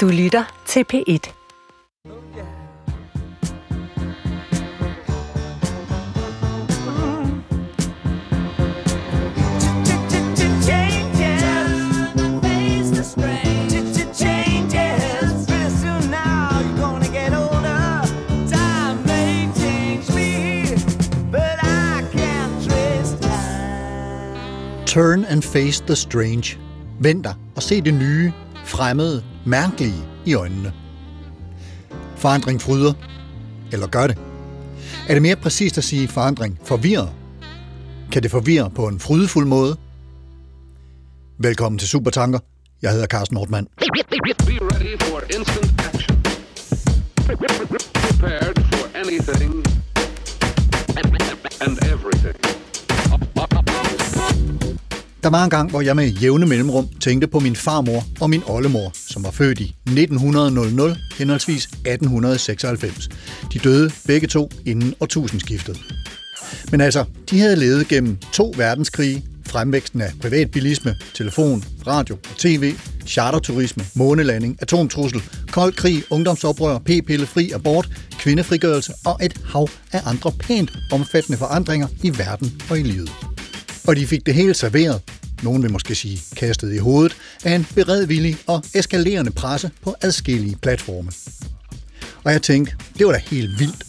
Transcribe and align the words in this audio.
Du 0.00 0.08
lytter 0.08 0.62
til 0.66 0.84
P1. 0.92 1.32
Turn 24.86 25.24
and 25.24 25.42
face 25.42 25.80
the 25.80 25.96
strange. 25.96 26.58
Vend 27.00 27.24
dig 27.24 27.34
og 27.56 27.62
se 27.62 27.80
det 27.80 27.94
nye, 27.94 28.32
fremmede, 28.70 29.24
mærkelige 29.46 30.04
i 30.26 30.34
øjnene. 30.34 30.72
Forandring 32.16 32.62
fryder. 32.62 32.92
Eller 33.72 33.86
gør 33.86 34.06
det? 34.06 34.18
Er 35.08 35.12
det 35.14 35.22
mere 35.22 35.36
præcist 35.36 35.78
at 35.78 35.84
sige 35.84 36.08
forandring 36.08 36.58
forvirrer? 36.64 37.06
Kan 38.12 38.22
det 38.22 38.30
forvirre 38.30 38.70
på 38.70 38.86
en 38.86 39.00
frydefuld 39.00 39.46
måde? 39.46 39.76
Velkommen 41.38 41.78
til 41.78 41.88
Supertanker. 41.88 42.38
Jeg 42.82 42.90
hedder 42.92 43.06
Carsten 43.06 43.34
Nordmann. 43.34 43.66
Prepared 47.92 48.56
for 48.72 48.98
anything 48.98 49.64
and 51.60 51.78
everything. 51.84 52.50
Der 55.22 55.30
var 55.30 55.44
en 55.44 55.50
gang, 55.50 55.70
hvor 55.70 55.80
jeg 55.80 55.96
med 55.96 56.08
jævne 56.08 56.46
mellemrum 56.46 56.88
tænkte 57.00 57.26
på 57.26 57.40
min 57.40 57.56
farmor 57.56 58.04
og 58.20 58.30
min 58.30 58.42
oldemor, 58.46 58.92
som 58.94 59.24
var 59.24 59.30
født 59.30 59.60
i 59.60 59.74
1900, 59.86 60.96
henholdsvis 61.18 61.64
1896. 61.64 63.08
De 63.52 63.58
døde 63.58 63.90
begge 64.06 64.26
to 64.26 64.50
inden 64.66 64.94
årtusindskiftet. 65.00 65.80
Men 66.70 66.80
altså, 66.80 67.04
de 67.30 67.40
havde 67.40 67.56
levet 67.56 67.88
gennem 67.88 68.16
to 68.32 68.54
verdenskrige, 68.56 69.24
fremvæksten 69.46 70.00
af 70.00 70.12
privatbilisme, 70.20 70.94
telefon, 71.14 71.64
radio 71.86 72.14
og 72.30 72.36
tv, 72.38 72.74
charterturisme, 73.06 73.84
månelanding, 73.94 74.56
atomtrussel, 74.60 75.22
kold 75.50 75.72
krig, 75.72 76.02
ungdomsoprør, 76.10 76.78
p-pille, 76.78 77.26
fri 77.26 77.50
abort, 77.50 77.88
kvindefrigørelse 78.18 78.92
og 79.06 79.18
et 79.22 79.40
hav 79.44 79.68
af 79.92 80.00
andre 80.04 80.32
pænt 80.32 80.72
omfattende 80.92 81.38
forandringer 81.38 81.88
i 82.02 82.18
verden 82.18 82.62
og 82.70 82.78
i 82.78 82.82
livet. 82.82 83.10
Og 83.86 83.96
de 83.96 84.06
fik 84.06 84.26
det 84.26 84.34
hele 84.34 84.54
serveret, 84.54 85.00
nogen 85.42 85.62
vil 85.62 85.72
måske 85.72 85.94
sige 85.94 86.22
kastet 86.36 86.74
i 86.74 86.78
hovedet, 86.78 87.16
af 87.44 87.54
en 87.54 87.66
beredvillig 87.74 88.36
og 88.46 88.64
eskalerende 88.74 89.30
presse 89.30 89.70
på 89.82 89.94
adskillige 90.00 90.56
platforme. 90.62 91.10
Og 92.24 92.32
jeg 92.32 92.42
tænkte, 92.42 92.74
det 92.98 93.06
var 93.06 93.12
da 93.12 93.18
helt 93.18 93.58
vildt. 93.58 93.86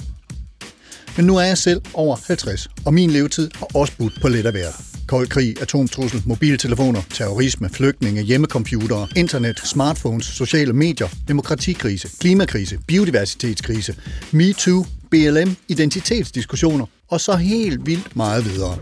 Men 1.18 1.26
nu 1.26 1.38
er 1.38 1.44
jeg 1.44 1.58
selv 1.58 1.82
over 1.94 2.18
50, 2.28 2.68
og 2.86 2.94
min 2.94 3.12
levetid 3.12 3.52
har 3.56 3.68
også 3.74 3.94
budt 3.98 4.22
på 4.22 4.28
let 4.28 4.46
at 4.46 4.54
være. 4.54 4.74
Kold 5.08 5.28
krig, 5.28 5.62
atomtrussel, 5.62 6.22
mobiltelefoner, 6.26 7.02
terrorisme, 7.10 7.70
flygtninge, 7.70 8.22
hjemmecomputere, 8.22 9.08
internet, 9.16 9.60
smartphones, 9.60 10.26
sociale 10.26 10.74
medier, 10.74 11.08
demokratikrise, 11.28 12.10
klimakrise, 12.20 12.78
biodiversitetskrise, 12.88 13.96
MeToo, 14.32 14.86
BLM, 15.10 15.56
identitetsdiskussioner 15.68 16.86
og 17.08 17.22
så 17.22 17.36
helt 17.36 17.86
vildt 17.86 18.16
meget 18.16 18.46
videre. 18.46 18.78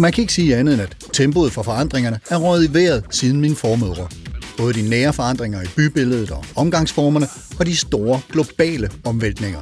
Og 0.00 0.02
man 0.02 0.12
kan 0.12 0.22
ikke 0.22 0.32
sige 0.32 0.56
andet 0.56 0.74
end, 0.74 0.82
at 0.82 0.96
tempoet 1.12 1.52
for 1.52 1.62
forandringerne 1.62 2.20
er 2.30 2.36
røget 2.36 2.70
i 2.70 2.74
vejret 2.74 3.04
siden 3.10 3.40
min 3.40 3.56
formødre. 3.56 4.08
Både 4.56 4.74
de 4.74 4.88
nære 4.88 5.12
forandringer 5.12 5.62
i 5.62 5.66
bybilledet 5.76 6.30
og 6.30 6.44
omgangsformerne, 6.56 7.26
og 7.58 7.66
de 7.66 7.76
store 7.76 8.20
globale 8.32 8.90
omvæltninger. 9.04 9.60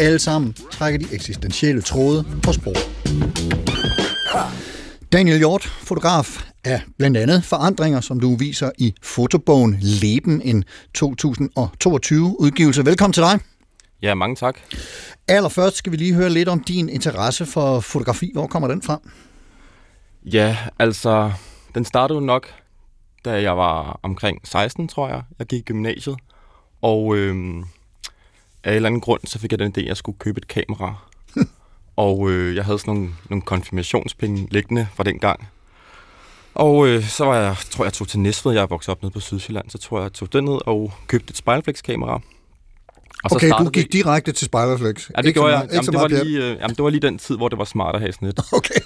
Alle 0.00 0.18
sammen 0.18 0.52
trækker 0.72 0.98
de 0.98 1.14
eksistentielle 1.14 1.82
tråde 1.82 2.24
på 2.42 2.52
spor. 2.52 2.74
Daniel 5.12 5.38
Hjort, 5.38 5.62
fotograf 5.62 6.44
af 6.64 6.82
blandt 6.98 7.16
andet 7.16 7.44
forandringer, 7.44 8.00
som 8.00 8.20
du 8.20 8.36
viser 8.36 8.70
i 8.78 8.94
fotobogen 9.02 9.76
Leben, 9.80 10.42
en 10.44 10.64
2022 10.94 12.40
udgivelse. 12.40 12.86
Velkommen 12.86 13.12
til 13.12 13.22
dig. 13.22 13.40
Ja, 14.02 14.14
mange 14.14 14.36
tak. 14.36 14.58
Allerførst 15.28 15.76
skal 15.76 15.92
vi 15.92 15.96
lige 15.96 16.14
høre 16.14 16.30
lidt 16.30 16.48
om 16.48 16.60
din 16.60 16.88
interesse 16.88 17.46
for 17.46 17.80
fotografi. 17.80 18.30
Hvor 18.34 18.46
kommer 18.46 18.68
den 18.68 18.82
fra? 18.82 19.00
Ja, 20.32 20.56
altså, 20.78 21.32
den 21.74 21.84
startede 21.84 22.26
nok, 22.26 22.54
da 23.24 23.42
jeg 23.42 23.56
var 23.56 24.00
omkring 24.02 24.40
16, 24.44 24.88
tror 24.88 25.08
jeg. 25.08 25.22
Jeg 25.38 25.46
gik 25.46 25.58
i 25.60 25.62
gymnasiet, 25.62 26.16
og 26.82 27.16
øhm, 27.16 27.58
af 28.64 28.70
en 28.70 28.76
eller 28.76 28.86
anden 28.86 29.00
grund, 29.00 29.20
så 29.24 29.38
fik 29.38 29.50
jeg 29.50 29.58
den 29.58 29.72
idé, 29.76 29.80
at 29.80 29.86
jeg 29.86 29.96
skulle 29.96 30.18
købe 30.18 30.38
et 30.38 30.48
kamera. 30.48 30.94
og 31.96 32.30
øh, 32.30 32.56
jeg 32.56 32.64
havde 32.64 32.78
sådan 32.78 32.94
nogle, 32.94 33.10
nogle 33.30 33.42
konfirmationspenge 33.42 34.48
liggende 34.50 34.88
fra 34.94 35.04
den 35.04 35.18
gang. 35.18 35.48
Og 36.54 36.88
øh, 36.88 37.04
så 37.04 37.24
var 37.24 37.36
jeg, 37.36 37.56
tror 37.70 37.84
jeg, 37.84 37.92
tog 37.92 38.08
til 38.08 38.20
Næstved, 38.20 38.52
jeg 38.52 38.62
er 38.62 38.66
vokset 38.66 38.88
op 38.88 39.02
nede 39.02 39.12
på 39.12 39.20
Sydsjælland, 39.20 39.70
så 39.70 39.78
tror 39.78 39.98
jeg, 39.98 40.04
jeg 40.04 40.12
tog 40.12 40.32
den 40.32 40.44
ned 40.44 40.58
og 40.66 40.92
købte 41.06 41.30
et 41.30 41.36
spejlflexkamera. 41.36 42.20
Og 43.24 43.32
okay, 43.32 43.50
du 43.58 43.70
gik 43.70 43.84
det... 43.84 43.92
direkte 43.92 44.32
til 44.32 44.46
Spejlerflex. 44.46 45.10
Ja, 45.16 45.22
det 45.22 45.34
gjorde 45.34 45.58
jeg. 45.58 45.68
Jamen, 45.72 45.86
det, 45.86 45.94
var 45.94 46.08
lige, 46.08 46.44
øh, 46.44 46.56
jamen, 46.60 46.76
det 46.76 46.84
var 46.84 46.90
lige 46.90 47.00
den 47.00 47.18
tid, 47.18 47.36
hvor 47.36 47.48
det 47.48 47.58
var 47.58 47.64
smart 47.64 47.94
at 47.94 48.00
have 48.00 48.12
sådan 48.12 48.28
et. 48.28 48.40
Okay. 48.52 48.80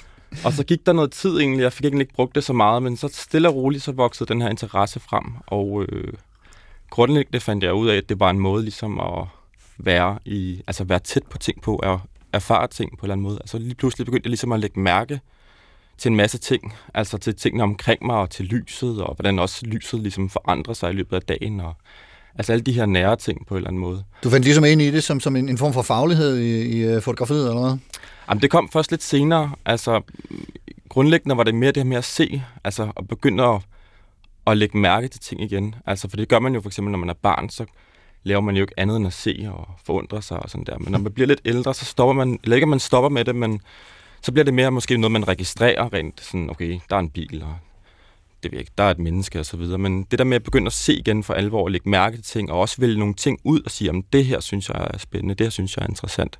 Og 0.45 0.53
så 0.53 0.65
gik 0.65 0.87
der 0.87 0.93
noget 0.93 1.13
tid 1.13 1.39
egentlig, 1.39 1.63
jeg 1.63 1.73
fik 1.73 1.85
egentlig 1.85 2.03
ikke 2.03 2.15
brugt 2.15 2.35
det 2.35 2.45
så 2.45 2.53
meget, 2.53 2.83
men 2.83 2.97
så 2.97 3.09
stille 3.13 3.49
og 3.49 3.55
roligt, 3.55 3.83
så 3.83 3.93
voksede 3.93 4.33
den 4.33 4.43
her 4.43 4.49
interesse 4.49 5.01
frem, 5.01 5.25
og 5.47 5.85
øh, 5.89 6.13
grundlæggende 6.91 7.41
fandt 7.41 7.65
jeg 7.65 7.75
ud 7.75 7.89
af, 7.89 7.97
at 7.97 8.09
det 8.09 8.21
var 8.21 8.31
en 8.31 8.39
måde 8.39 8.63
ligesom 8.63 9.01
at 9.01 9.27
være, 9.79 10.19
i, 10.25 10.63
altså 10.67 10.85
være 10.85 10.99
tæt 10.99 11.23
på 11.31 11.39
ting 11.39 11.63
på, 11.63 11.77
at 11.77 11.99
erfare 12.33 12.67
ting 12.67 12.91
på 12.91 12.97
en 12.97 13.07
eller 13.07 13.13
anden 13.13 13.23
måde. 13.23 13.39
Altså 13.41 13.59
lige 13.59 13.75
pludselig 13.75 14.05
begyndte 14.05 14.27
jeg 14.27 14.31
ligesom 14.31 14.53
at 14.53 14.61
lægge 14.61 14.81
mærke 14.81 15.21
til 15.99 16.09
en 16.11 16.17
masse 16.17 16.39
ting, 16.39 16.75
altså 16.95 17.19
til 17.19 17.37
tingene 17.37 17.63
omkring 17.63 18.07
mig 18.07 18.17
og 18.17 18.31
til 18.31 18.45
lyset, 18.45 19.03
og 19.03 19.15
hvordan 19.15 19.39
også 19.39 19.67
lyset 19.67 20.01
ligesom 20.01 20.31
forandrer 20.31 20.75
sig 20.75 20.91
i 20.91 20.95
løbet 20.95 21.17
af 21.17 21.23
dagen, 21.23 21.61
og 21.61 21.75
altså 22.35 22.53
alle 22.53 22.63
de 22.63 22.73
her 22.73 22.87
nære 22.87 23.17
ting 23.17 23.47
på 23.47 23.55
en 23.55 23.57
eller 23.57 23.69
anden 23.69 23.81
måde. 23.81 24.05
Du 24.25 24.31
fandt 24.31 24.45
ligesom 24.45 24.65
ind 24.65 24.83
i 24.83 24.91
det 24.91 25.05
som, 25.05 25.21
som 25.21 25.37
en, 25.37 25.49
en 25.49 25.59
form 25.59 25.73
for 25.73 25.83
faglighed 25.83 26.39
i, 26.39 26.63
i 26.63 26.85
øh, 26.85 27.03
fotografiet, 27.03 27.49
eller 27.49 27.61
hvad? 27.61 27.79
Jamen, 28.29 28.43
det 28.43 28.51
kom 28.51 28.69
først 28.73 28.91
lidt 28.91 29.03
senere. 29.03 29.51
Altså, 29.65 30.01
grundlæggende 30.89 31.37
var 31.37 31.45
det 31.45 31.55
mere 31.55 31.73
det 31.73 31.77
her 31.77 31.89
med 31.89 31.97
at 31.97 32.05
se, 32.05 32.43
altså 32.65 32.93
at 32.97 33.09
begynde 33.09 33.45
at, 33.45 33.61
at 34.47 34.57
lægge 34.57 34.79
mærke 34.79 35.09
til 35.09 35.21
ting 35.21 35.43
igen. 35.43 35.75
Altså, 35.87 36.11
for 36.11 36.17
det 36.17 36.29
gør 36.29 36.39
man 36.39 36.55
jo 36.55 36.61
for 36.61 36.69
eksempel, 36.69 36.93
når 36.93 36.99
man 36.99 37.09
er 37.09 37.15
barn, 37.23 37.49
så 37.49 37.65
laver 38.23 38.41
man 38.41 38.57
jo 38.57 38.63
ikke 38.63 38.75
andet 38.77 38.97
end 38.97 39.07
at 39.07 39.13
se 39.13 39.49
og 39.53 39.69
forundre 39.85 40.23
sig 40.23 40.43
og 40.43 40.51
sådan 40.51 40.65
der. 40.65 40.79
Men 40.79 40.93
når 40.93 40.99
man 40.99 41.13
bliver 41.13 41.27
lidt 41.27 41.41
ældre, 41.45 41.75
så 41.75 41.85
stopper 41.85 42.13
man, 42.13 42.39
eller 42.43 42.57
ikke 42.57 42.65
at 42.65 42.69
man 42.69 42.81
stopper 42.81 43.09
med 43.09 43.25
det, 43.25 43.37
men 43.37 43.61
så 44.23 44.33
bliver 44.33 44.45
det 44.45 44.55
mere 44.55 44.71
måske 44.71 44.97
noget, 44.97 45.13
man 45.13 45.29
registrerer 45.29 45.93
rent 45.93 46.21
sådan, 46.21 46.51
okay, 46.51 46.81
der 46.91 46.97
er 46.97 47.01
en 47.01 47.11
bil, 47.11 47.43
og 47.43 47.57
det 48.43 48.53
ved 48.53 48.57
jeg 48.57 48.61
ikke, 48.61 48.73
der 48.79 48.85
er 48.85 48.91
et 48.91 48.99
menneske 48.99 49.41
og 49.41 49.47
så 49.47 49.57
videre. 49.57 49.79
Men 49.79 50.03
det 50.11 50.19
der 50.19 50.25
med 50.25 50.37
at 50.37 50.43
begynde 50.43 50.67
at 50.67 50.73
se 50.73 50.95
igen 50.95 51.23
for 51.25 51.35
alvor 51.35 51.65
og 51.65 51.71
lægge 51.71 51.91
mærke 51.91 52.17
til 52.17 52.25
ting, 52.25 52.53
og 52.53 52.61
også 52.61 52.77
vælge 52.79 52.99
nogle 52.99 53.15
ting 53.15 53.39
ud 53.45 53.61
og 53.61 53.71
sige, 53.71 53.91
om 53.91 54.03
det 54.03 54.25
her 54.25 54.41
synes 54.41 54.69
jeg 54.69 54.89
er 54.95 54.99
spændende, 54.99 55.35
det 55.35 55.47
her 55.47 55.51
synes 55.51 55.77
jeg 55.77 55.83
er 55.83 55.89
interessant. 55.89 56.39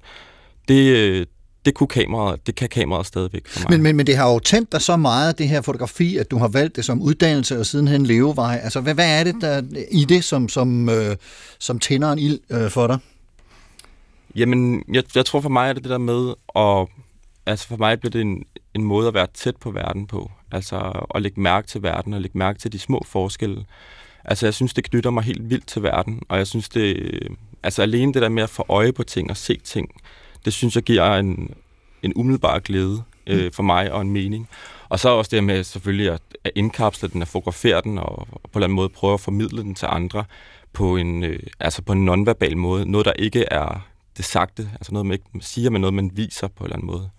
Det, 0.69 1.29
det 1.65 1.75
kunne 1.75 1.87
kameraet, 1.87 2.47
det 2.47 2.55
kan 2.55 2.69
kameraet 2.69 3.07
stadigvæk 3.07 3.47
for 3.47 3.61
mig. 3.61 3.71
Men, 3.71 3.83
men, 3.83 3.97
men 3.97 4.07
det 4.07 4.17
har 4.17 4.33
jo 4.33 4.39
tændt 4.39 4.73
dig 4.73 4.83
så 4.83 4.97
meget, 4.97 5.39
det 5.39 5.49
her 5.49 5.61
fotografi, 5.61 6.17
at 6.17 6.31
du 6.31 6.39
har 6.39 6.49
valgt 6.49 6.77
det 6.77 6.85
som 6.85 7.03
uddannelse 7.03 7.59
og 7.59 7.67
sidenhen 7.67 8.07
levevej. 8.07 8.61
Altså, 8.63 8.81
hvad, 8.81 8.95
hvad 8.95 9.21
er 9.21 9.25
det 9.25 9.35
der 9.41 9.63
i 9.91 10.05
det, 10.05 10.25
som, 10.25 10.49
som, 10.49 10.89
øh, 10.89 11.17
som 11.59 11.79
tænder 11.79 12.13
en 12.13 12.19
ild 12.19 12.39
øh, 12.51 12.71
for 12.71 12.87
dig? 12.87 12.99
Jamen, 14.37 14.85
jeg, 14.93 15.03
jeg 15.15 15.27
tror 15.27 15.41
for 15.41 15.49
mig 15.49 15.69
er 15.69 15.73
det 15.73 15.83
det 15.83 15.91
der 15.91 15.99
med, 15.99 16.35
at, 16.57 16.89
altså 17.47 17.69
for 17.69 17.77
mig 17.77 18.01
bliver 18.01 18.11
det 18.11 18.21
en, 18.21 18.45
en 18.75 18.85
måde 18.85 19.09
at 19.09 19.15
være 19.15 19.27
tæt 19.35 19.57
på 19.57 19.71
verden 19.71 20.07
på. 20.07 20.31
Altså 20.53 21.07
at 21.15 21.23
lægge 21.23 21.41
mærke 21.41 21.69
til 21.69 21.83
verden 21.83 22.15
og 22.15 22.21
lægge 22.21 22.39
mærke 22.39 22.59
til 22.59 22.73
de 22.73 22.79
små 22.79 23.03
forskelle. 23.07 23.65
Altså 24.25 24.47
jeg 24.47 24.55
synes, 24.55 24.75
det 24.75 24.85
knytter 24.85 25.11
mig 25.11 25.25
helt 25.25 25.51
vildt 25.51 25.67
til 25.67 25.83
verden, 25.83 26.23
og 26.29 26.39
jeg 26.39 26.47
synes 26.47 26.69
det, 26.69 27.19
altså 27.63 27.83
alene 27.83 28.15
det 28.15 28.23
der 28.23 28.29
med 28.29 28.43
at 28.43 28.51
få 28.51 28.65
øje 28.69 28.93
på 28.93 29.03
ting 29.03 29.31
og 29.31 29.37
se 29.37 29.61
ting, 29.65 29.91
det 30.45 30.53
synes 30.53 30.75
jeg 30.75 30.83
giver 30.83 31.15
en, 31.17 31.55
en 32.03 32.13
umiddelbar 32.17 32.59
glæde 32.59 33.03
øh, 33.27 33.45
mm. 33.45 33.53
for 33.53 33.63
mig 33.63 33.93
og 33.93 34.01
en 34.01 34.11
mening. 34.11 34.49
Og 34.89 35.01
så 35.01 35.09
også 35.09 35.29
det 35.37 35.45
med 35.45 35.65
selvfølgelig 35.65 36.11
at, 36.11 36.23
at 36.45 36.53
indkapsle 36.55 37.09
den, 37.09 37.23
at 37.23 37.29
fotografere 37.29 37.81
den, 37.85 37.99
og, 37.99 38.19
og 38.19 38.27
på 38.29 38.39
en 38.39 38.51
eller 38.55 38.67
anden 38.67 38.77
måde 38.77 38.89
prøve 38.89 39.15
at 39.15 39.21
formidle 39.21 39.63
den 39.63 39.75
til 39.75 39.87
andre 39.91 40.25
på 40.73 40.97
en, 40.97 41.25
øh, 41.25 41.41
altså 41.61 41.83
på 41.83 41.93
en 41.93 42.05
nonverbal 42.05 42.57
måde. 42.57 42.91
Noget, 42.91 43.05
der 43.05 43.13
ikke 43.13 43.45
er 43.51 43.91
det 44.17 44.25
sagte, 44.25 44.71
altså 44.73 44.93
noget, 44.93 45.07
man 45.07 45.13
ikke 45.13 45.47
siger, 45.47 45.71
men 45.71 45.81
noget, 45.81 45.95
man 45.95 46.11
viser 46.15 46.49
på 46.49 46.65
en 46.65 46.67
eller 46.67 46.77
anden 46.77 46.87
måde. 46.87 47.11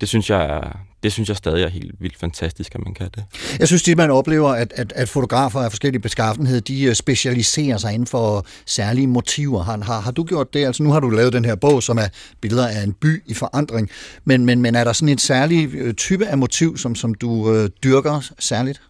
Det 0.00 0.08
synes 0.08 0.30
jeg, 0.30 0.44
er, 0.44 0.78
det 1.02 1.12
synes 1.12 1.28
jeg 1.28 1.36
stadig 1.36 1.64
er 1.64 1.68
helt 1.68 1.94
vildt 2.00 2.18
fantastisk, 2.18 2.74
at 2.74 2.80
man 2.84 2.94
kan 2.94 3.08
det. 3.14 3.24
Jeg 3.58 3.68
synes, 3.68 3.88
at 3.88 3.96
man 3.96 4.10
oplever, 4.10 4.48
at, 4.48 4.72
at, 4.76 4.92
at 4.92 5.08
fotografer 5.08 5.60
af 5.60 5.70
forskellige 5.70 6.02
beskaffenhed, 6.02 6.60
de 6.60 6.82
øh, 6.82 6.94
specialiserer 6.94 7.76
sig 7.76 7.92
inden 7.92 8.06
for 8.06 8.46
særlige 8.66 9.06
motiver. 9.06 9.62
Har, 9.62 9.78
har, 9.82 10.00
har 10.00 10.10
du 10.10 10.24
gjort 10.24 10.54
det? 10.54 10.66
Altså 10.66 10.82
nu 10.82 10.90
har 10.90 11.00
du 11.00 11.10
lavet 11.10 11.32
den 11.32 11.44
her 11.44 11.54
bog, 11.54 11.82
som 11.82 11.98
er 11.98 12.08
billeder 12.40 12.68
af 12.68 12.82
en 12.82 12.92
by 12.92 13.22
i 13.26 13.34
forandring. 13.34 13.90
Men, 14.24 14.46
men, 14.46 14.62
men 14.62 14.74
er 14.74 14.84
der 14.84 14.92
sådan 14.92 15.08
en 15.08 15.18
særlig 15.18 15.74
øh, 15.74 15.94
type 15.94 16.26
af 16.26 16.38
motiv, 16.38 16.76
som, 16.76 16.94
som 16.94 17.14
du 17.14 17.52
øh, 17.54 17.70
dyrker 17.84 18.20
særligt? 18.38 18.82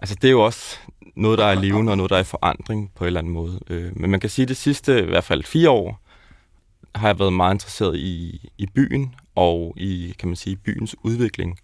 Altså 0.00 0.16
det 0.22 0.28
er 0.28 0.32
jo 0.32 0.44
også 0.44 0.76
noget, 1.16 1.38
der 1.38 1.44
er 1.44 1.54
levende, 1.54 1.92
og 1.92 1.96
noget, 1.96 2.10
der 2.10 2.16
er 2.16 2.20
i 2.20 2.24
forandring 2.24 2.90
på 2.96 3.04
en 3.04 3.06
eller 3.06 3.20
anden 3.20 3.32
måde. 3.32 3.60
Øh, 3.70 3.90
men 3.96 4.10
man 4.10 4.20
kan 4.20 4.30
sige, 4.30 4.42
at 4.42 4.48
det 4.48 4.56
sidste, 4.56 5.02
i 5.02 5.06
hvert 5.06 5.24
fald 5.24 5.44
fire 5.44 5.70
år, 5.70 6.00
har 6.94 7.08
jeg 7.08 7.18
været 7.18 7.32
meget 7.32 7.54
interesseret 7.54 7.96
i, 7.96 8.40
i 8.58 8.66
byen, 8.74 9.14
og 9.36 9.74
i, 9.76 10.14
kan 10.18 10.28
man 10.28 10.36
sige, 10.36 10.56
byens 10.56 10.96
udvikling. 11.02 11.58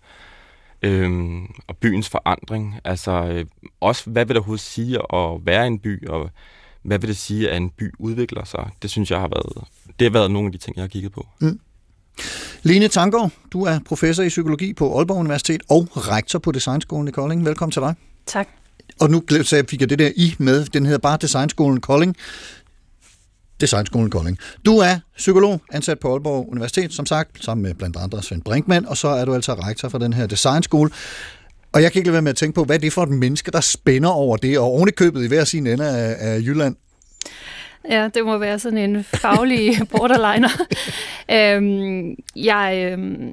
Øhm, 0.83 1.47
og 1.67 1.77
byens 1.77 2.09
forandring. 2.09 2.75
Altså, 2.85 3.11
øh, 3.11 3.45
også 3.81 4.11
hvad 4.11 4.25
vil 4.25 4.35
det 4.35 4.37
overhovedet 4.37 4.65
sige 4.65 4.99
at 5.15 5.47
være 5.47 5.67
en 5.67 5.79
by, 5.79 6.09
og 6.09 6.31
hvad 6.83 6.99
vil 6.99 7.09
det 7.09 7.17
sige, 7.17 7.51
at 7.51 7.57
en 7.57 7.71
by 7.71 7.93
udvikler 7.99 8.45
sig? 8.45 8.71
Det 8.83 8.91
synes 8.91 9.11
jeg 9.11 9.21
har 9.21 9.29
været, 9.29 9.65
det 9.99 10.05
har 10.05 10.11
været 10.11 10.31
nogle 10.31 10.47
af 10.47 10.53
de 10.53 10.59
ting, 10.59 10.77
jeg 10.77 10.83
har 10.83 10.89
kigget 10.89 11.13
på. 11.13 11.27
Mm. 11.41 11.61
Line 12.63 12.89
Tanggaard, 12.89 13.31
du 13.53 13.65
er 13.65 13.79
professor 13.87 14.23
i 14.23 14.29
psykologi 14.29 14.73
på 14.73 14.99
Aalborg 14.99 15.19
Universitet 15.19 15.63
og 15.71 16.09
rektor 16.09 16.39
på 16.39 16.53
Designskolen 16.53 17.09
i 17.09 17.11
Kolding. 17.11 17.45
Velkommen 17.45 17.73
til 17.73 17.83
dig. 17.83 17.95
Tak. 18.27 18.49
Og 19.01 19.11
nu 19.11 19.23
fik 19.69 19.81
jeg 19.81 19.91
det 19.91 19.99
der 19.99 20.11
i 20.17 20.35
med. 20.39 20.65
Den 20.65 20.87
hedder 20.87 20.99
bare 20.99 21.19
Designskolen 21.21 21.81
Kolding. 21.81 22.17
Designskolen 23.63 24.11
Kolding. 24.11 24.39
Du 24.67 24.79
er 24.79 24.99
psykolog, 25.17 25.61
ansat 25.73 25.99
på 25.99 26.13
Aalborg 26.13 26.49
Universitet, 26.51 26.93
som 26.93 27.07
sagt, 27.07 27.45
sammen 27.45 27.63
med 27.63 27.75
blandt 27.75 27.97
andre 27.97 28.23
Svend 28.23 28.43
Brinkmann, 28.43 28.87
og 28.87 28.97
så 28.97 29.09
er 29.09 29.25
du 29.25 29.35
altså 29.35 29.55
rektor 29.55 29.89
for 29.89 29.99
den 29.99 30.13
her 30.13 30.27
designskole. 30.27 30.91
Og 31.73 31.83
jeg 31.83 31.93
kan 31.93 32.01
ikke 32.01 32.09
lade 32.09 32.13
være 32.13 32.23
med 32.23 32.31
at 32.31 32.37
tænke 32.37 32.55
på, 32.55 32.65
hvad 32.65 32.77
er 32.77 32.81
det 32.81 32.93
for 32.93 33.03
et 33.03 33.09
menneske, 33.09 33.51
der 33.51 33.61
spænder 33.61 34.11
over 34.11 34.37
det, 34.37 34.59
og 34.59 34.65
ovenikøbet 34.65 35.25
i 35.25 35.29
hver 35.29 35.45
sin 35.45 35.67
ende 35.67 35.89
af, 35.89 36.17
af 36.19 36.39
Jylland? 36.39 36.77
Ja, 37.91 38.09
det 38.15 38.25
må 38.25 38.39
være 38.39 38.59
sådan 38.59 38.79
en 38.79 39.05
faglig 39.05 39.79
borderliner. 39.93 40.51
øhm, 41.31 42.15
jeg 42.37 42.93
øhm, 42.93 43.33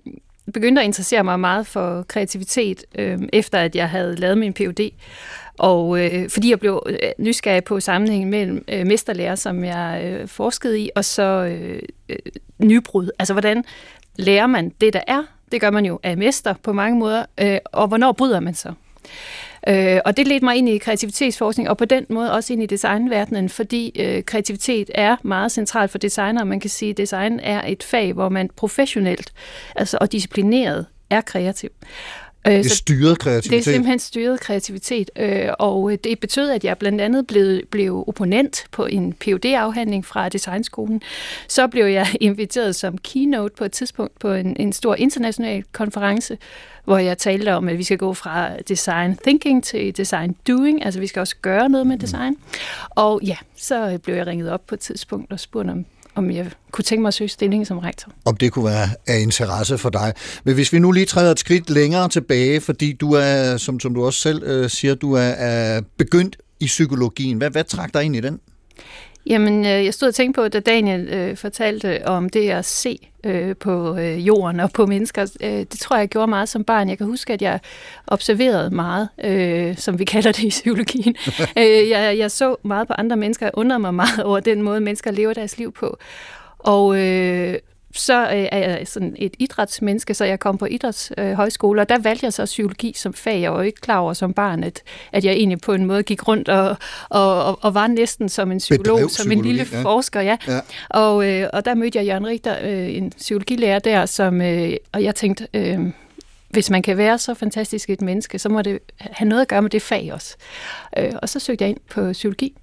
begyndte 0.54 0.82
at 0.82 0.86
interessere 0.86 1.24
mig 1.24 1.40
meget 1.40 1.68
for 1.68 2.06
kreativitet, 2.08 2.84
øhm, 2.96 3.30
efter 3.34 3.58
at 3.60 3.76
jeg 3.76 3.90
havde 3.90 4.16
lavet 4.16 4.38
min 4.38 4.54
Ph.D., 4.54 4.92
og 5.60 6.06
øh, 6.06 6.30
fordi 6.30 6.50
jeg 6.50 6.60
blev 6.60 6.84
øh, 6.86 6.96
nysgerrig 7.18 7.64
på 7.64 7.80
sammenhængen 7.80 8.30
mellem 8.30 8.66
øh, 8.68 8.88
mesterlærer, 8.88 9.36
som 9.36 9.64
jeg 9.64 10.02
øh, 10.06 10.28
forskede 10.28 10.80
i, 10.80 10.90
og 10.96 11.06
så 11.06 11.24
øh, 11.24 11.82
øh, 12.10 12.18
nybrud. 12.60 13.10
Altså, 13.20 13.34
hvordan 13.34 13.64
lærer 14.16 14.48
man 14.48 14.70
det, 14.82 14.94
der 14.94 15.02
er? 15.08 15.24
Det 15.52 15.62
gør 15.62 15.70
man 15.70 15.86
jo 15.86 16.00
af 16.04 16.18
mester 16.18 16.54
på 16.64 16.74
mange 16.74 17.00
måder. 17.00 17.26
Øh, 17.42 17.58
og 17.66 17.88
hvornår 17.88 18.12
bryder 18.12 18.40
man 18.40 18.54
så? 18.54 18.74
Øh, 19.68 20.00
og 20.06 20.18
det 20.18 20.28
ledte 20.28 20.46
mig 20.46 20.56
ind 20.56 20.70
i 20.70 20.78
kreativitetsforskning, 20.78 21.70
og 21.70 21.78
på 21.78 21.86
den 21.86 22.06
måde 22.10 22.34
også 22.34 22.54
ind 22.54 22.64
i 22.64 22.66
designverdenen, 22.66 23.50
fordi 23.50 23.92
øh, 24.00 24.24
kreativitet 24.24 24.90
er 24.96 25.16
meget 25.24 25.52
centralt 25.52 25.92
for 25.92 25.98
designer. 25.98 26.44
Man 26.44 26.60
kan 26.60 26.70
sige, 26.70 26.92
at 26.92 26.98
design 26.98 27.40
er 27.40 27.68
et 27.68 27.84
fag, 27.84 28.14
hvor 28.14 28.30
man 28.30 28.50
professionelt 28.56 29.34
altså, 29.76 29.98
og 30.02 30.12
disciplineret 30.12 30.86
er 31.10 31.22
kreativ. 31.22 31.70
Øh, 32.50 32.64
det 32.64 32.66
er 32.66 32.76
styret 32.76 33.20
kreativitet? 33.20 33.52
Det 33.52 33.58
er 33.58 33.74
simpelthen 33.74 34.00
styret 34.00 34.40
kreativitet, 34.40 35.12
øh, 35.16 35.48
og 35.60 35.92
det 36.04 36.20
betød, 36.20 36.50
at 36.50 36.64
jeg 36.64 36.78
blandt 36.78 37.02
andet 37.02 37.28
blev, 37.28 37.62
blev 37.72 38.04
opponent 38.08 38.66
på 38.72 38.86
en 38.86 39.14
phd 39.14 39.46
afhandling 39.46 40.06
fra 40.06 40.30
Designskolen. 40.30 41.02
Så 41.48 41.68
blev 41.68 41.86
jeg 41.86 42.08
inviteret 42.22 42.76
som 42.76 42.98
keynote 42.98 43.56
på 43.58 43.64
et 43.64 43.72
tidspunkt 43.72 44.20
på 44.20 44.34
en, 44.34 44.56
en 44.60 44.74
stor 44.74 44.96
international 44.96 45.64
konference, 45.72 46.38
hvor 46.84 46.98
jeg 46.98 47.18
talte 47.18 47.54
om, 47.54 47.68
at 47.68 47.78
vi 47.78 47.84
skal 47.84 47.98
gå 47.98 48.14
fra 48.14 48.50
design 48.68 49.18
thinking 49.24 49.64
til 49.64 49.98
design 49.98 50.36
doing, 50.48 50.86
altså 50.86 51.00
vi 51.00 51.08
skal 51.08 51.20
også 51.20 51.36
gøre 51.42 51.70
noget 51.70 51.88
med 51.88 51.96
mm. 51.96 52.00
design. 52.00 52.38
Og 52.90 53.22
ja, 53.24 53.38
så 53.58 54.00
blev 54.04 54.16
jeg 54.16 54.28
ringet 54.28 54.52
op 54.52 54.68
på 54.68 54.76
et 54.76 54.80
tidspunkt 54.80 55.32
og 55.32 55.40
spurgt 55.40 55.70
om 55.70 55.86
om 56.20 56.32
jeg 56.32 56.52
kunne 56.72 56.84
tænke 56.84 57.02
mig 57.02 57.08
at 57.08 57.14
søge 57.14 57.28
stilling 57.28 57.68
som 57.68 57.78
rektor. 57.78 58.12
Om 58.26 58.38
det 58.38 58.52
kunne 58.52 58.66
være 58.66 58.90
af 59.08 59.20
interesse 59.20 59.78
for 59.78 59.90
dig. 59.90 60.14
Men 60.44 60.54
hvis 60.54 60.74
vi 60.74 60.80
nu 60.80 60.92
lige 60.92 61.06
træder 61.06 61.32
et 61.32 61.40
skridt 61.40 61.70
længere 61.70 62.10
tilbage, 62.10 62.62
fordi 62.62 62.94
du 62.94 63.12
er, 63.12 63.58
som, 63.58 63.80
som 63.80 63.94
du 63.94 64.06
også 64.06 64.20
selv 64.20 64.44
øh, 64.44 64.70
siger, 64.70 64.96
du 64.96 65.14
er, 65.14 65.22
er 65.22 65.82
begyndt 65.98 66.38
i 66.60 66.66
psykologien. 66.66 67.38
Hvad, 67.38 67.50
hvad 67.50 67.64
trak 67.64 67.94
dig 67.94 68.04
ind 68.04 68.16
i 68.16 68.20
den? 68.20 68.40
Jamen, 69.30 69.66
øh, 69.66 69.86
jeg 69.86 69.94
stod 69.94 70.08
og 70.08 70.16
tænkte 70.16 70.42
på, 70.42 70.48
da 70.48 70.60
Daniel 70.60 71.08
øh, 71.08 71.38
fortalte 71.38 72.08
om 72.08 72.30
det 72.30 72.50
at 72.50 72.66
se 72.66 73.10
øh, 73.24 73.56
på 73.56 73.98
øh, 73.98 74.28
jorden 74.28 74.60
og 74.60 74.72
på 74.72 74.86
mennesker. 74.86 75.38
Øh, 75.42 75.50
det 75.52 75.80
tror 75.80 75.96
jeg, 75.96 76.02
jeg 76.02 76.10
gjorde 76.10 76.28
meget 76.28 76.50
som 76.50 76.64
barn. 76.64 76.90
Jeg 76.90 76.98
kan 76.98 77.08
huske, 77.08 77.34
at 77.34 77.42
jeg 77.42 77.60
observerede 78.08 78.70
meget, 78.70 79.10
øh, 79.24 79.78
som 79.78 80.00
vi 80.00 80.06
kalder 80.06 80.32
det 80.32 80.44
i 80.44 80.50
psykologien. 80.50 81.16
øh, 81.58 81.90
jeg, 81.90 82.18
jeg 82.18 82.32
så 82.32 82.56
meget 82.64 82.88
på 82.88 82.94
andre 82.94 83.18
mennesker. 83.18 83.46
Jeg 83.46 83.52
undrede 83.54 83.80
mig 83.80 83.94
meget 83.94 84.24
over 84.24 84.40
den 84.40 84.62
måde, 84.62 84.82
mennesker 84.82 85.12
lever 85.12 85.34
deres 85.34 85.58
liv 85.58 85.72
på. 85.72 85.98
Og 86.60 86.98
øh, 86.98 87.56
så 87.94 88.22
øh, 88.24 88.48
er 88.52 88.58
jeg 88.58 88.88
sådan 88.88 89.16
et 89.18 89.34
idrætsmenneske, 89.40 90.14
så 90.14 90.26
jeg 90.26 90.40
kom 90.40 90.58
på 90.58 90.66
idrætshøjskole, 90.66 91.82
og 91.82 91.90
der 91.90 91.98
valgte 91.98 92.26
jeg 92.26 92.34
så 92.34 92.46
psykologi 92.46 92.94
som 92.96 93.14
fag. 93.14 93.42
Jeg 93.42 93.54
var 93.54 93.62
ikke 93.62 93.82
klar 93.82 93.98
over 93.98 94.14
som 94.14 94.34
barn, 94.34 94.64
at, 94.64 94.82
at 95.12 95.26
jeg 95.26 95.34
egentlig 95.34 95.62
på 95.62 95.74
en 95.74 95.86
måde 95.86 96.04
gik 96.04 96.28
rundt 96.28 96.50
og, 96.50 96.78
og, 97.10 97.44
og, 97.44 97.60
og 97.62 97.74
var 97.74 97.88
næsten 97.88 98.30
som 98.30 98.52
en 98.52 98.58
psykolog, 98.58 99.10
som 99.10 99.32
en 99.32 99.42
lille 99.42 99.68
ja. 99.72 99.82
forsker. 99.82 100.22
Ja. 100.22 100.38
ja. 100.48 100.60
Og, 100.90 101.30
øh, 101.30 101.50
og 101.54 101.66
der 101.66 101.76
mødte 101.76 101.98
jeg 101.98 102.08
Jørgen 102.08 102.28
Richter, 102.28 102.58
øh, 102.64 102.96
en 102.96 103.10
psykologilærer 103.18 103.80
der, 103.80 104.06
som, 104.06 104.42
øh, 104.42 104.74
og 104.92 105.04
jeg 105.04 105.16
tænkte... 105.16 105.48
Øh, 105.54 105.80
hvis 106.50 106.70
man 106.70 106.82
kan 106.82 106.98
være 106.98 107.18
så 107.18 107.34
fantastisk 107.34 107.90
et 107.90 108.02
menneske, 108.02 108.40
så 108.40 108.50
må 108.50 108.62
det 108.62 108.80
have 109.00 109.30
noget 109.30 109.42
at 109.42 109.48
gøre 109.48 109.62
med 109.62 109.70
det 109.70 109.82
fag 109.82 110.10
også. 110.14 110.36
Øh, 110.98 111.14
og 111.22 111.30
så 111.30 111.40
søgte 111.40 111.64
jeg 111.64 111.70
ind 111.70 111.78
på 111.90 112.12
psykologi, 112.12 112.56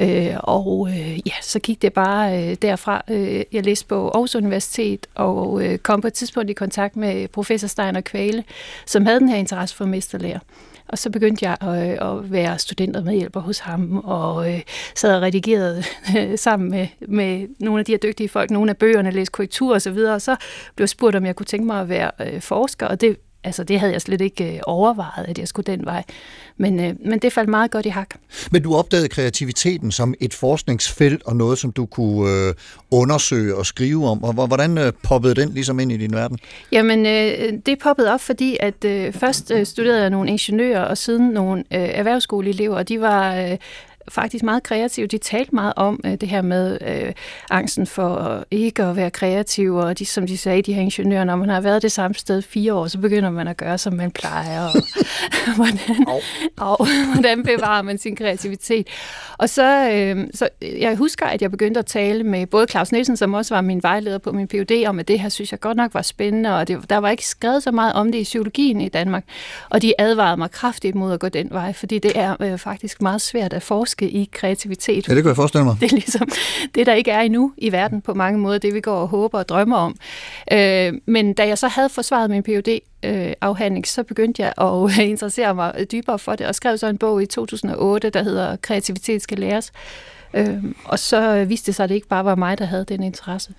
øh, 0.00 0.36
og 0.38 0.88
øh, 0.90 1.28
ja, 1.28 1.32
så 1.42 1.58
gik 1.58 1.82
det 1.82 1.92
bare 1.92 2.50
øh, 2.50 2.56
derfra. 2.62 3.02
Øh, 3.10 3.42
jeg 3.52 3.64
læste 3.64 3.86
på 3.86 4.08
Aarhus 4.08 4.34
Universitet 4.34 5.06
og 5.14 5.64
øh, 5.64 5.78
kom 5.78 6.00
på 6.00 6.06
et 6.06 6.14
tidspunkt 6.14 6.50
i 6.50 6.52
kontakt 6.52 6.96
med 6.96 7.28
professor 7.28 7.68
Steiner 7.68 8.00
Kvale, 8.00 8.44
som 8.86 9.06
havde 9.06 9.20
den 9.20 9.28
her 9.28 9.36
interesse 9.36 9.76
for 9.76 9.84
mesterlærer. 9.84 10.38
Og 10.92 10.98
så 10.98 11.10
begyndte 11.10 11.46
jeg 11.46 11.56
at, 11.60 11.90
øh, 11.90 12.10
at 12.10 12.32
være 12.32 12.58
studenter 12.58 13.02
med 13.02 13.14
hjælper 13.14 13.40
hos 13.40 13.58
ham, 13.58 13.98
og 13.98 14.52
øh, 14.54 14.60
sad 14.94 15.16
og 15.16 15.22
redigerede 15.22 15.82
øh, 16.18 16.38
sammen 16.38 16.70
med, 16.70 16.86
med 17.08 17.48
nogle 17.58 17.78
af 17.78 17.84
de 17.84 17.92
her 17.92 17.98
dygtige 17.98 18.28
folk, 18.28 18.50
nogle 18.50 18.70
af 18.70 18.76
bøgerne, 18.76 19.10
læste 19.10 19.32
korrektur 19.32 19.74
og 19.74 19.82
så 19.82 19.90
videre, 19.90 20.14
og 20.14 20.22
så 20.22 20.36
blev 20.76 20.82
jeg 20.82 20.88
spurgt, 20.88 21.16
om 21.16 21.26
jeg 21.26 21.36
kunne 21.36 21.46
tænke 21.46 21.66
mig 21.66 21.80
at 21.80 21.88
være 21.88 22.10
øh, 22.20 22.40
forsker, 22.40 22.86
og 22.86 23.00
det 23.00 23.16
altså 23.44 23.64
det 23.64 23.80
havde 23.80 23.92
jeg 23.92 24.02
slet 24.02 24.20
ikke 24.20 24.54
øh, 24.54 24.60
overvejet, 24.62 25.24
at 25.28 25.38
jeg 25.38 25.48
skulle 25.48 25.72
den 25.72 25.84
vej. 25.84 26.04
Men, 26.56 26.80
øh, 26.80 26.94
men 27.04 27.18
det 27.18 27.32
faldt 27.32 27.50
meget 27.50 27.70
godt 27.70 27.86
i 27.86 27.88
hak. 27.88 28.14
Men 28.50 28.62
du 28.62 28.74
opdagede 28.74 29.08
kreativiteten 29.08 29.92
som 29.92 30.14
et 30.20 30.34
forskningsfelt 30.34 31.22
og 31.22 31.36
noget, 31.36 31.58
som 31.58 31.72
du 31.72 31.86
kunne 31.86 32.48
øh, 32.48 32.54
undersøge 32.90 33.56
og 33.56 33.66
skrive 33.66 34.08
om. 34.08 34.24
Og 34.24 34.46
hvordan 34.46 34.78
øh, 34.78 34.92
poppede 35.02 35.34
den 35.34 35.52
ligesom 35.52 35.80
ind 35.80 35.92
i 35.92 35.96
din 35.96 36.12
verden? 36.12 36.38
Jamen, 36.72 37.06
øh, 37.06 37.52
det 37.66 37.78
poppede 37.78 38.12
op, 38.12 38.20
fordi 38.20 38.56
at 38.60 38.84
øh, 38.84 39.12
først 39.12 39.50
øh, 39.50 39.66
studerede 39.66 40.00
jeg 40.00 40.10
nogle 40.10 40.30
ingeniører, 40.30 40.84
og 40.84 40.98
siden 40.98 41.30
nogle 41.30 41.58
øh, 41.60 41.80
erhvervsskoleelever, 41.80 42.76
og 42.76 42.88
de 42.88 43.00
var 43.00 43.36
øh, 43.36 43.56
faktisk 44.10 44.44
meget 44.44 44.62
kreative. 44.62 45.06
De 45.06 45.18
talte 45.18 45.54
meget 45.54 45.72
om 45.76 46.00
øh, 46.04 46.12
det 46.12 46.28
her 46.28 46.42
med 46.42 46.78
øh, 46.86 47.12
angsten 47.50 47.86
for 47.86 48.44
ikke 48.50 48.82
at 48.82 48.96
være 48.96 49.10
kreativ, 49.10 49.74
og 49.74 49.98
de, 49.98 50.06
som 50.06 50.26
de 50.26 50.38
sagde, 50.38 50.62
de 50.62 50.72
her 50.72 50.82
ingeniører, 50.82 51.24
når 51.24 51.36
man 51.36 51.48
har 51.48 51.60
været 51.60 51.82
det 51.82 51.92
samme 51.92 52.14
sted 52.14 52.42
fire 52.42 52.74
år, 52.74 52.86
så 52.86 52.98
begynder 52.98 53.30
man 53.30 53.48
at 53.48 53.56
gøre, 53.56 53.78
som 53.78 53.92
man 53.92 54.10
plejer, 54.10 54.64
og 54.64 54.72
hvordan, 55.56 56.06
og, 56.58 56.86
hvordan 57.12 57.42
bevarer 57.42 57.82
man 57.82 57.98
sin 57.98 58.16
kreativitet. 58.16 58.88
Og 59.38 59.48
så, 59.48 59.90
øh, 59.92 60.26
så 60.34 60.48
jeg 60.62 60.96
husker, 60.96 61.26
at 61.26 61.42
jeg 61.42 61.50
begyndte 61.50 61.78
at 61.80 61.86
tale 61.86 62.24
med 62.24 62.46
både 62.46 62.66
Claus 62.70 62.92
Nielsen, 62.92 63.16
som 63.16 63.34
også 63.34 63.54
var 63.54 63.60
min 63.60 63.82
vejleder 63.82 64.18
på 64.18 64.32
min 64.32 64.48
PhD, 64.48 64.86
om 64.86 64.98
at 64.98 65.08
det 65.08 65.20
her 65.20 65.28
synes 65.28 65.52
jeg 65.52 65.60
godt 65.60 65.76
nok 65.76 65.94
var 65.94 66.02
spændende, 66.02 66.56
og 66.56 66.68
det, 66.68 66.90
der 66.90 66.96
var 66.96 67.10
ikke 67.10 67.26
skrevet 67.26 67.62
så 67.62 67.70
meget 67.70 67.92
om 67.92 68.12
det 68.12 68.18
i 68.18 68.24
psykologien 68.24 68.80
i 68.80 68.88
Danmark, 68.88 69.24
og 69.70 69.82
de 69.82 69.92
advarede 69.98 70.36
mig 70.36 70.50
kraftigt 70.50 70.94
mod 70.94 71.12
at 71.12 71.20
gå 71.20 71.28
den 71.28 71.48
vej, 71.50 71.72
fordi 71.72 71.98
det 71.98 72.12
er 72.14 72.36
øh, 72.40 72.58
faktisk 72.58 73.02
meget 73.02 73.20
svært 73.20 73.52
at 73.52 73.62
forske 73.62 73.99
forske 74.00 74.16
i 74.16 74.28
kreativitet. 74.32 75.08
Ja, 75.08 75.14
det 75.14 75.22
kan 75.22 75.28
jeg 75.28 75.36
forestille 75.36 75.64
mig. 75.64 75.76
Det 75.80 75.92
er 75.92 75.96
ligesom 75.96 76.28
det, 76.74 76.86
der 76.86 76.94
ikke 76.94 77.10
er 77.10 77.20
endnu 77.20 77.52
i 77.56 77.72
verden 77.72 78.00
på 78.00 78.14
mange 78.14 78.38
måder, 78.38 78.58
det 78.58 78.74
vi 78.74 78.80
går 78.80 78.96
og 78.96 79.08
håber 79.08 79.38
og 79.38 79.48
drømmer 79.48 79.76
om. 79.76 79.96
Øh, 80.52 80.92
men 81.06 81.34
da 81.34 81.46
jeg 81.46 81.58
så 81.58 81.68
havde 81.68 81.88
forsvaret 81.88 82.30
min 82.30 82.42
phd 82.42 82.80
afhandling, 83.40 83.86
så 83.86 84.02
begyndte 84.02 84.42
jeg 84.42 84.52
at 84.58 84.98
interessere 85.12 85.54
mig 85.54 85.86
dybere 85.92 86.18
for 86.18 86.36
det, 86.36 86.46
og 86.46 86.54
skrev 86.54 86.78
så 86.78 86.86
en 86.86 86.98
bog 86.98 87.22
i 87.22 87.26
2008, 87.26 88.10
der 88.10 88.22
hedder 88.22 88.56
Kreativitet 88.56 89.22
skal 89.22 89.38
læres. 89.38 89.72
Øh, 90.34 90.64
og 90.84 90.98
så 90.98 91.44
viste 91.44 91.66
det 91.66 91.74
sig, 91.74 91.84
at 91.84 91.88
det 91.88 91.94
ikke 91.94 92.08
bare 92.08 92.24
var 92.24 92.34
mig, 92.34 92.58
der 92.58 92.64
havde 92.64 92.84
den 92.84 93.02
interesse. 93.02 93.52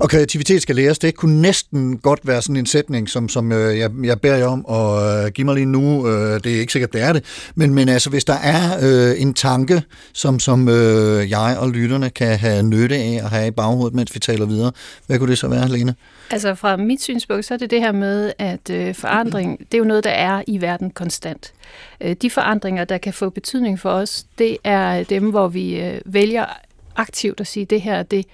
Og 0.00 0.10
kreativitet 0.10 0.62
skal 0.62 0.76
læres, 0.76 0.98
det 0.98 1.14
kunne 1.14 1.42
næsten 1.42 1.98
godt 1.98 2.20
være 2.24 2.42
sådan 2.42 2.56
en 2.56 2.66
sætning, 2.66 3.08
som, 3.08 3.28
som 3.28 3.52
øh, 3.52 3.78
jeg, 3.78 3.90
jeg 4.04 4.20
beder 4.20 4.36
jer 4.36 4.46
om 4.46 4.66
at 4.70 5.24
øh, 5.24 5.32
give 5.32 5.44
mig 5.44 5.54
lige 5.54 5.66
nu. 5.66 6.08
Øh, 6.08 6.40
det 6.44 6.54
er 6.54 6.60
ikke 6.60 6.72
sikkert, 6.72 6.92
det 6.92 7.02
er 7.02 7.12
det. 7.12 7.24
Men, 7.54 7.74
men 7.74 7.88
altså, 7.88 8.10
hvis 8.10 8.24
der 8.24 8.36
er 8.42 8.78
øh, 8.82 9.22
en 9.22 9.34
tanke, 9.34 9.82
som, 10.12 10.40
som 10.40 10.68
øh, 10.68 11.30
jeg 11.30 11.56
og 11.60 11.70
lytterne 11.70 12.10
kan 12.10 12.38
have 12.38 12.62
nytte 12.62 12.96
af 12.96 13.20
at 13.24 13.30
have 13.30 13.46
i 13.46 13.50
baghovedet, 13.50 13.94
mens 13.94 14.14
vi 14.14 14.20
taler 14.20 14.46
videre, 14.46 14.72
hvad 15.06 15.18
kunne 15.18 15.30
det 15.30 15.38
så 15.38 15.48
være, 15.48 15.68
Lene? 15.68 15.94
Altså 16.30 16.54
fra 16.54 16.76
mit 16.76 17.02
synspunkt, 17.02 17.44
så 17.44 17.54
er 17.54 17.58
det 17.58 17.70
det 17.70 17.80
her 17.80 17.92
med, 17.92 18.32
at 18.38 18.70
øh, 18.70 18.94
forandring, 18.94 19.58
det 19.58 19.74
er 19.74 19.78
jo 19.78 19.84
noget, 19.84 20.04
der 20.04 20.10
er 20.10 20.42
i 20.46 20.60
verden 20.60 20.90
konstant. 20.90 21.52
Øh, 22.00 22.16
de 22.22 22.30
forandringer, 22.30 22.84
der 22.84 22.98
kan 22.98 23.12
få 23.12 23.30
betydning 23.30 23.80
for 23.80 23.90
os, 23.90 24.26
det 24.38 24.56
er 24.64 25.04
dem, 25.04 25.30
hvor 25.30 25.48
vi 25.48 25.80
øh, 25.80 26.00
vælger 26.04 26.46
aktivt 26.96 27.40
at 27.40 27.46
sige, 27.46 27.66
det 27.66 27.82
her, 27.82 28.02
det 28.02 28.26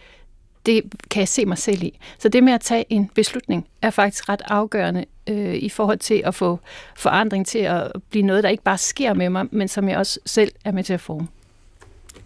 det 0.66 0.82
kan 1.10 1.20
jeg 1.20 1.28
se 1.28 1.46
mig 1.46 1.58
selv 1.58 1.82
i. 1.82 1.98
Så 2.18 2.28
det 2.28 2.44
med 2.44 2.52
at 2.52 2.60
tage 2.60 2.84
en 2.88 3.10
beslutning 3.14 3.66
er 3.82 3.90
faktisk 3.90 4.28
ret 4.28 4.42
afgørende 4.44 5.04
øh, 5.26 5.54
i 5.54 5.68
forhold 5.68 5.98
til 5.98 6.22
at 6.24 6.34
få 6.34 6.60
forandring 6.96 7.46
til 7.46 7.58
at 7.58 7.92
blive 8.10 8.22
noget, 8.26 8.42
der 8.42 8.48
ikke 8.48 8.62
bare 8.62 8.78
sker 8.78 9.14
med 9.14 9.30
mig, 9.30 9.46
men 9.50 9.68
som 9.68 9.88
jeg 9.88 9.98
også 9.98 10.20
selv 10.26 10.52
er 10.64 10.72
med 10.72 10.84
til 10.84 10.92
at 10.92 11.00
forme. 11.00 11.28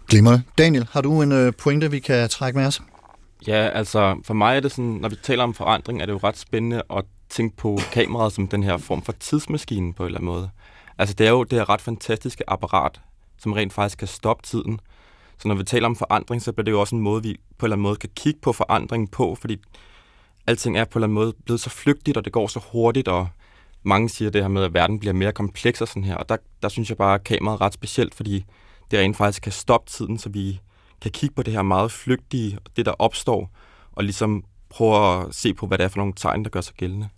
Glimrende. 0.07 0.43
Daniel, 0.57 0.87
har 0.91 1.01
du 1.01 1.21
en 1.21 1.31
øh, 1.31 1.53
pointe, 1.53 1.91
vi 1.91 1.99
kan 1.99 2.29
trække 2.29 2.59
med 2.59 2.67
os? 2.67 2.81
Ja, 3.47 3.69
altså 3.69 4.21
for 4.23 4.33
mig 4.33 4.55
er 4.55 4.59
det 4.59 4.71
sådan, 4.71 4.85
når 4.85 5.09
vi 5.09 5.15
taler 5.23 5.43
om 5.43 5.53
forandring, 5.53 6.01
er 6.01 6.05
det 6.05 6.13
jo 6.13 6.19
ret 6.23 6.37
spændende 6.37 6.81
at 6.97 7.05
tænke 7.29 7.57
på 7.57 7.79
kameraet 7.91 8.33
som 8.33 8.47
den 8.47 8.63
her 8.63 8.77
form 8.77 9.01
for 9.01 9.11
tidsmaskine 9.11 9.93
på 9.93 10.03
en 10.03 10.07
eller 10.07 10.19
anden 10.19 10.31
måde. 10.31 10.49
Altså 10.97 11.15
det 11.15 11.27
er 11.27 11.31
jo 11.31 11.43
det 11.43 11.59
her 11.59 11.69
ret 11.69 11.81
fantastiske 11.81 12.49
apparat, 12.49 13.01
som 13.37 13.53
rent 13.53 13.73
faktisk 13.73 13.97
kan 13.97 14.07
stoppe 14.07 14.43
tiden. 14.43 14.79
Så 15.41 15.47
når 15.47 15.55
vi 15.55 15.63
taler 15.63 15.85
om 15.85 15.95
forandring, 15.95 16.41
så 16.41 16.51
bliver 16.51 16.63
det 16.63 16.71
jo 16.71 16.79
også 16.79 16.95
en 16.95 17.01
måde, 17.01 17.23
vi 17.23 17.37
på 17.57 17.65
en 17.65 17.67
eller 17.67 17.75
anden 17.75 17.83
måde 17.83 17.95
kan 17.95 18.09
kigge 18.15 18.39
på 18.41 18.53
forandringen 18.53 19.07
på, 19.07 19.35
fordi 19.35 19.57
alting 20.47 20.77
er 20.77 20.85
på 20.85 20.99
en 20.99 21.03
eller 21.03 21.07
anden 21.07 21.15
måde 21.15 21.33
blevet 21.45 21.61
så 21.61 21.69
flygtigt, 21.69 22.17
og 22.17 22.25
det 22.25 22.33
går 22.33 22.47
så 22.47 22.59
hurtigt, 22.71 23.07
og 23.07 23.27
mange 23.83 24.09
siger 24.09 24.31
det 24.31 24.41
her 24.41 24.49
med, 24.49 24.63
at 24.63 24.73
verden 24.73 24.99
bliver 24.99 25.13
mere 25.13 25.31
kompleks 25.31 25.81
og 25.81 25.87
sådan 25.87 26.03
her, 26.03 26.15
og 26.15 26.29
der, 26.29 26.37
der 26.61 26.69
synes 26.69 26.89
jeg 26.89 26.97
bare, 26.97 27.15
at 27.15 27.23
kameraet 27.23 27.61
er 27.61 27.65
ret 27.65 27.73
specielt, 27.73 28.15
fordi 28.15 28.45
det 28.91 28.99
rent 28.99 29.17
faktisk 29.17 29.41
kan 29.41 29.51
stoppe 29.51 29.89
tiden, 29.91 30.17
så 30.17 30.29
vi 30.29 30.59
kan 31.01 31.11
kigge 31.11 31.35
på 31.35 31.43
det 31.43 31.53
her 31.53 31.61
meget 31.61 31.91
flygtige, 31.91 32.57
det 32.75 32.85
der 32.85 32.91
opstår, 32.91 33.51
og 33.91 34.03
ligesom 34.03 34.43
prøve 34.69 35.21
at 35.21 35.35
se 35.35 35.53
på, 35.53 35.67
hvad 35.67 35.77
det 35.77 35.83
er 35.83 35.87
for 35.87 35.97
nogle 35.97 36.13
tegn, 36.15 36.43
der 36.43 36.49
gør 36.49 36.61
sig 36.61 36.75
gældende. 36.75 37.09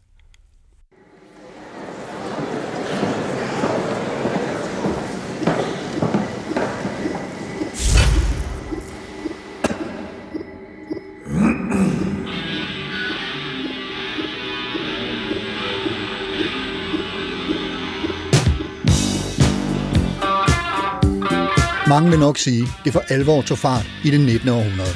Mange 21.91 22.10
vil 22.10 22.19
nok 22.19 22.38
sige, 22.38 22.67
det 22.86 22.93
for 22.93 23.03
alvor 23.07 23.41
tog 23.41 23.57
fart 23.57 23.86
i 24.03 24.12
det 24.12 24.19
19. 24.19 24.50
århundrede. 24.50 24.95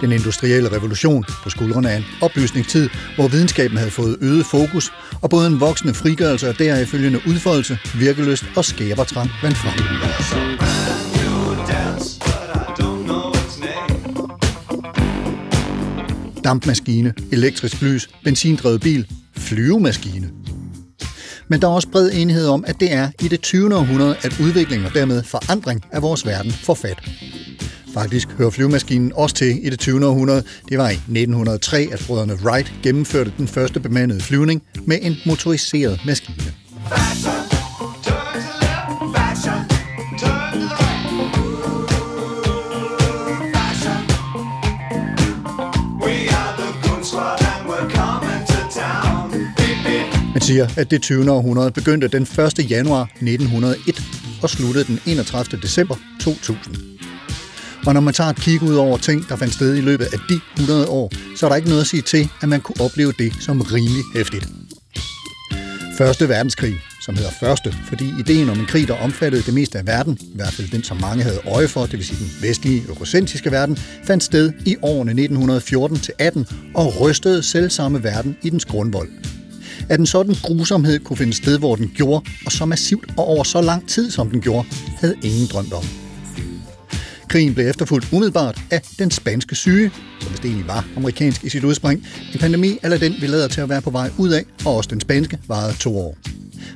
Den 0.00 0.12
industrielle 0.12 0.72
revolution 0.72 1.24
på 1.42 1.50
skuldrene 1.50 1.90
af 1.90 1.96
en 1.96 2.04
oplysningstid, 2.22 2.88
hvor 3.16 3.28
videnskaben 3.28 3.76
havde 3.76 3.90
fået 3.90 4.16
øget 4.20 4.46
fokus, 4.46 4.92
og 5.22 5.30
både 5.30 5.46
en 5.46 5.60
voksende 5.60 5.94
frigørelse 5.94 6.48
og 6.48 6.58
deraf 6.58 6.86
følgende 6.86 7.20
udfoldelse, 7.28 7.78
virkeløst 7.94 8.44
og 8.56 8.64
skæbertrang 8.64 9.30
vandt 9.42 9.56
frem. 9.56 9.78
Dampmaskine, 16.44 17.14
elektrisk 17.32 17.82
lys, 17.82 18.10
benzindrevet 18.24 18.80
bil, 18.80 19.06
flyvemaskine– 19.36 20.30
men 21.48 21.60
der 21.60 21.68
er 21.68 21.72
også 21.72 21.88
bred 21.88 22.10
enighed 22.12 22.46
om, 22.46 22.64
at 22.66 22.80
det 22.80 22.92
er 22.92 23.08
i 23.20 23.28
det 23.28 23.40
20. 23.40 23.76
århundrede, 23.76 24.16
at 24.22 24.40
udvikling 24.40 24.86
og 24.86 24.94
dermed 24.94 25.22
forandring 25.22 25.84
af 25.92 26.02
vores 26.02 26.26
verden 26.26 26.52
får 26.52 26.74
fat. 26.74 26.98
Faktisk 27.94 28.28
hører 28.38 28.50
flyvemaskinen 28.50 29.12
også 29.14 29.34
til 29.34 29.66
i 29.66 29.70
det 29.70 29.78
20. 29.78 30.06
århundrede. 30.06 30.42
Det 30.68 30.78
var 30.78 30.88
i 30.90 30.94
1903, 30.94 31.88
at 31.92 32.04
brødrene 32.06 32.34
Wright 32.44 32.72
gennemførte 32.82 33.32
den 33.38 33.48
første 33.48 33.80
bemandede 33.80 34.20
flyvning 34.20 34.62
med 34.86 34.98
en 35.02 35.16
motoriseret 35.26 36.00
maskine. 36.06 36.52
Siger, 50.44 50.68
at 50.76 50.90
det 50.90 51.02
20. 51.02 51.30
århundrede 51.30 51.70
begyndte 51.70 52.08
den 52.08 52.22
1. 52.22 52.70
januar 52.70 53.02
1901 53.02 54.02
og 54.42 54.50
sluttede 54.50 54.84
den 54.84 55.00
31. 55.06 55.60
december 55.62 55.96
2000. 56.20 56.76
Og 57.86 57.94
når 57.94 58.00
man 58.00 58.14
tager 58.14 58.30
et 58.30 58.36
kig 58.36 58.62
ud 58.62 58.74
over 58.74 58.96
ting, 58.96 59.28
der 59.28 59.36
fandt 59.36 59.54
sted 59.54 59.76
i 59.76 59.80
løbet 59.80 60.04
af 60.04 60.18
de 60.28 60.40
100 60.56 60.88
år, 60.88 61.12
så 61.36 61.46
er 61.46 61.50
der 61.50 61.56
ikke 61.56 61.68
noget 61.68 61.80
at 61.80 61.86
sige 61.86 62.02
til, 62.02 62.28
at 62.42 62.48
man 62.48 62.60
kunne 62.60 62.80
opleve 62.80 63.12
det 63.18 63.32
som 63.40 63.60
rimelig 63.60 64.02
hæftigt. 64.14 64.48
Første 65.98 66.28
verdenskrig, 66.28 66.74
som 67.04 67.14
hedder 67.14 67.30
første, 67.40 67.74
fordi 67.88 68.04
ideen 68.18 68.48
om 68.48 68.60
en 68.60 68.66
krig, 68.66 68.88
der 68.88 68.94
omfattede 68.94 69.42
det 69.42 69.54
meste 69.54 69.78
af 69.78 69.86
verden, 69.86 70.18
i 70.20 70.36
hvert 70.36 70.52
fald 70.52 70.68
den, 70.70 70.82
som 70.82 70.96
mange 71.00 71.22
havde 71.22 71.40
øje 71.46 71.68
for, 71.68 71.82
det 71.86 71.92
vil 71.92 72.04
sige 72.04 72.18
den 72.18 72.48
vestlige, 72.48 72.82
eurocentriske 72.88 73.50
verden, 73.50 73.76
fandt 74.04 74.24
sted 74.24 74.52
i 74.66 74.76
årene 74.82 75.12
1914-18 76.42 76.72
og 76.74 77.00
rystede 77.00 77.42
selv 77.42 77.70
samme 77.70 78.04
verden 78.04 78.36
i 78.42 78.50
dens 78.50 78.64
grundvold. 78.64 79.08
At 79.88 80.00
en 80.00 80.06
sådan 80.06 80.34
grusomhed 80.42 80.98
kunne 81.00 81.16
finde 81.16 81.32
sted, 81.32 81.58
hvor 81.58 81.76
den 81.76 81.92
gjorde, 81.94 82.24
og 82.46 82.52
så 82.52 82.64
massivt 82.64 83.04
og 83.16 83.24
over 83.24 83.44
så 83.44 83.60
lang 83.60 83.88
tid, 83.88 84.10
som 84.10 84.30
den 84.30 84.40
gjorde, 84.40 84.68
havde 85.00 85.16
ingen 85.22 85.46
drømt 85.46 85.72
om. 85.72 85.84
Krigen 87.28 87.54
blev 87.54 87.68
efterfulgt 87.68 88.12
umiddelbart 88.12 88.60
af 88.70 88.80
den 88.98 89.10
spanske 89.10 89.54
syge, 89.54 89.90
som 90.20 90.32
vist 90.32 90.44
egentlig 90.44 90.68
var 90.68 90.86
amerikansk 90.96 91.44
i 91.44 91.48
sit 91.48 91.64
udspring. 91.64 92.06
En 92.32 92.38
pandemi 92.38 92.78
eller 92.82 92.98
den, 92.98 93.14
vi 93.20 93.26
lader 93.26 93.48
til 93.48 93.60
at 93.60 93.68
være 93.68 93.82
på 93.82 93.90
vej 93.90 94.10
ud 94.18 94.28
af, 94.28 94.44
og 94.64 94.76
også 94.76 94.90
den 94.90 95.00
spanske, 95.00 95.38
varede 95.48 95.76
to 95.78 95.98
år. 95.98 96.16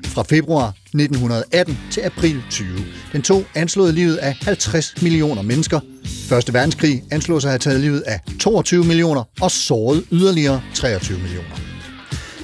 Fra 0.04 0.22
februar 0.22 0.68
1918 0.68 1.78
til 1.90 2.00
april 2.00 2.42
20. 2.50 2.68
Den 3.12 3.22
tog 3.22 3.44
anslået 3.54 3.94
livet 3.94 4.16
af 4.16 4.36
50 4.42 5.02
millioner 5.02 5.42
mennesker. 5.42 5.80
Første 6.28 6.54
verdenskrig 6.54 7.02
anslås 7.10 7.44
at 7.44 7.50
have 7.50 7.58
taget 7.58 7.80
livet 7.80 8.00
af 8.00 8.20
22 8.40 8.84
millioner 8.84 9.22
og 9.40 9.50
såret 9.50 10.04
yderligere 10.12 10.62
23 10.74 11.18
millioner. 11.18 11.67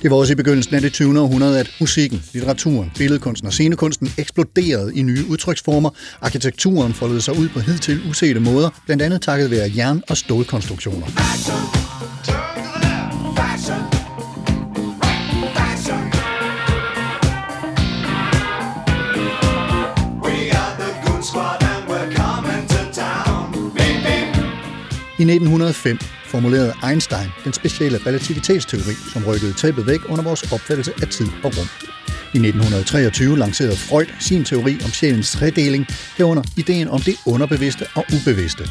Det 0.04 0.10
var 0.10 0.16
også 0.16 0.32
i 0.32 0.36
begyndelsen 0.36 0.74
af 0.74 0.80
det 0.80 0.92
20. 0.92 1.20
århundrede, 1.20 1.60
at 1.60 1.70
musikken, 1.80 2.22
litteraturen, 2.32 2.92
billedkunsten 2.98 3.46
og 3.46 3.52
scenekunsten 3.52 4.10
eksploderede 4.18 4.94
i 4.94 5.02
nye 5.02 5.24
udtryksformer. 5.30 5.90
Arkitekturen 6.20 6.94
foldede 6.94 7.20
sig 7.20 7.38
ud 7.38 7.48
på 7.48 7.60
hidtil 7.60 8.00
usete 8.10 8.40
måder, 8.40 8.70
blandt 8.86 9.02
andet 9.02 9.22
takket 9.22 9.50
være 9.50 9.70
jern- 9.76 10.02
og 10.08 10.16
stålkonstruktioner. 10.16 11.06
I 25.18 25.22
1905 25.22 25.98
formulerede 26.26 26.72
Einstein 26.88 27.28
den 27.44 27.52
specielle 27.52 27.98
relativitetsteori, 28.06 28.94
som 29.12 29.24
rykkede 29.24 29.52
tæppet 29.52 29.86
væk 29.86 30.00
under 30.08 30.24
vores 30.24 30.52
opfattelse 30.52 30.92
af 31.02 31.08
tid 31.08 31.26
og 31.44 31.52
rum. 31.58 31.68
I 32.08 32.38
1923 32.38 33.38
lancerede 33.38 33.76
Freud 33.76 34.06
sin 34.20 34.44
teori 34.44 34.78
om 34.84 34.90
sjælens 34.90 35.32
tredeling, 35.32 35.86
herunder 36.16 36.42
ideen 36.56 36.88
om 36.88 37.00
det 37.00 37.14
underbevidste 37.26 37.86
og 37.94 38.04
ubevidste. 38.14 38.64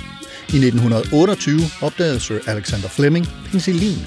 I 0.50 0.58
1928 0.58 1.60
opdagede 1.82 2.20
Sir 2.20 2.40
Alexander 2.48 2.88
Fleming 2.88 3.28
penicillin. 3.46 4.00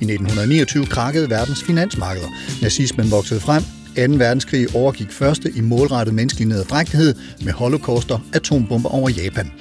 I 0.00 0.04
1929 0.04 0.86
krakkede 0.86 1.30
verdens 1.30 1.62
finansmarkeder. 1.62 2.28
Nazismen 2.62 3.10
voksede 3.10 3.40
frem. 3.40 3.62
2. 3.62 4.02
verdenskrig 4.18 4.76
overgik 4.76 5.12
første 5.12 5.52
i 5.56 5.60
målrettet 5.60 6.14
menneskelig 6.14 6.48
nederdrægtighed 6.48 7.14
med 7.42 7.52
holocauster, 7.52 8.18
atombomber 8.34 8.88
over 8.88 9.08
Japan. 9.08 9.52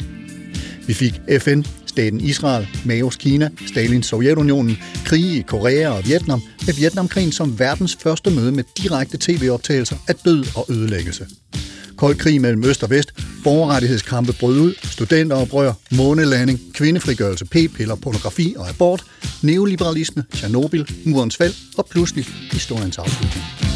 Vi 0.87 0.93
fik 0.93 1.21
FN, 1.39 1.63
staten 1.93 2.21
Israel, 2.21 2.67
Maos 2.85 3.15
Kina, 3.15 3.49
Stalins 3.67 4.07
Sovjetunionen, 4.07 4.77
krige 5.05 5.39
i 5.39 5.41
Korea 5.41 5.89
og 5.89 6.05
Vietnam, 6.05 6.41
med 6.65 6.73
Vietnamkrigen 6.73 7.31
som 7.31 7.59
verdens 7.59 7.97
første 8.03 8.29
møde 8.29 8.51
med 8.51 8.63
direkte 8.77 9.17
tv-optagelser 9.19 9.95
af 10.07 10.15
død 10.15 10.45
og 10.55 10.65
ødelæggelse. 10.69 11.25
Kold 11.95 12.15
krig 12.15 12.41
mellem 12.41 12.63
øst 12.63 12.83
og 12.83 12.89
vest, 12.89 13.13
borgerrettighedskampe 13.43 14.33
brød 14.33 14.59
ud, 14.59 14.73
studenteroprør, 14.83 15.73
månelanding, 15.91 16.59
kvindefrigørelse, 16.73 17.45
p-piller, 17.45 17.95
pornografi 17.95 18.55
og 18.57 18.69
abort, 18.69 19.03
neoliberalisme, 19.41 20.23
Tjernobyl, 20.33 20.85
murens 21.05 21.37
fald 21.37 21.53
og 21.77 21.85
pludselig 21.91 22.25
historiens 22.51 22.97
afslutning. 22.97 23.72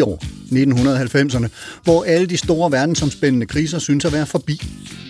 10 0.00 0.02
år, 0.02 0.24
1990'erne, 0.50 1.48
hvor 1.84 2.04
alle 2.04 2.26
de 2.26 2.36
store 2.36 2.72
verdensomspændende 2.72 3.46
kriser 3.46 3.78
synes 3.78 4.04
at 4.04 4.12
være 4.12 4.26
forbi. 4.26 4.62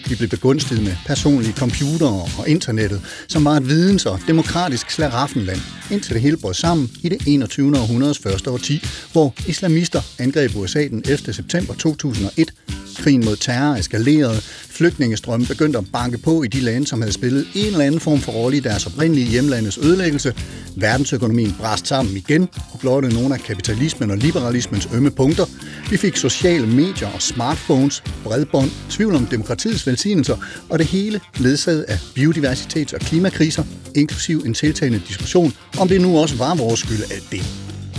Vi 0.09 0.14
blev 0.14 0.28
begunstiget 0.28 0.85
med 0.85 0.92
personlige 1.06 1.52
computere 1.52 2.28
og 2.38 2.49
internettet, 2.49 3.00
som 3.28 3.44
var 3.44 3.56
et 3.56 3.68
videns- 3.68 4.06
og 4.06 4.20
demokratisk 4.26 4.90
slaraffenland, 4.90 5.61
indtil 5.90 6.14
det 6.14 6.23
hele 6.23 6.37
brød 6.37 6.54
sammen 6.54 6.90
i 7.02 7.09
det 7.09 7.18
21. 7.26 7.78
århundredes 7.78 8.18
første 8.18 8.50
årti, 8.50 8.82
hvor 9.12 9.35
islamister 9.47 10.02
angreb 10.18 10.56
USA 10.56 10.88
den 10.88 11.02
11. 11.06 11.32
september 11.32 11.75
2001, 11.75 12.52
Krigen 12.99 13.25
mod 13.25 13.37
terror 13.37 13.76
eskalerede, 13.76 14.40
flygtningestrømme 14.68 15.47
begyndte 15.47 15.78
at 15.78 15.85
banke 15.92 16.18
på 16.18 16.42
i 16.42 16.49
de 16.49 16.61
lande, 16.61 16.87
som 16.87 17.00
havde 17.00 17.12
spillet 17.12 17.47
en 17.54 17.66
eller 17.66 17.80
anden 17.80 18.00
form 18.00 18.20
for 18.20 18.32
rolle 18.32 18.56
i 18.56 18.61
deres 18.61 18.87
oprindelige 18.87 19.26
hjemlandes 19.26 19.78
ødelæggelse. 19.78 20.35
Verdensøkonomien 20.76 21.54
brast 21.59 21.87
sammen 21.87 22.16
igen 22.16 22.49
og 22.73 22.80
blotte 22.80 23.09
nogle 23.09 23.35
af 23.35 23.40
kapitalismen 23.40 24.11
og 24.11 24.16
liberalismens 24.16 24.88
ømme 24.94 25.11
punkter. 25.11 25.44
Vi 25.90 25.97
fik 25.97 26.16
sociale 26.16 26.66
medier 26.66 27.09
og 27.09 27.23
smartphones, 27.23 28.02
bredbånd, 28.25 28.70
tvivl 28.90 29.14
om 29.14 29.26
demokratiets 29.26 29.87
velsignelser, 29.87 30.37
og 30.68 30.78
det 30.78 30.87
hele 30.87 31.20
ledsaget 31.38 31.82
af 31.82 31.99
biodiversitets- 32.18 32.94
og 32.94 33.00
klimakriser, 33.00 33.64
inklusiv 33.94 34.42
en 34.47 34.54
tiltagende 34.54 35.02
diskussion, 35.09 35.52
om 35.78 35.88
det 35.88 36.00
nu 36.00 36.18
også 36.18 36.37
var 36.37 36.54
vores 36.54 36.80
skyld 36.80 37.02
alt 37.11 37.30
det. 37.30 37.42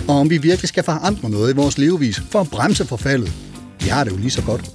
Og 0.07 0.15
om 0.15 0.29
vi 0.29 0.37
virkelig 0.37 0.69
skal 0.69 0.83
forandre 0.83 1.29
noget 1.29 1.53
i 1.53 1.55
vores 1.55 1.77
levevis 1.77 2.21
for 2.29 2.41
at 2.41 2.49
bremse 2.49 2.85
forfaldet. 2.85 3.31
Vi 3.81 3.89
har 3.89 4.03
det 4.03 4.11
jo 4.11 4.17
lige 4.17 4.31
så 4.31 4.41
godt. 4.41 4.71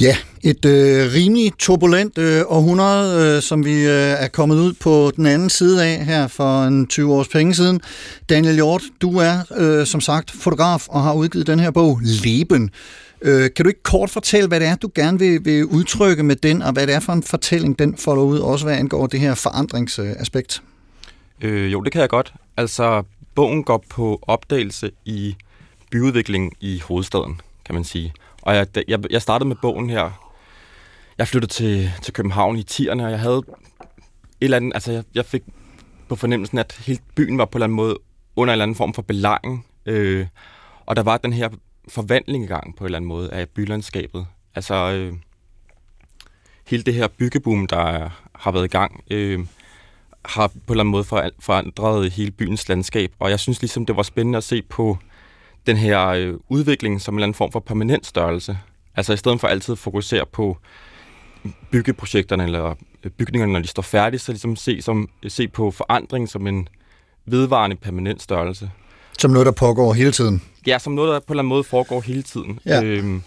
Ja, 0.00 0.16
et 0.42 0.64
øh, 0.64 1.14
rimelig 1.14 1.52
turbulent 1.58 2.18
øh, 2.18 2.42
århundrede, 2.46 3.36
øh, 3.36 3.42
som 3.42 3.64
vi 3.64 3.74
øh, 3.86 4.24
er 4.24 4.28
kommet 4.28 4.56
ud 4.56 4.72
på 4.72 5.12
den 5.16 5.26
anden 5.26 5.50
side 5.50 5.84
af 5.84 6.04
her 6.04 6.26
for 6.26 6.64
en 6.64 6.86
20 6.86 7.14
års 7.14 7.28
penge 7.28 7.54
siden. 7.54 7.80
Daniel 8.28 8.54
Hjort, 8.54 8.82
du 9.00 9.18
er 9.18 9.38
øh, 9.56 9.86
som 9.86 10.00
sagt 10.00 10.30
fotograf 10.30 10.88
og 10.88 11.02
har 11.02 11.14
udgivet 11.14 11.46
den 11.46 11.60
her 11.60 11.70
bog, 11.70 12.00
Leben. 12.02 12.70
Øh, 13.22 13.50
kan 13.56 13.64
du 13.64 13.68
ikke 13.68 13.82
kort 13.82 14.10
fortælle, 14.10 14.48
hvad 14.48 14.60
det 14.60 14.68
er, 14.68 14.76
du 14.76 14.90
gerne 14.94 15.18
vil, 15.18 15.44
vil 15.44 15.64
udtrykke 15.64 16.22
med 16.22 16.36
den, 16.36 16.62
og 16.62 16.72
hvad 16.72 16.86
det 16.86 16.94
er 16.94 17.00
for 17.00 17.12
en 17.12 17.22
fortælling, 17.22 17.78
den 17.78 17.96
folder 17.96 18.22
ud, 18.22 18.38
også 18.38 18.64
hvad 18.66 18.76
angår 18.76 19.06
det 19.06 19.20
her 19.20 19.34
forandringsaspekt? 19.34 20.62
Øh, 21.40 21.72
jo, 21.72 21.80
det 21.80 21.92
kan 21.92 22.00
jeg 22.00 22.08
godt. 22.08 22.32
Altså, 22.56 23.02
bogen 23.34 23.64
går 23.64 23.84
på 23.90 24.18
opdagelse 24.22 24.90
i 25.04 25.36
byudvikling 25.90 26.52
i 26.60 26.82
hovedstaden, 26.84 27.40
kan 27.64 27.74
man 27.74 27.84
sige. 27.84 28.12
Og 28.42 28.54
jeg, 28.54 28.66
jeg, 28.88 28.98
jeg 29.10 29.22
startede 29.22 29.48
med 29.48 29.56
bogen 29.62 29.90
her. 29.90 30.27
Jeg 31.18 31.28
flyttede 31.28 31.52
til, 31.52 31.90
til 32.02 32.14
København 32.14 32.56
i 32.56 32.64
10'erne, 32.70 33.02
og 33.02 33.10
jeg 33.10 33.20
havde 33.20 33.36
et 33.38 33.44
eller 34.40 34.56
andet, 34.56 34.74
altså 34.74 34.92
jeg, 34.92 35.04
jeg 35.14 35.24
fik 35.24 35.42
på 36.08 36.16
fornemmelsen, 36.16 36.58
at 36.58 36.80
hele 36.86 37.00
byen 37.14 37.38
var 37.38 37.44
på 37.44 37.58
en 37.58 37.62
eller 37.62 37.64
anden 37.64 37.76
måde 37.76 37.98
under 38.36 38.52
en 38.52 38.54
eller 38.54 38.62
anden 38.62 38.74
form 38.74 38.94
for 38.94 39.02
belejring. 39.02 39.66
Øh, 39.86 40.26
og 40.86 40.96
der 40.96 41.02
var 41.02 41.16
den 41.16 41.32
her 41.32 41.48
forvandling 41.88 42.44
i 42.44 42.46
gang 42.46 42.76
på 42.76 42.84
en 42.84 42.86
eller 42.86 42.96
anden 42.96 43.08
måde 43.08 43.32
af 43.32 43.48
bylandskabet. 43.48 44.26
Altså 44.54 44.74
øh, 44.74 45.12
hele 46.66 46.82
det 46.82 46.94
her 46.94 47.08
byggeboom, 47.08 47.66
der 47.66 48.10
har 48.34 48.50
været 48.50 48.64
i 48.64 48.68
gang, 48.68 49.04
øh, 49.10 49.46
har 50.24 50.46
på 50.48 50.54
en 50.54 50.62
eller 50.70 50.82
anden 50.82 50.92
måde 50.92 51.04
forandret 51.40 52.12
hele 52.12 52.30
byens 52.30 52.68
landskab. 52.68 53.12
Og 53.18 53.30
jeg 53.30 53.40
synes 53.40 53.62
ligesom, 53.62 53.86
det 53.86 53.96
var 53.96 54.02
spændende 54.02 54.36
at 54.36 54.44
se 54.44 54.62
på 54.62 54.98
den 55.66 55.76
her 55.76 56.06
øh, 56.06 56.34
udvikling 56.48 57.00
som 57.00 57.14
en 57.14 57.18
eller 57.18 57.24
anden 57.24 57.34
form 57.34 57.52
for 57.52 57.60
permanent 57.60 58.06
størrelse. 58.06 58.58
Altså 58.96 59.12
i 59.12 59.16
stedet 59.16 59.40
for 59.40 59.48
altid 59.48 59.72
at 59.72 59.78
fokusere 59.78 60.26
på 60.32 60.58
byggeprojekterne 61.70 62.44
eller 62.44 62.74
øh, 63.04 63.10
bygningerne, 63.10 63.52
når 63.52 63.60
de 63.60 63.68
står 63.68 63.82
færdige, 63.82 64.20
så 64.20 64.32
ligesom 64.32 64.56
se, 64.56 64.82
som, 64.82 65.08
se 65.28 65.48
på 65.48 65.70
forandring 65.70 66.28
som 66.28 66.46
en 66.46 66.68
vedvarende 67.26 67.76
permanent 67.76 68.22
størrelse. 68.22 68.70
Som 69.18 69.30
noget, 69.30 69.46
der 69.46 69.52
pågår 69.52 69.92
hele 69.92 70.12
tiden? 70.12 70.42
Ja, 70.66 70.78
som 70.78 70.92
noget, 70.92 71.12
der 71.12 71.20
på 71.20 71.24
en 71.24 71.32
eller 71.32 71.42
anden 71.42 71.48
måde 71.48 71.64
foregår 71.64 72.00
hele 72.00 72.22
tiden. 72.22 72.60
Ja. 72.66 72.82
Øhm, 72.82 73.22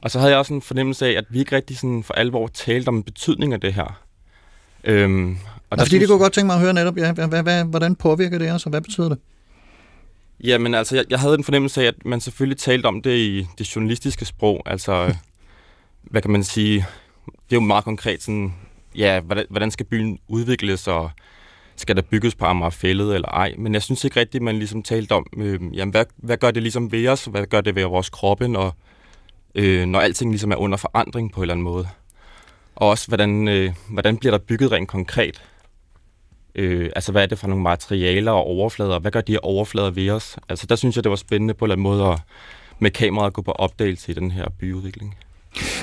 og 0.00 0.10
så 0.10 0.18
havde 0.18 0.30
jeg 0.30 0.38
også 0.38 0.54
en 0.54 0.62
fornemmelse 0.62 1.06
af, 1.06 1.10
at 1.10 1.24
vi 1.30 1.38
ikke 1.38 1.56
rigtig 1.56 1.78
sådan 1.78 2.02
for 2.02 2.14
alvor 2.14 2.46
talte 2.46 2.88
om 2.88 3.02
betydning 3.02 3.52
af 3.52 3.60
det 3.60 3.74
her. 3.74 4.02
Øhm, 4.84 5.30
og 5.70 5.76
ja, 5.76 5.82
fordi 5.82 5.88
synes... 5.88 6.00
det 6.00 6.08
kunne 6.08 6.18
godt 6.18 6.32
tænke 6.32 6.46
mig 6.46 6.54
at 6.54 6.60
høre 6.60 6.74
netop, 6.74 6.96
ja, 6.96 7.12
hvad, 7.12 7.42
hvad, 7.42 7.64
hvordan 7.64 7.96
påvirker 7.96 8.38
det 8.38 8.52
os, 8.52 8.66
og 8.66 8.70
hvad 8.70 8.80
betyder 8.80 9.08
det? 9.08 9.18
Jamen 10.44 10.74
altså, 10.74 10.96
jeg, 10.96 11.04
jeg 11.10 11.20
havde 11.20 11.34
en 11.34 11.44
fornemmelse 11.44 11.82
af, 11.82 11.86
at 11.86 11.94
man 12.04 12.20
selvfølgelig 12.20 12.58
talte 12.58 12.86
om 12.86 13.02
det 13.02 13.16
i 13.16 13.46
det 13.58 13.76
journalistiske 13.76 14.24
sprog. 14.24 14.62
Altså, 14.66 15.14
hvad 16.10 16.22
kan 16.22 16.30
man 16.30 16.44
sige? 16.44 16.86
Det 17.26 17.56
er 17.56 17.56
jo 17.56 17.60
meget 17.60 17.84
konkret 17.84 18.22
sådan, 18.22 18.54
ja, 18.96 19.20
hvordan, 19.20 19.46
hvordan 19.50 19.70
skal 19.70 19.86
byen 19.86 20.18
udvikles, 20.28 20.88
og 20.88 21.10
skal 21.76 21.96
der 21.96 22.02
bygges 22.02 22.34
på 22.34 22.44
Amagerfællet 22.44 23.14
eller 23.14 23.28
ej? 23.28 23.54
Men 23.58 23.74
jeg 23.74 23.82
synes 23.82 24.04
ikke 24.04 24.20
rigtigt, 24.20 24.40
at 24.40 24.44
man 24.44 24.58
ligesom 24.58 24.82
talte 24.82 25.12
om, 25.12 25.26
øh, 25.36 25.60
jamen, 25.76 25.90
hvad, 25.90 26.04
hvad 26.16 26.36
gør 26.36 26.50
det 26.50 26.62
ligesom 26.62 26.92
ved 26.92 27.08
os? 27.08 27.24
Hvad 27.24 27.46
gør 27.46 27.60
det 27.60 27.74
ved 27.74 27.84
vores 27.84 28.10
kroppe, 28.10 28.48
når, 28.48 28.76
øh, 29.54 29.86
når 29.86 30.00
alting 30.00 30.30
ligesom 30.30 30.52
er 30.52 30.56
under 30.56 30.76
forandring 30.76 31.32
på 31.32 31.40
en 31.40 31.42
eller 31.42 31.54
anden 31.54 31.64
måde? 31.64 31.88
Og 32.76 32.88
også, 32.88 33.08
hvordan, 33.08 33.48
øh, 33.48 33.72
hvordan 33.88 34.16
bliver 34.16 34.30
der 34.38 34.44
bygget 34.44 34.72
rent 34.72 34.88
konkret? 34.88 35.42
Øh, 36.54 36.90
altså, 36.96 37.12
hvad 37.12 37.22
er 37.22 37.26
det 37.26 37.38
for 37.38 37.48
nogle 37.48 37.62
materialer 37.62 38.32
og 38.32 38.44
overflader? 38.44 38.98
Hvad 38.98 39.10
gør 39.10 39.20
de 39.20 39.32
her 39.32 39.38
overflader 39.38 39.90
ved 39.90 40.10
os? 40.10 40.36
Altså, 40.48 40.66
der 40.66 40.76
synes 40.76 40.96
jeg, 40.96 41.04
det 41.04 41.10
var 41.10 41.16
spændende 41.16 41.54
på 41.54 41.64
en 41.64 41.70
eller 41.70 41.74
anden 41.74 41.82
måde 41.82 42.12
at 42.12 42.20
med 42.78 42.90
kameraet 42.90 43.32
gå 43.32 43.42
på 43.42 43.52
opdagelse 43.52 44.12
i 44.12 44.14
den 44.14 44.30
her 44.30 44.48
byudvikling. 44.58 45.16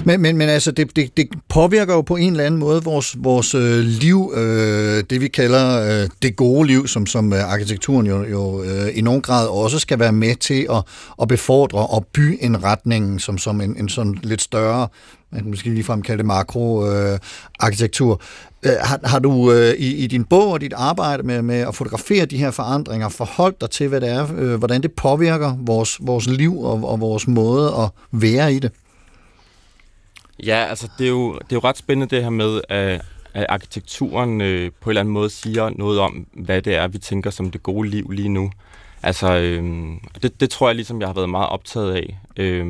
Men, 0.06 0.22
men, 0.22 0.38
men 0.38 0.50
altså, 0.50 0.72
det, 0.72 0.96
det, 0.96 1.18
det 1.18 1.28
påvirker 1.50 1.94
jo 1.94 2.02
på 2.02 2.16
en 2.16 2.32
eller 2.32 2.46
anden 2.46 2.60
måde 2.60 2.84
vores, 2.84 3.16
vores 3.18 3.56
øh, 3.56 3.80
liv, 3.80 4.34
øh, 4.36 5.04
det 5.10 5.22
vi 5.22 5.28
kalder 5.28 6.02
øh, 6.04 6.10
det 6.22 6.36
gode 6.36 6.68
liv, 6.68 6.88
som, 6.88 7.06
som 7.06 7.34
øh, 7.34 7.52
arkitekturen 7.52 8.08
jo, 8.08 8.24
jo 8.24 8.64
øh, 8.64 8.98
i 8.98 9.02
nogen 9.02 9.22
grad 9.22 9.48
også 9.48 9.80
skal 9.80 10.00
være 10.00 10.12
med 10.12 10.36
til 10.36 10.68
at, 10.70 10.84
at 11.22 11.28
befordre 11.28 11.88
og 11.88 12.08
by 12.14 12.38
en 12.42 12.64
retning 12.64 13.22
som, 13.22 13.38
som 13.38 13.62
en, 13.62 13.76
en 13.78 13.90
sådan 13.90 14.20
lidt 14.24 14.42
større, 14.42 14.88
man 15.32 15.42
kan 15.42 15.50
måske 15.50 15.70
ligefrem 15.70 16.02
kalde 16.02 16.18
det 16.18 16.26
makroarkitektur. 16.26 18.22
Øh, 18.66 18.72
øh, 18.72 18.78
har, 18.82 19.00
har 19.04 19.20
du 19.20 19.52
øh, 19.52 19.74
i, 19.74 19.96
i 19.96 20.08
din 20.08 20.26
bog 20.26 20.52
og 20.52 20.62
dit 20.62 20.74
arbejde 20.74 21.24
med, 21.24 21.42
med 21.42 21.60
at 21.60 21.76
fotografere 21.76 22.26
de 22.26 22.38
her 22.38 22.52
forandringer 22.52 23.10
forholdt 23.10 23.62
dig 23.62 23.70
til, 23.70 23.88
hvad 23.88 24.02
det 24.02 24.10
er, 24.10 24.28
øh, 24.38 24.56
hvordan 24.56 24.82
det 24.82 24.92
påvirker 24.92 25.58
vores, 25.60 25.98
vores 26.02 26.28
liv 26.28 26.62
og, 26.62 26.90
og 26.90 27.00
vores 27.00 27.28
måde 27.28 27.74
at 27.78 27.90
være 28.12 28.54
i 28.54 28.60
det? 28.60 28.72
Ja, 30.46 30.66
altså 30.70 30.88
det 30.98 31.06
er 31.06 31.10
jo, 31.10 31.34
det 31.34 31.52
er 31.52 31.56
jo 31.56 31.60
ret 31.60 31.78
spændende 31.78 32.16
det 32.16 32.24
her 32.24 32.30
med, 32.30 32.62
at, 32.70 33.02
at 33.34 33.46
arkitekturen 33.50 34.42
øh, 34.42 34.72
på 34.82 34.90
en 34.90 34.92
eller 34.92 35.00
anden 35.00 35.14
måde 35.14 35.30
siger 35.30 35.70
noget 35.76 36.00
om, 36.00 36.28
hvad 36.34 36.62
det 36.62 36.76
er, 36.76 36.88
vi 36.88 36.98
tænker 36.98 37.30
som 37.30 37.52
det 37.52 37.64
gode 37.64 37.90
liv 37.90 38.10
lige 38.10 38.30
nu. 38.30 38.52
Altså, 39.04 39.36
øh, 39.36 39.64
det, 40.22 40.40
det 40.40 40.50
tror 40.50 40.68
jeg 40.68 40.76
ligesom, 40.76 41.00
jeg 41.00 41.08
har 41.08 41.14
været 41.14 41.30
meget 41.30 41.50
optaget 41.50 41.96
af. 41.96 42.20
Øh, 42.38 42.66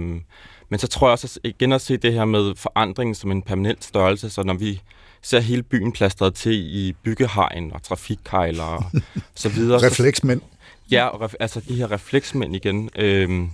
men 0.69 0.79
så 0.79 0.87
tror 0.87 1.07
jeg 1.07 1.11
også 1.11 1.39
igen 1.43 1.71
at 1.71 1.81
se 1.81 1.97
det 1.97 2.13
her 2.13 2.25
med 2.25 2.55
forandringen 2.55 3.15
som 3.15 3.31
en 3.31 3.41
permanent 3.41 3.83
størrelse, 3.83 4.29
så 4.29 4.43
når 4.43 4.53
vi 4.53 4.81
ser 5.21 5.39
hele 5.39 5.63
byen 5.63 5.91
plastret 5.91 6.33
til 6.35 6.53
i 6.53 6.95
byggehegn 7.03 7.71
og 7.73 7.83
trafikkejler 7.83 8.63
og 8.63 8.83
så 9.35 9.49
videre. 9.49 9.85
Refleksmænd. 9.85 10.41
Ja, 10.91 11.05
og 11.05 11.29
altså 11.39 11.61
de 11.67 11.75
her 11.75 11.91
refleksmænd 11.91 12.55
igen. 12.55 12.89
Øh, 12.95 13.47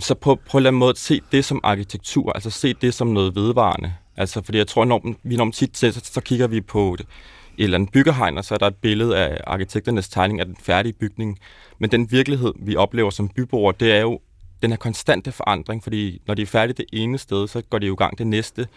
så 0.00 0.14
på, 0.14 0.34
på 0.34 0.56
en 0.56 0.60
eller 0.60 0.70
anden 0.70 0.78
måde 0.78 0.96
se 0.96 1.20
det 1.32 1.44
som 1.44 1.60
arkitektur, 1.62 2.32
altså 2.32 2.50
se 2.50 2.74
det 2.74 2.94
som 2.94 3.06
noget 3.06 3.34
vedvarende. 3.34 3.94
Altså, 4.16 4.42
fordi 4.42 4.58
jeg 4.58 4.66
tror, 4.66 4.84
når 4.84 5.14
vi 5.22 5.34
enormt 5.34 5.54
tit 5.54 5.76
så, 5.76 6.00
så 6.04 6.20
kigger 6.20 6.46
vi 6.46 6.60
på 6.60 6.94
et, 6.94 7.00
et 7.00 7.06
eller 7.58 7.78
andet 7.78 7.92
byggehegn, 7.92 8.38
og 8.38 8.44
så 8.44 8.54
er 8.54 8.58
der 8.58 8.66
et 8.66 8.76
billede 8.76 9.16
af 9.16 9.40
arkitekternes 9.46 10.08
tegning 10.08 10.40
af 10.40 10.46
den 10.46 10.56
færdige 10.62 10.92
bygning. 10.92 11.38
Men 11.78 11.90
den 11.90 12.12
virkelighed, 12.12 12.52
vi 12.56 12.76
oplever 12.76 13.10
som 13.10 13.28
byboere, 13.28 13.74
det 13.80 13.92
er 13.92 14.00
jo 14.00 14.20
den 14.62 14.70
her 14.70 14.76
konstante 14.76 15.32
forandring, 15.32 15.82
fordi 15.82 16.22
når 16.26 16.34
de 16.34 16.42
er 16.42 16.46
færdige 16.46 16.74
det 16.74 16.86
ene 16.92 17.18
sted, 17.18 17.48
så 17.48 17.62
går 17.70 17.78
de 17.78 17.86
jo 17.86 17.92
i 17.92 17.96
gang 17.96 18.18
det 18.18 18.26
næste. 18.26 18.68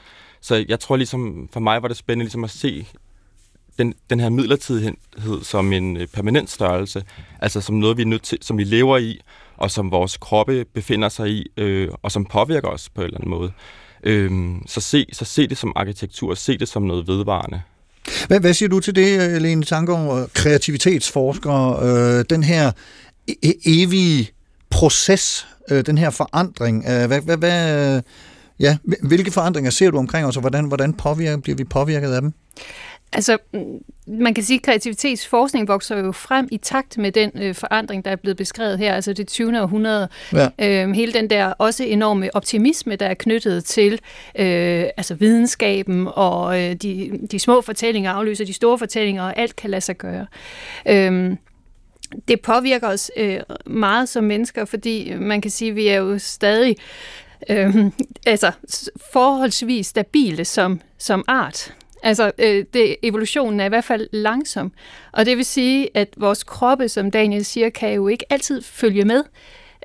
Så 0.42 0.66
jeg 0.70 0.80
tror 0.80 0.96
ligesom, 0.96 1.50
for 1.54 1.60
mig 1.60 1.82
var 1.82 1.88
det 1.88 1.98
spændende 1.98 2.26
ligesom 2.26 2.44
at 2.44 2.50
se 2.50 2.88
den, 3.78 3.94
den 4.10 4.20
her 4.20 4.30
midlertidighed 4.30 5.44
som 5.44 5.74
en 5.74 5.98
øh, 5.98 6.08
permanent 6.08 6.50
størrelse, 6.50 7.04
altså 7.42 7.62
som 7.62 7.76
noget, 7.76 7.98
vi 7.98 8.02
er 8.02 8.06
nødt 8.06 8.24
til, 8.24 8.38
som 8.42 8.58
vi 8.58 8.64
lever 8.64 8.98
i, 8.98 9.22
og 9.58 9.72
som 9.72 9.92
vores 9.92 10.18
kroppe 10.18 10.66
befinder 10.74 11.10
sig 11.10 11.30
i, 11.30 11.48
øh, 11.58 11.90
og 12.04 12.12
som 12.12 12.26
påvirker 12.26 12.68
os 12.68 12.90
på 12.90 13.02
en 13.02 13.06
eller 13.06 13.18
anden 13.18 13.30
måde. 13.30 13.52
Øh, 14.04 14.32
så, 14.68 14.82
se, 14.82 15.06
så 15.14 15.26
se 15.26 15.48
det 15.48 15.58
som 15.58 15.74
arkitektur, 15.76 16.36
se 16.36 16.58
det 16.58 16.68
som 16.68 16.84
noget 16.84 17.08
vedvarende. 17.08 17.62
Hvad, 18.28 18.40
hvad 18.40 18.54
siger 18.54 18.70
du 18.70 18.80
til 18.80 18.96
det, 18.96 19.22
øh, 19.22 19.42
Lene 19.42 19.64
Tanker, 19.64 20.28
kreativitetsforsker, 20.34 21.84
øh, 21.84 22.26
den 22.30 22.44
her 22.44 22.72
e-, 23.32 23.34
e- 23.46 23.62
evige 23.66 24.30
proces, 24.70 25.48
øh, 25.72 25.86
den 25.86 25.98
her 25.98 26.10
forandring, 26.10 26.86
øh, 26.90 27.08
hvad, 27.08 27.22
hvad, 27.22 27.38
hvad, 27.38 27.96
øh, 27.96 28.02
ja, 28.60 28.78
hvilke 29.04 29.32
forandringer 29.32 29.72
ser 29.72 29.92
du 29.92 29.98
omkring 29.98 30.28
os, 30.28 30.36
og 30.38 30.42
hvordan, 30.42 30.66
hvordan 30.66 30.94
påvirker, 30.94 31.38
bliver 31.38 31.56
vi 31.56 31.64
påvirket 31.64 32.12
af 32.14 32.22
dem? 32.22 32.34
Altså, 33.14 33.38
man 34.08 34.34
kan 34.34 34.44
sige, 34.44 34.58
at 34.58 34.64
kreativitetsforskning 34.64 35.68
vokser 35.68 35.98
jo 35.98 36.12
frem 36.12 36.48
i 36.52 36.58
takt 36.58 36.98
med 36.98 37.12
den 37.12 37.32
øh, 37.36 37.56
forandring, 37.56 38.06
der 38.06 38.12
er 38.12 38.16
blevet 38.16 38.38
beskrevet 38.38 38.78
her, 38.78 38.94
altså 38.94 39.14
det 39.14 39.28
20. 39.28 39.62
århundrede. 39.62 40.10
Ja. 40.34 40.48
Øhm, 40.60 40.94
hele 40.94 41.14
den 41.14 41.30
der 41.30 41.46
også 41.46 41.84
enorme 41.84 42.36
optimisme, 42.36 42.96
der 42.96 43.06
er 43.06 43.14
knyttet 43.14 43.66
til 43.66 43.94
øh, 44.36 44.86
altså 44.98 45.16
videnskaben, 45.16 46.08
og 46.14 46.62
øh, 46.62 46.76
de, 46.76 47.20
de 47.32 47.40
små 47.40 47.62
fortællinger 47.62 48.12
afløser 48.12 48.46
de 48.46 48.54
store 48.54 48.78
fortællinger, 48.78 49.24
og 49.24 49.38
alt 49.38 49.56
kan 49.56 49.70
lade 49.70 49.82
sig 49.82 49.98
gøre. 49.98 50.26
Øhm, 50.88 51.38
det 52.28 52.42
påvirker 52.42 52.88
os 52.88 53.12
øh, 53.18 53.40
meget 53.66 54.10
som 54.10 54.24
mennesker, 54.24 54.66
fordi 54.66 55.14
man 55.20 55.42
kan 55.42 55.52
sige, 55.52 55.70
at 55.70 55.76
vi 55.76 55.88
er 55.88 55.96
jo 55.96 56.20
stadig 56.20 56.76
øh, 57.50 57.86
altså, 58.26 58.52
forholdsvis 59.14 59.88
stabile 59.88 60.46
som, 60.46 60.82
som 60.98 61.24
art. 61.28 61.74
Altså, 62.04 62.32
øh, 62.38 62.66
det, 62.74 62.96
evolutionen 63.04 63.60
er 63.60 63.66
i 63.66 63.70
hvert 63.70 63.84
fald 63.84 64.08
langsom. 64.12 64.72
Og 65.12 65.26
det 65.26 65.38
vil 65.38 65.46
sige, 65.46 65.90
at 65.94 66.08
vores 66.18 66.44
kroppe, 66.44 66.90
som 66.90 67.12
Daniel 67.12 67.46
siger, 67.46 67.70
kan 67.70 67.94
jo 67.94 68.08
ikke 68.08 68.26
altid 68.30 68.62
følge 68.62 69.06
med. 69.06 69.24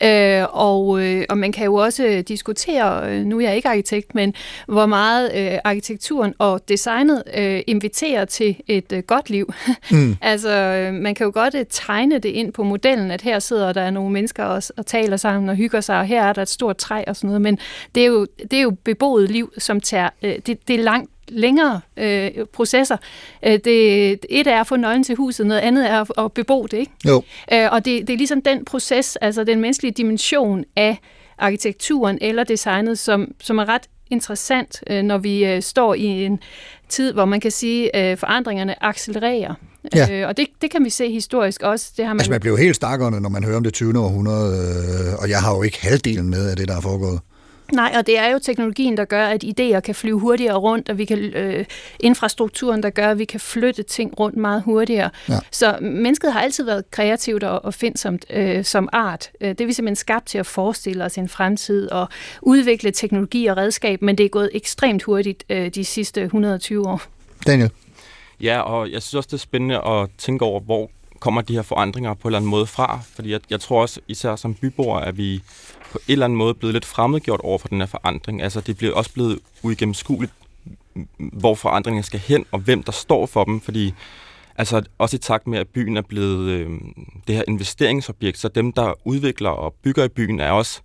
Øh, 0.02 0.44
og, 0.50 1.02
øh, 1.02 1.24
og 1.29 1.38
man 1.38 1.52
kan 1.52 1.64
jo 1.64 1.74
også 1.74 2.22
diskutere, 2.29 3.11
øh, 3.11 3.24
nu 3.24 3.38
er 3.38 3.40
jeg 3.40 3.57
ikke 3.57 3.68
arkitekt, 3.68 4.14
men 4.14 4.35
hvor 4.66 4.87
meget 4.87 5.52
øh, 5.52 5.59
arkitekturen 5.64 6.35
og 6.38 6.68
designet 6.68 7.22
øh, 7.37 7.62
inviterer 7.66 8.24
til 8.24 8.57
et 8.66 8.92
øh, 8.92 9.02
godt 9.02 9.31
liv. 9.31 9.52
Mm. 9.90 10.16
altså, 10.22 10.50
øh, 10.50 10.94
man 10.94 11.14
kan 11.14 11.24
jo 11.24 11.31
godt 11.35 11.55
øh, 11.55 11.64
tegne 11.70 12.18
det 12.18 12.29
ind 12.29 12.52
på 12.52 12.62
modellen, 12.62 13.11
at 13.11 13.22
her 13.22 13.38
sidder 13.38 13.72
der 13.72 13.90
nogle 13.90 14.12
mennesker 14.12 14.44
og, 14.44 14.62
og 14.76 14.87
taler 14.87 15.16
sammen 15.16 15.48
og 15.48 15.57
hygger 15.57 15.81
sig, 15.81 15.98
og 15.98 16.07
her 16.07 16.22
er 16.22 16.33
der 16.33 16.42
et 16.42 16.48
stort 16.48 16.76
træ 16.76 17.05
og 17.07 17.16
sådan 17.16 17.29
noget, 17.29 17.42
men 17.42 17.59
det 17.94 18.02
er 18.02 18.07
jo, 18.07 18.26
det 18.50 18.52
er 18.52 18.62
jo 18.62 18.76
beboet 18.85 19.31
liv, 19.31 19.52
som 19.59 19.81
tager, 19.81 20.09
øh, 20.22 20.35
det, 20.46 20.68
det 20.68 20.74
er 20.74 20.83
langt 20.83 21.11
længere 21.29 21.81
øh, 21.97 22.31
processer. 22.53 22.97
Øh, 23.47 23.59
det, 23.65 24.19
et 24.29 24.47
er 24.47 24.61
at 24.61 24.67
få 24.67 24.77
nøglen 24.77 25.05
til 25.05 25.17
huset, 25.17 25.47
noget 25.47 25.61
andet 25.61 25.91
er 25.91 26.01
at, 26.01 26.25
at 26.25 26.33
bebo 26.33 26.67
det. 26.67 26.79
Ikke? 26.79 26.93
Jo. 27.07 27.23
Øh, 27.53 27.69
og 27.73 27.85
det, 27.85 28.07
det 28.07 28.12
er 28.12 28.19
ligesom 28.19 28.43
den 28.43 28.65
proces, 28.65 29.17
altså 29.17 29.45
den 29.45 29.61
menneskelige 29.61 29.93
dimension 29.93 30.65
af 30.77 30.99
arkitekturen 31.39 32.19
eller 32.21 32.45
designet, 32.45 32.99
som, 32.99 33.35
som 33.41 33.59
er 33.59 33.69
ret 33.69 33.83
interessant, 34.11 34.83
øh, 34.91 35.03
når 35.03 35.19
vi 35.19 35.45
øh, 35.45 35.62
står 35.62 35.95
i 35.95 36.25
en 36.25 36.41
tid, 36.89 37.12
hvor 37.12 37.25
man 37.25 37.41
kan 37.41 37.51
sige, 37.51 37.97
at 37.97 38.12
øh, 38.12 38.19
forandringerne 38.19 38.85
accelererer. 38.85 39.55
Ja. 39.95 40.12
Øh, 40.12 40.29
og 40.29 40.37
det, 40.37 40.47
det 40.62 40.71
kan 40.71 40.85
vi 40.85 40.91
se 40.91 41.11
historisk 41.11 41.62
også. 41.62 41.93
Det 41.97 42.05
har 42.05 42.12
man... 42.12 42.21
Altså 42.21 42.31
man 42.31 42.41
bliver 42.41 42.57
helt 42.57 42.77
stakkerne, 42.77 43.21
når 43.21 43.29
man 43.29 43.45
hører 43.45 43.57
om 43.57 43.65
det 43.65 43.75
20. 43.75 43.99
århundrede, 43.99 44.59
øh, 45.09 45.15
og 45.19 45.31
jeg 45.31 45.39
har 45.39 45.57
jo 45.57 45.62
ikke 45.62 45.79
halvdelen 45.83 46.31
med 46.31 46.51
af 46.51 46.57
det, 46.57 46.69
der 46.69 46.77
er 46.77 46.81
foregået. 46.81 47.21
Nej, 47.72 47.94
og 47.98 48.07
det 48.07 48.18
er 48.18 48.31
jo 48.31 48.38
teknologien, 48.38 48.96
der 48.96 49.05
gør, 49.05 49.26
at 49.26 49.44
idéer 49.44 49.81
kan 49.81 49.94
flyve 49.94 50.20
hurtigere 50.20 50.57
rundt, 50.57 50.88
og 50.88 50.98
vi 50.98 51.05
kan 51.05 51.18
øh, 51.18 51.64
infrastrukturen, 52.00 52.83
der 52.83 52.90
gør, 52.90 53.11
at 53.11 53.18
vi 53.18 53.24
kan 53.24 53.40
flytte 53.40 53.83
ting 53.83 54.20
rundt 54.20 54.37
meget 54.37 54.62
hurtigere. 54.62 55.11
Ja. 55.29 55.38
Så 55.50 55.79
mennesket 55.81 56.33
har 56.33 56.40
altid 56.40 56.64
været 56.64 56.90
kreativt 56.90 57.42
og, 57.42 57.64
og 57.64 57.74
findsomt 57.74 58.24
øh, 58.31 58.64
som 58.64 58.88
art. 58.92 59.31
Øh, 59.40 59.48
det 59.48 59.61
er 59.61 59.66
vi 59.66 59.72
simpelthen 59.72 59.96
skabt 59.96 60.26
til 60.26 60.38
at 60.38 60.46
forestille 60.46 61.05
os 61.05 61.18
en 61.18 61.29
fremtid 61.29 61.90
og 61.90 62.09
udvikle 62.42 62.90
teknologi 62.90 63.46
og 63.46 63.57
redskab, 63.57 64.02
men 64.02 64.18
det 64.18 64.24
er 64.24 64.31
gået 64.31 64.50
ekstremt 64.52 65.02
hurtigt 65.02 65.44
øh, 65.50 65.68
de 65.68 65.85
sidste 65.85 66.22
120 66.22 66.88
år. 66.88 67.02
Daniel? 67.46 67.70
Ja, 68.40 68.61
og 68.61 68.90
jeg 68.90 69.02
synes 69.02 69.14
også, 69.14 69.26
det 69.26 69.35
er 69.35 69.38
spændende 69.38 69.85
at 69.85 70.09
tænke 70.18 70.44
over, 70.44 70.61
hvor 70.61 70.90
kommer 71.20 71.40
de 71.40 71.55
her 71.55 71.62
forandringer 71.62 72.14
på 72.14 72.29
en 72.29 72.31
eller 72.31 72.38
anden 72.38 72.50
måde 72.50 72.66
fra? 72.66 73.00
Fordi 73.14 73.33
jeg, 73.33 73.40
jeg 73.50 73.61
tror 73.61 73.83
også, 73.83 74.00
især 74.09 74.37
som 74.37 74.55
byboer, 74.55 74.98
at 74.98 75.18
vi 75.18 75.42
på 75.92 75.99
en 75.99 76.12
eller 76.12 76.25
anden 76.25 76.37
måde 76.37 76.55
blevet 76.55 76.75
lidt 76.75 76.85
fremmedgjort 76.85 77.40
over 77.40 77.59
for 77.59 77.68
den 77.68 77.81
her 77.81 77.87
forandring. 77.87 78.42
Altså, 78.42 78.61
det 78.61 78.77
bliver 78.77 78.94
også 78.94 79.12
blevet 79.12 79.38
uigennemskueligt, 79.62 80.33
hvor 81.18 81.55
forandringen 81.55 82.03
skal 82.03 82.20
hen, 82.20 82.46
og 82.53 82.59
hvem 82.59 82.83
der 82.83 82.92
står 82.92 83.27
for 83.27 83.44
dem, 83.44 83.61
fordi 83.61 83.94
altså 84.59 84.83
også 84.99 85.16
i 85.16 85.18
takt 85.18 85.46
med, 85.46 85.59
at 85.59 85.68
byen 85.68 85.96
er 85.96 86.03
blevet 86.03 86.49
øh, 86.49 86.70
det 87.27 87.35
her 87.35 87.42
investeringsobjekt, 87.49 88.38
så 88.38 88.49
dem, 88.49 88.72
der 88.72 88.94
udvikler 89.05 89.51
og 89.51 89.75
bygger 89.83 90.05
i 90.05 90.09
byen, 90.09 90.40
er 90.40 90.51
også 90.51 90.81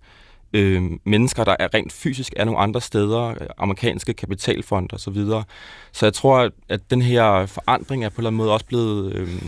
øh, 0.52 0.82
mennesker, 1.04 1.44
der 1.44 1.56
er 1.58 1.74
rent 1.74 1.92
fysisk 1.92 2.32
er 2.36 2.44
nogle 2.44 2.60
andre 2.60 2.80
steder, 2.80 3.34
amerikanske 3.58 4.14
kapitalfonde 4.14 4.88
og 4.92 5.00
så 5.00 5.10
videre. 5.10 5.44
Så 5.92 6.06
jeg 6.06 6.14
tror, 6.14 6.50
at 6.68 6.80
den 6.90 7.02
her 7.02 7.46
forandring 7.46 8.04
er 8.04 8.08
på 8.08 8.14
en 8.14 8.20
eller 8.20 8.30
anden 8.30 8.36
måde 8.36 8.52
også 8.52 8.66
blevet... 8.66 9.14
Øh, 9.14 9.42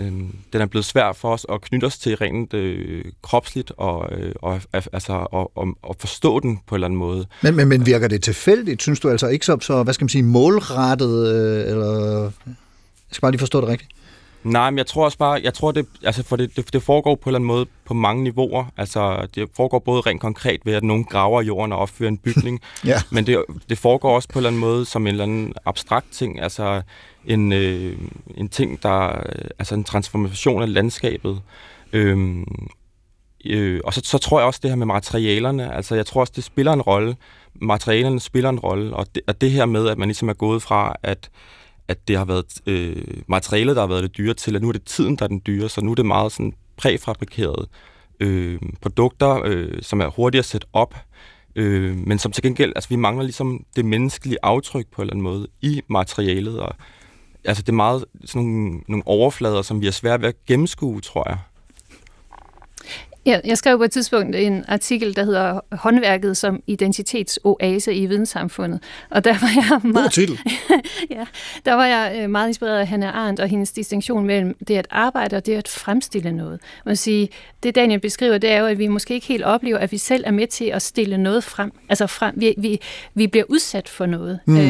øh, 0.00 0.12
den 0.52 0.60
er 0.60 0.66
blevet 0.66 0.84
svær 0.84 1.12
for 1.12 1.32
os 1.32 1.46
at 1.52 1.60
knytte 1.60 1.84
os 1.84 1.98
til 1.98 2.16
rent 2.16 2.54
øh, 2.54 3.04
kropsligt 3.22 3.72
og, 3.76 4.08
øh, 4.12 4.32
og, 4.42 4.60
altså, 4.72 5.26
og, 5.32 5.56
og, 5.56 5.68
og 5.82 5.96
forstå 5.98 6.40
den 6.40 6.60
på 6.66 6.74
en 6.74 6.76
eller 6.76 6.86
anden 6.86 6.98
måde. 6.98 7.26
Men, 7.42 7.56
men, 7.56 7.68
men 7.68 7.86
virker 7.86 8.08
det 8.08 8.22
tilfældigt? 8.22 8.82
Synes 8.82 9.00
du 9.00 9.08
altså 9.08 9.26
ikke 9.26 9.46
så, 9.46 9.58
så 9.60 9.82
hvad 9.82 9.94
skal 9.94 10.04
man 10.04 10.08
sige, 10.08 10.22
målrettet? 10.22 11.34
Øh, 11.34 11.70
eller... 11.70 12.22
Jeg 12.22 13.14
skal 13.14 13.20
bare 13.20 13.30
lige 13.30 13.38
forstå 13.38 13.60
det 13.60 13.68
rigtigt. 13.68 13.90
Nej, 14.46 14.70
men 14.70 14.78
jeg 14.78 14.86
tror 14.86 15.04
også 15.04 15.18
bare, 15.18 15.40
jeg 15.42 15.54
tror 15.54 15.72
det, 15.72 15.86
altså 16.02 16.22
for 16.22 16.36
det, 16.36 16.56
det, 16.56 16.72
det 16.72 16.82
foregår 16.82 17.14
på 17.14 17.30
en 17.30 17.30
eller 17.30 17.38
anden 17.38 17.46
måde 17.46 17.66
på 17.84 17.94
mange 17.94 18.24
niveauer. 18.24 18.64
Altså 18.76 19.26
det 19.34 19.48
foregår 19.56 19.78
både 19.78 20.00
rent 20.00 20.20
konkret 20.20 20.60
ved, 20.64 20.74
at 20.74 20.84
nogen 20.84 21.04
graver 21.04 21.42
jorden 21.42 21.72
og 21.72 21.78
opfører 21.78 22.08
en 22.08 22.18
bygning, 22.18 22.60
ja. 22.84 23.02
men 23.10 23.26
det, 23.26 23.44
det 23.68 23.78
foregår 23.78 24.14
også 24.14 24.28
på 24.28 24.38
en 24.38 24.40
eller 24.40 24.50
anden 24.50 24.60
måde 24.60 24.84
som 24.84 25.02
en 25.02 25.08
eller 25.08 25.24
anden 25.24 25.52
abstrakt 25.64 26.06
ting. 26.12 26.40
Altså 26.40 26.82
en, 27.24 27.52
øh, 27.52 27.98
en 28.36 28.48
ting, 28.48 28.82
der 28.82 29.22
altså 29.58 29.74
en 29.74 29.84
transformation 29.84 30.62
af 30.62 30.72
landskabet. 30.72 31.40
Øhm, 31.92 32.68
øh, 33.44 33.80
og 33.84 33.94
så, 33.94 34.00
så 34.04 34.18
tror 34.18 34.38
jeg 34.38 34.46
også 34.46 34.60
det 34.62 34.70
her 34.70 34.76
med 34.76 34.86
materialerne, 34.86 35.74
altså 35.74 35.94
jeg 35.94 36.06
tror 36.06 36.20
også, 36.20 36.32
det 36.36 36.44
spiller 36.44 36.72
en 36.72 36.82
rolle. 36.82 37.16
Materialerne 37.54 38.20
spiller 38.20 38.50
en 38.50 38.58
rolle, 38.58 38.96
og 38.96 39.06
det, 39.14 39.22
og 39.26 39.40
det 39.40 39.50
her 39.50 39.66
med, 39.66 39.88
at 39.88 39.98
man 39.98 40.08
ligesom 40.08 40.28
er 40.28 40.34
gået 40.34 40.62
fra, 40.62 40.96
at 41.02 41.30
at 41.88 42.08
det 42.08 42.16
har 42.16 42.24
været 42.24 42.60
øh, 42.66 43.22
materialet, 43.26 43.76
der 43.76 43.82
har 43.82 43.88
været 43.88 44.02
det 44.02 44.16
dyre, 44.16 44.34
til 44.34 44.56
at 44.56 44.62
nu 44.62 44.68
er 44.68 44.72
det 44.72 44.84
tiden, 44.84 45.16
der 45.16 45.24
er 45.24 45.28
den 45.28 45.42
dyre, 45.46 45.68
så 45.68 45.80
nu 45.80 45.90
er 45.90 45.94
det 45.94 46.06
meget 46.06 46.32
sådan 46.32 46.52
præfabrikerede 46.76 47.68
øh, 48.20 48.60
produkter, 48.80 49.42
øh, 49.44 49.82
som 49.82 50.00
er 50.00 50.06
hurtigt 50.06 50.38
at 50.38 50.44
sætte 50.44 50.66
op, 50.72 50.94
øh, 51.56 51.96
men 51.96 52.18
som 52.18 52.32
til 52.32 52.42
gengæld, 52.42 52.72
altså 52.76 52.88
vi 52.88 52.96
mangler 52.96 53.22
ligesom 53.22 53.64
det 53.76 53.84
menneskelige 53.84 54.38
aftryk 54.42 54.86
på 54.92 55.02
en 55.02 55.04
eller 55.04 55.12
anden 55.12 55.24
måde 55.24 55.46
i 55.62 55.82
materialet, 55.88 56.60
og 56.60 56.76
altså 57.44 57.62
det 57.62 57.68
er 57.68 57.76
meget 57.76 58.04
sådan 58.24 58.48
nogle, 58.48 58.80
nogle 58.88 59.02
overflader, 59.06 59.62
som 59.62 59.80
vi 59.80 59.86
er 59.86 59.90
svære 59.90 60.20
ved 60.20 60.28
at 60.28 60.44
gennemskue, 60.46 61.00
tror 61.00 61.28
jeg. 61.28 61.38
Ja, 63.26 63.40
jeg 63.44 63.58
skrev 63.58 63.78
på 63.78 63.84
et 63.84 63.90
tidspunkt 63.90 64.36
en 64.36 64.64
artikel, 64.68 65.16
der 65.16 65.24
hedder 65.24 65.60
Håndværket 65.72 66.36
som 66.36 66.62
identitetsoase 66.66 67.94
i 67.94 68.06
videnssamfundet. 68.06 68.82
Og 69.10 69.24
der 69.24 69.32
var 69.32 69.50
jeg 69.56 69.92
meget, 69.92 70.12
titel. 70.12 70.38
ja, 71.16 71.24
der 71.64 71.74
var 71.74 71.86
jeg 71.86 72.20
øh, 72.22 72.30
meget 72.30 72.48
inspireret 72.48 72.78
af 72.78 72.86
Hannah 72.86 73.16
Arendt 73.16 73.40
og 73.40 73.48
hendes 73.48 73.72
distinktion 73.72 74.26
mellem 74.26 74.56
det 74.68 74.76
at 74.76 74.86
arbejde 74.90 75.36
og 75.36 75.46
det 75.46 75.54
at 75.54 75.68
fremstille 75.68 76.32
noget. 76.32 76.60
Man 76.86 76.96
sige, 76.96 77.28
det 77.62 77.74
Daniel 77.74 78.00
beskriver, 78.00 78.38
det 78.38 78.50
er 78.50 78.58
jo, 78.58 78.66
at 78.66 78.78
vi 78.78 78.86
måske 78.86 79.14
ikke 79.14 79.26
helt 79.26 79.44
oplever, 79.44 79.78
at 79.78 79.92
vi 79.92 79.98
selv 79.98 80.24
er 80.26 80.30
med 80.30 80.46
til 80.46 80.64
at 80.64 80.82
stille 80.82 81.18
noget 81.18 81.44
frem. 81.44 81.72
Altså 81.88 82.06
frem, 82.06 82.34
vi, 82.36 82.54
vi, 82.58 82.80
vi 83.14 83.26
bliver 83.26 83.44
udsat 83.48 83.88
for 83.88 84.06
noget. 84.06 84.40
Mm, 84.46 84.56
øh, 84.56 84.62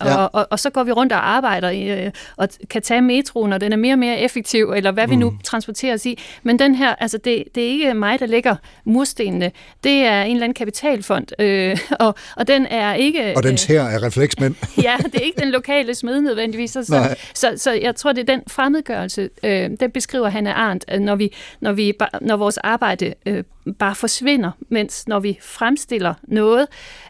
og, 0.00 0.06
ja. 0.06 0.16
og, 0.16 0.30
og, 0.32 0.46
og 0.50 0.58
så 0.58 0.70
går 0.70 0.84
vi 0.84 0.92
rundt 0.92 1.12
og 1.12 1.28
arbejder 1.28 2.04
øh, 2.04 2.10
og 2.36 2.48
kan 2.70 2.82
tage 2.82 3.00
metroen, 3.00 3.52
og 3.52 3.60
den 3.60 3.72
er 3.72 3.76
mere 3.76 3.94
og 3.94 3.98
mere 3.98 4.20
effektiv, 4.20 4.72
eller 4.76 4.90
hvad 4.90 5.06
mm. 5.06 5.10
vi 5.10 5.16
nu 5.16 5.34
transporterer 5.44 5.94
os 5.94 6.06
i. 6.06 6.18
Men 6.42 6.58
den 6.58 6.74
her, 6.74 6.94
altså 6.94 7.18
det, 7.18 7.44
det 7.54 7.64
er 7.64 7.68
ikke 7.68 7.94
mig, 8.02 8.20
der 8.20 8.26
lægger 8.26 8.56
murstenene. 8.84 9.52
Det 9.84 9.92
er 9.92 10.22
en 10.22 10.30
eller 10.30 10.44
anden 10.44 10.54
kapitalfond, 10.54 11.40
øh, 11.40 11.78
og, 12.00 12.14
og 12.36 12.48
den 12.48 12.66
er 12.66 12.94
ikke... 12.94 13.32
Og 13.36 13.42
den 13.42 13.58
her 13.68 13.82
er 13.82 14.02
refleksmænd. 14.02 14.54
ja, 14.86 14.96
det 15.04 15.14
er 15.14 15.24
ikke 15.24 15.40
den 15.40 15.50
lokale 15.50 15.94
smed 15.94 16.20
nødvendigvis. 16.20 16.70
Så, 16.70 16.84
så, 16.84 17.16
så, 17.34 17.52
så 17.56 17.72
jeg 17.72 17.96
tror, 17.96 18.12
det 18.12 18.20
er 18.20 18.34
den 18.34 18.42
fremmedgørelse, 18.48 19.30
øh, 19.42 19.70
den 19.80 19.90
beskriver 19.90 20.28
Hanne 20.28 20.54
Arndt, 20.54 20.84
når, 21.00 21.16
vi, 21.16 21.32
når, 21.60 21.72
vi, 21.72 21.92
når 22.20 22.36
vores 22.36 22.58
arbejde 22.58 23.14
øh, 23.26 23.44
bare 23.78 23.94
forsvinder, 23.94 24.50
mens 24.68 25.08
når 25.08 25.20
vi 25.20 25.38
fremstiller 25.42 26.14
noget, 26.22 26.66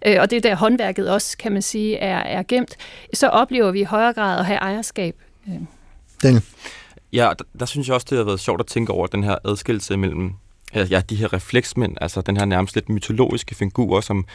øh, 0.07 0.17
og 0.21 0.31
det 0.31 0.37
er 0.37 0.41
der 0.41 0.55
håndværket 0.55 1.11
også, 1.11 1.39
kan 1.39 1.53
man 1.53 1.63
sige, 1.63 1.97
er, 1.97 2.19
er 2.19 2.43
gemt, 2.43 2.77
så 3.15 3.29
oplever 3.29 3.71
vi 3.71 3.81
i 3.81 3.85
højere 3.85 4.13
grad 4.13 4.39
at 4.39 4.47
have 4.47 4.59
ejerskab. 4.59 5.17
Øh. 5.49 5.55
Daniel? 6.23 6.43
Ja, 7.13 7.33
der, 7.39 7.45
der 7.61 7.67
synes 7.67 7.89
jeg 7.89 7.95
også, 7.95 8.07
det 8.11 8.19
har 8.19 8.25
været 8.25 8.41
sjovt 8.41 8.61
at 8.61 8.67
tænke 8.67 8.93
over 8.93 9.07
den 9.07 9.25
her 9.25 9.37
adskillelse 9.45 9.97
mellem 9.97 10.33
ja, 10.75 11.01
de 11.01 11.17
her 11.17 11.33
refleksmænd, 11.33 11.97
altså 12.01 12.21
den 12.21 12.37
her 12.37 12.45
nærmest 12.45 12.75
lidt 12.75 12.89
mytologiske 12.89 13.55
figur, 13.55 14.01
som, 14.01 14.27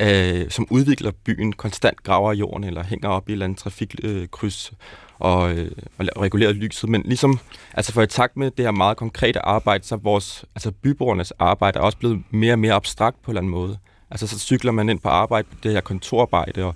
øh, 0.00 0.50
som 0.50 0.66
udvikler 0.70 1.10
byen, 1.24 1.52
konstant 1.52 2.02
graver 2.02 2.32
jorden 2.32 2.64
eller 2.64 2.84
hænger 2.84 3.08
op 3.08 3.28
i 3.28 3.32
et 3.32 3.32
eller 3.32 3.44
andet 3.44 3.58
trafikkryds 3.58 4.72
og, 5.18 5.52
øh, 5.52 5.70
og 5.98 6.22
regulerer 6.22 6.52
lyset. 6.52 6.90
Men 6.90 7.02
ligesom, 7.04 7.38
altså 7.74 7.92
for 7.92 8.02
i 8.02 8.06
takt 8.06 8.36
med 8.36 8.50
det 8.50 8.64
her 8.64 8.72
meget 8.72 8.96
konkrete 8.96 9.46
arbejde, 9.46 9.86
så 9.86 9.94
er 9.94 9.98
vores, 9.98 10.44
altså 10.54 10.70
byborgernes 10.70 11.32
arbejde 11.38 11.78
er 11.78 11.82
også 11.82 11.98
blevet 11.98 12.22
mere 12.30 12.52
og 12.52 12.58
mere 12.58 12.72
abstrakt 12.72 13.22
på 13.22 13.30
en 13.30 13.32
eller 13.32 13.40
anden 13.40 13.50
måde. 13.50 13.78
Altså 14.10 14.26
så 14.26 14.38
cykler 14.38 14.72
man 14.72 14.88
ind 14.88 15.00
på 15.00 15.08
arbejde, 15.08 15.48
det 15.62 15.72
her 15.72 15.80
kontorarbejde, 15.80 16.64
og 16.64 16.74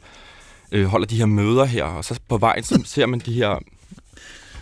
øh, 0.73 0.87
holder 0.87 1.07
de 1.07 1.17
her 1.17 1.27
møder 1.27 1.65
her, 1.65 1.85
og 1.85 2.05
så 2.05 2.21
på 2.29 2.39
vejen 2.39 2.63
så 2.63 2.83
ser 2.85 3.07
man 3.07 3.19
de 3.19 3.33
her, 3.33 3.59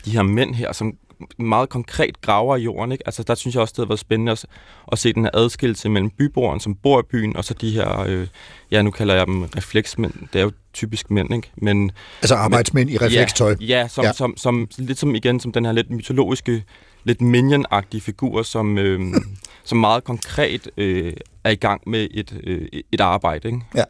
de 0.04 0.10
her 0.10 0.22
mænd 0.22 0.54
her, 0.54 0.72
som 0.72 0.96
meget 1.38 1.68
konkret 1.68 2.20
graver 2.20 2.56
i 2.56 2.62
jorden. 2.62 2.92
Ikke? 2.92 3.06
Altså, 3.06 3.22
der 3.22 3.34
synes 3.34 3.54
jeg 3.54 3.60
også, 3.60 3.72
det 3.72 3.78
har 3.78 3.86
været 3.86 4.00
spændende 4.00 4.32
at, 4.32 4.46
at 4.92 4.98
se 4.98 5.12
den 5.12 5.24
her 5.24 5.30
adskillelse 5.34 5.88
mellem 5.88 6.10
byboeren, 6.10 6.60
som 6.60 6.74
bor 6.74 7.00
i 7.00 7.02
byen, 7.02 7.36
og 7.36 7.44
så 7.44 7.54
de 7.54 7.70
her, 7.70 8.00
øh, 8.00 8.26
ja, 8.70 8.82
nu 8.82 8.90
kalder 8.90 9.14
jeg 9.14 9.26
dem 9.26 9.42
refleksmænd. 9.42 10.12
Det 10.32 10.38
er 10.38 10.42
jo 10.42 10.52
typisk 10.72 11.10
mænd, 11.10 11.34
ikke? 11.34 11.50
Men, 11.56 11.90
altså 12.22 12.34
arbejdsmænd 12.34 12.88
men, 12.88 12.94
i 12.94 12.98
reflekstøj. 12.98 13.56
Ja, 13.60 13.66
ja, 13.66 13.88
som, 13.88 14.04
ja. 14.04 14.12
Som, 14.12 14.36
som, 14.36 14.66
som, 14.70 14.84
lidt 14.86 14.98
som 14.98 15.14
igen, 15.14 15.40
som 15.40 15.52
den 15.52 15.64
her 15.64 15.72
lidt 15.72 15.90
mytologiske, 15.90 16.64
lidt 17.04 17.20
minion 17.20 17.64
figur, 18.00 18.42
som, 18.42 18.78
øh, 18.78 19.00
som 19.64 19.78
meget 19.78 20.04
konkret 20.04 20.70
øh, 20.76 21.12
er 21.44 21.50
i 21.50 21.54
gang 21.54 21.82
med 21.86 22.08
et, 22.10 22.40
øh, 22.44 22.68
et 22.92 23.00
arbejde. 23.00 23.48
Ikke? 23.48 23.60
Ja. 23.74 23.84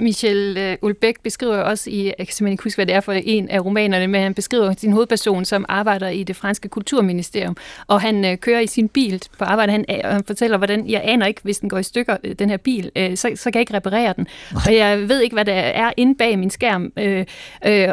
Michel 0.00 0.56
øh, 0.58 0.76
Ulbæk 0.82 1.20
beskriver 1.22 1.56
også 1.56 1.90
i, 1.90 2.04
jeg 2.04 2.14
kan 2.18 2.26
simpelthen 2.26 2.52
ikke 2.52 2.64
huske, 2.64 2.76
hvad 2.76 2.86
det 2.86 2.94
er 2.94 3.00
for 3.00 3.12
en 3.12 3.48
af 3.48 3.64
romanerne, 3.64 4.06
men 4.06 4.22
han 4.22 4.34
beskriver 4.34 4.74
sin 4.78 4.92
hovedperson, 4.92 5.44
som 5.44 5.64
arbejder 5.68 6.08
i 6.08 6.22
det 6.22 6.36
franske 6.36 6.68
kulturministerium, 6.68 7.56
og 7.86 8.00
han 8.00 8.24
øh, 8.24 8.38
kører 8.38 8.60
i 8.60 8.66
sin 8.66 8.88
bil 8.88 9.22
på 9.38 9.44
arbejde, 9.44 9.72
han, 9.72 9.84
og 10.04 10.12
han 10.12 10.24
fortæller, 10.24 10.56
hvordan, 10.56 10.88
jeg 10.88 11.00
aner 11.04 11.26
ikke, 11.26 11.40
hvis 11.44 11.58
den 11.58 11.68
går 11.68 11.78
i 11.78 11.82
stykker, 11.82 12.16
øh, 12.24 12.34
den 12.38 12.50
her 12.50 12.56
bil, 12.56 12.90
øh, 12.96 13.16
så, 13.16 13.32
så 13.34 13.44
kan 13.44 13.54
jeg 13.54 13.60
ikke 13.60 13.74
reparere 13.74 14.14
den. 14.16 14.26
Og 14.66 14.74
jeg 14.74 15.08
ved 15.08 15.20
ikke, 15.20 15.34
hvad 15.34 15.44
der 15.44 15.52
er 15.52 15.92
inde 15.96 16.14
bag 16.14 16.38
min 16.38 16.50
skærm, 16.50 16.92
øh, 16.96 17.24
øh, 17.66 17.88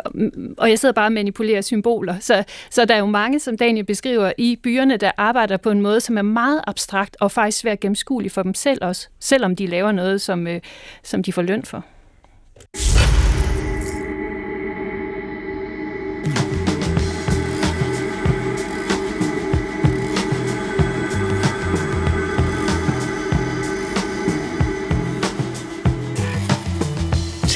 og 0.57 0.69
jeg 0.69 0.79
sidder 0.79 0.93
bare 0.93 1.07
og 1.07 1.11
manipulerer 1.11 1.61
symboler. 1.61 2.15
Så, 2.19 2.43
så 2.69 2.85
der 2.85 2.95
er 2.95 2.99
jo 2.99 3.05
mange, 3.05 3.39
som 3.39 3.57
Daniel 3.57 3.85
beskriver, 3.85 4.31
i 4.37 4.59
byerne, 4.63 4.97
der 4.97 5.11
arbejder 5.17 5.57
på 5.57 5.69
en 5.71 5.81
måde, 5.81 6.01
som 6.01 6.17
er 6.17 6.21
meget 6.21 6.61
abstrakt 6.67 7.17
og 7.19 7.31
faktisk 7.31 7.57
svært 7.57 7.79
gennemskuelig 7.79 8.31
for 8.31 8.43
dem 8.43 8.53
selv 8.53 8.79
også, 8.81 9.07
selvom 9.19 9.55
de 9.55 9.67
laver 9.67 9.91
noget, 9.91 10.21
som, 10.21 10.47
øh, 10.47 10.59
som 11.03 11.23
de 11.23 11.33
får 11.33 11.41
løn 11.41 11.63
for. 11.63 11.85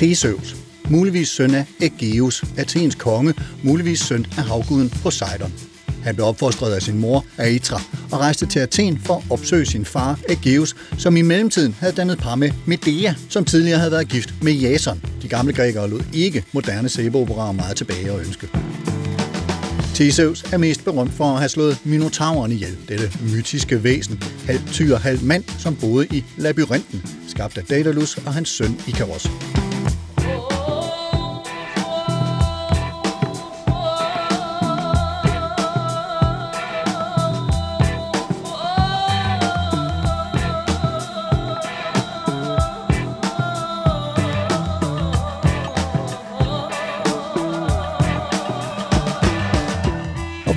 Theseus, 0.01 0.55
muligvis 0.89 1.27
søn 1.27 1.55
af 1.55 1.65
Ægeus, 1.81 2.43
Athens 2.57 2.95
konge, 2.95 3.33
muligvis 3.63 3.99
søn 3.99 4.25
af 4.37 4.43
havguden 4.43 4.89
Poseidon. 4.89 5.70
Han 6.03 6.15
blev 6.15 6.27
opfostret 6.27 6.73
af 6.73 6.81
sin 6.81 6.99
mor, 6.99 7.25
Aetra, 7.37 7.81
og 8.11 8.19
rejste 8.19 8.45
til 8.45 8.59
Athen 8.59 9.01
for 9.05 9.15
at 9.15 9.23
opsøge 9.29 9.65
sin 9.65 9.85
far, 9.85 10.19
Ægeus, 10.29 10.75
som 10.97 11.17
i 11.17 11.21
mellemtiden 11.21 11.75
havde 11.79 11.93
dannet 11.93 12.17
par 12.17 12.35
med 12.35 12.51
Medea, 12.65 13.13
som 13.29 13.45
tidligere 13.45 13.79
havde 13.79 13.91
været 13.91 14.07
gift 14.09 14.33
med 14.41 14.53
Jason. 14.53 15.01
De 15.21 15.27
gamle 15.27 15.53
grækere 15.53 15.89
lod 15.89 16.01
ikke 16.13 16.43
moderne 16.51 16.89
sæbeoperaer 16.89 17.51
meget 17.51 17.77
tilbage 17.77 18.11
at 18.11 18.25
ønske. 18.25 18.47
Theseus 19.95 20.43
er 20.53 20.57
mest 20.57 20.83
berømt 20.83 21.13
for 21.13 21.25
at 21.25 21.37
have 21.37 21.49
slået 21.49 21.77
Minotauren 21.83 22.51
ihjel, 22.51 22.77
dette 22.87 23.11
mytiske 23.21 23.83
væsen, 23.83 24.23
halv 24.45 24.59
tyr, 24.71 24.97
halv 24.97 25.23
mand, 25.23 25.43
som 25.59 25.75
boede 25.75 26.07
i 26.11 26.23
labyrinten, 26.37 27.03
skabt 27.27 27.57
af 27.57 27.63
Daedalus 27.63 28.17
og 28.17 28.33
hans 28.33 28.49
søn 28.49 28.81
Ikaros. 28.87 29.27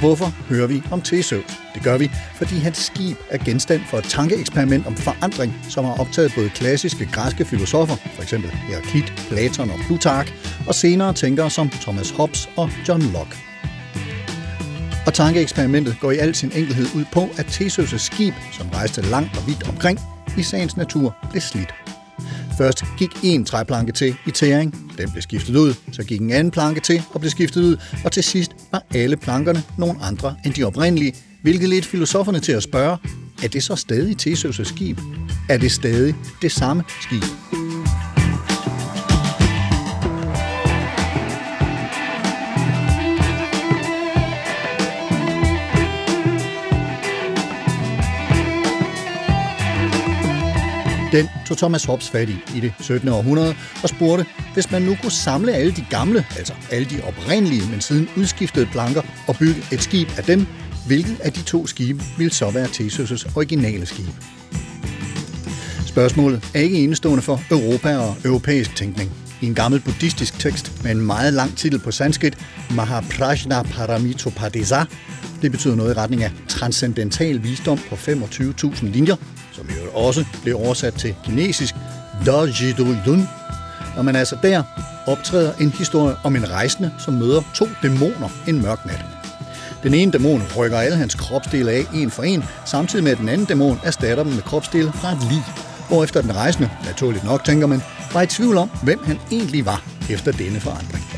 Hvorfor 0.05 0.33
hører 0.49 0.67
vi 0.67 0.83
om 0.91 1.01
Theseus? 1.03 1.45
Det 1.75 1.83
gør 1.83 1.99
vi, 1.99 2.11
fordi 2.35 2.55
hans 2.55 2.77
skib 2.77 3.17
er 3.31 3.39
genstand 3.39 3.81
for 3.91 3.99
et 3.99 4.05
tankeeksperiment 4.05 4.87
om 4.87 4.97
forandring, 4.97 5.55
som 5.69 5.85
har 5.85 6.01
optaget 6.01 6.33
både 6.37 6.49
klassiske 6.49 7.09
græske 7.13 7.45
filosofer, 7.45 7.97
f.eks. 7.97 8.31
Heraklit, 8.31 9.13
Platon 9.29 9.71
og 9.71 9.79
Plutark, 9.87 10.33
og 10.69 10.75
senere 10.75 11.13
tænkere 11.13 11.51
som 11.51 11.69
Thomas 11.69 12.11
Hobbes 12.11 12.49
og 12.57 12.71
John 12.89 13.03
Locke. 13.03 13.37
Og 15.07 15.15
tankeeksperimentet 15.15 15.97
går 16.01 16.11
i 16.11 16.19
al 16.19 16.35
sin 16.35 16.53
enkelhed 16.55 16.87
ud 16.95 17.05
på, 17.13 17.29
at 17.39 17.47
Theseus' 17.47 17.99
skib, 17.99 18.35
som 18.53 18.69
rejste 18.69 19.03
langt 19.03 19.37
og 19.39 19.47
vidt 19.47 19.69
omkring, 19.69 19.99
i 20.39 20.43
sagens 20.43 20.77
natur 20.77 21.17
blev 21.31 21.41
slidt. 21.41 21.94
Først 22.59 22.85
gik 22.99 23.11
en 23.23 23.45
træplanke 23.45 23.93
til 23.93 24.17
i 24.27 24.31
tæring, 24.31 24.95
den 24.99 25.11
blev 25.11 25.23
skiftet 25.23 25.57
ud, 25.57 25.75
så 25.93 26.05
gik 26.05 26.21
en 26.21 26.31
anden 26.31 26.51
planke 26.51 26.81
til 26.81 27.03
og 27.11 27.21
blev 27.21 27.31
skiftet 27.31 27.63
ud, 27.63 27.77
og 28.05 28.13
til 28.13 28.25
sidst 28.25 28.53
var 28.73 28.83
alle 28.95 29.17
plankerne 29.17 29.63
nogle 29.79 29.95
andre 30.03 30.37
end 30.45 30.55
de 30.55 30.65
oprindelige, 30.65 31.15
hvilket 31.43 31.69
ledte 31.69 31.89
filosoferne 31.89 32.41
til 32.41 32.53
at 32.53 32.63
spørge, 32.63 32.99
er 33.43 33.49
det 33.49 33.63
så 33.63 33.77
stadig 33.77 34.17
Theseus' 34.27 34.65
skib? 34.65 34.99
Er 35.49 35.59
det 35.59 35.73
stadig 35.73 36.15
det 36.43 36.53
samme 36.53 36.85
skib? 37.01 37.64
Den 51.15 51.29
tog 51.47 51.59
Thomas 51.59 51.85
Hobbes 51.85 52.11
fat 52.11 52.29
i 52.29 52.37
i 52.57 52.61
det 52.61 52.73
17. 52.81 53.09
århundrede 53.09 53.55
og 53.83 53.89
spurgte, 53.89 54.27
hvis 54.55 54.71
man 54.71 54.83
nu 54.83 54.97
kunne 55.03 55.13
samle 55.13 55.53
alle 55.53 55.73
de 55.73 55.85
gamle, 55.91 56.25
altså 56.37 56.53
alle 56.71 56.91
de 56.91 57.03
oprindelige, 57.03 57.63
men 57.71 57.81
siden 57.81 58.09
udskiftede 58.17 58.67
planker 58.67 59.03
og 59.27 59.37
bygge 59.37 59.63
et 59.73 59.83
skib 59.83 60.09
af 60.19 60.25
dem, 60.25 60.47
hvilket 60.87 61.21
af 61.21 61.33
de 61.33 61.43
to 61.43 61.67
skibe 61.67 62.03
ville 62.19 62.33
så 62.33 62.51
være 62.51 62.67
Theseus' 62.67 63.37
originale 63.37 63.87
skib? 63.87 64.07
Spørgsmålet 65.87 66.51
er 66.55 66.61
ikke 66.61 66.85
enestående 66.85 67.23
for 67.23 67.43
Europa 67.51 67.97
og 67.97 68.17
europæisk 68.25 68.77
tænkning. 68.77 69.11
I 69.41 69.47
en 69.47 69.55
gammel 69.55 69.81
buddhistisk 69.81 70.39
tekst 70.39 70.83
med 70.83 70.91
en 70.91 71.01
meget 71.01 71.33
lang 71.33 71.57
titel 71.57 71.79
på 71.79 71.91
sanskrit, 71.91 72.39
Mahaprajna 72.71 73.63
Paramitopadesa, 73.63 74.85
det 75.43 75.53
betyder 75.53 75.75
noget 75.75 75.95
i 75.95 75.99
retning 75.99 76.23
af 76.23 76.33
transcendental 76.49 77.43
visdom 77.43 77.79
på 77.89 77.95
25.000 77.95 78.85
linjer, 78.85 79.17
som 79.55 79.67
jo 79.69 80.07
også 80.07 80.25
blev 80.43 80.57
oversat 80.57 80.95
til 80.95 81.15
kinesisk 81.25 81.75
Dajiduyun. 82.27 83.29
Når 83.97 84.03
man 84.03 84.17
altså 84.17 84.37
der 84.43 84.63
optræder 85.07 85.53
en 85.61 85.71
historie 85.71 86.17
om 86.25 86.37
en 86.37 86.51
rejsende, 86.51 86.93
som 86.99 87.15
møder 87.15 87.43
to 87.55 87.69
dæmoner 87.83 88.29
en 88.49 88.63
mørk 88.63 88.87
nat. 88.87 89.05
Den 89.83 89.95
ene 89.95 90.13
dæmon 90.13 90.43
rykker 90.57 90.79
alle 90.79 90.97
hans 90.97 91.15
kropsdele 91.15 91.71
af 91.71 91.85
en 91.95 92.11
for 92.11 92.23
en, 92.23 92.45
samtidig 92.65 93.05
med 93.05 93.13
at 93.13 93.19
den 93.19 93.29
anden 93.29 93.47
dæmon 93.47 93.81
erstatter 93.85 94.25
dem 94.25 94.33
med 94.33 94.43
kropsdele 94.43 94.93
fra 94.93 95.13
et 95.13 95.19
lig, 95.31 95.45
hvorefter 95.89 96.21
den 96.23 96.37
rejsende, 96.37 96.71
naturligt 96.85 97.25
nok 97.25 97.45
tænker 97.45 97.67
man, 97.67 97.83
var 98.13 98.23
i 98.23 98.27
tvivl 98.27 98.57
om, 98.57 98.71
hvem 98.83 99.05
han 99.05 99.19
egentlig 99.33 99.67
var 99.67 99.85
efter 100.11 100.33
denne 100.33 100.61
forandring. 100.61 101.14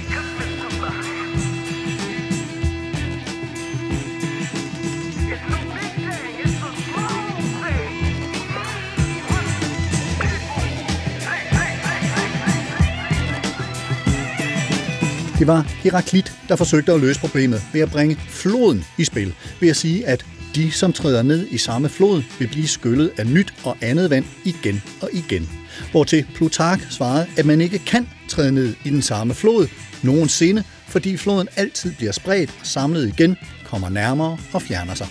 Det 15.38 15.46
var 15.46 15.60
Heraklit, 15.60 16.32
der 16.48 16.56
forsøgte 16.56 16.92
at 16.92 17.00
løse 17.00 17.20
problemet 17.20 17.62
ved 17.72 17.80
at 17.80 17.90
bringe 17.90 18.16
floden 18.28 18.84
i 18.98 19.04
spil, 19.04 19.34
ved 19.60 19.68
at 19.68 19.76
sige, 19.76 20.06
at 20.06 20.26
de, 20.54 20.72
som 20.72 20.92
træder 20.92 21.22
ned 21.22 21.48
i 21.50 21.58
samme 21.58 21.88
flod, 21.88 22.22
vil 22.38 22.48
blive 22.48 22.68
skyllet 22.68 23.12
af 23.18 23.26
nyt 23.26 23.54
og 23.64 23.76
andet 23.80 24.10
vand 24.10 24.24
igen 24.44 24.82
og 25.02 25.10
igen. 25.12 25.50
Hvortil 25.90 26.26
Plutark 26.34 26.86
svarede, 26.90 27.26
at 27.36 27.46
man 27.46 27.60
ikke 27.60 27.78
kan 27.78 28.08
træde 28.28 28.52
ned 28.52 28.74
i 28.84 28.90
den 28.90 29.02
samme 29.02 29.34
flod 29.34 29.68
nogensinde, 30.02 30.64
fordi 30.88 31.16
floden 31.16 31.48
altid 31.56 31.94
bliver 31.94 32.12
spredt 32.12 32.50
og 32.60 32.66
samlet 32.66 33.08
igen, 33.08 33.36
kommer 33.64 33.88
nærmere 33.88 34.38
og 34.52 34.62
fjerner 34.62 34.94
sig. 34.94 35.06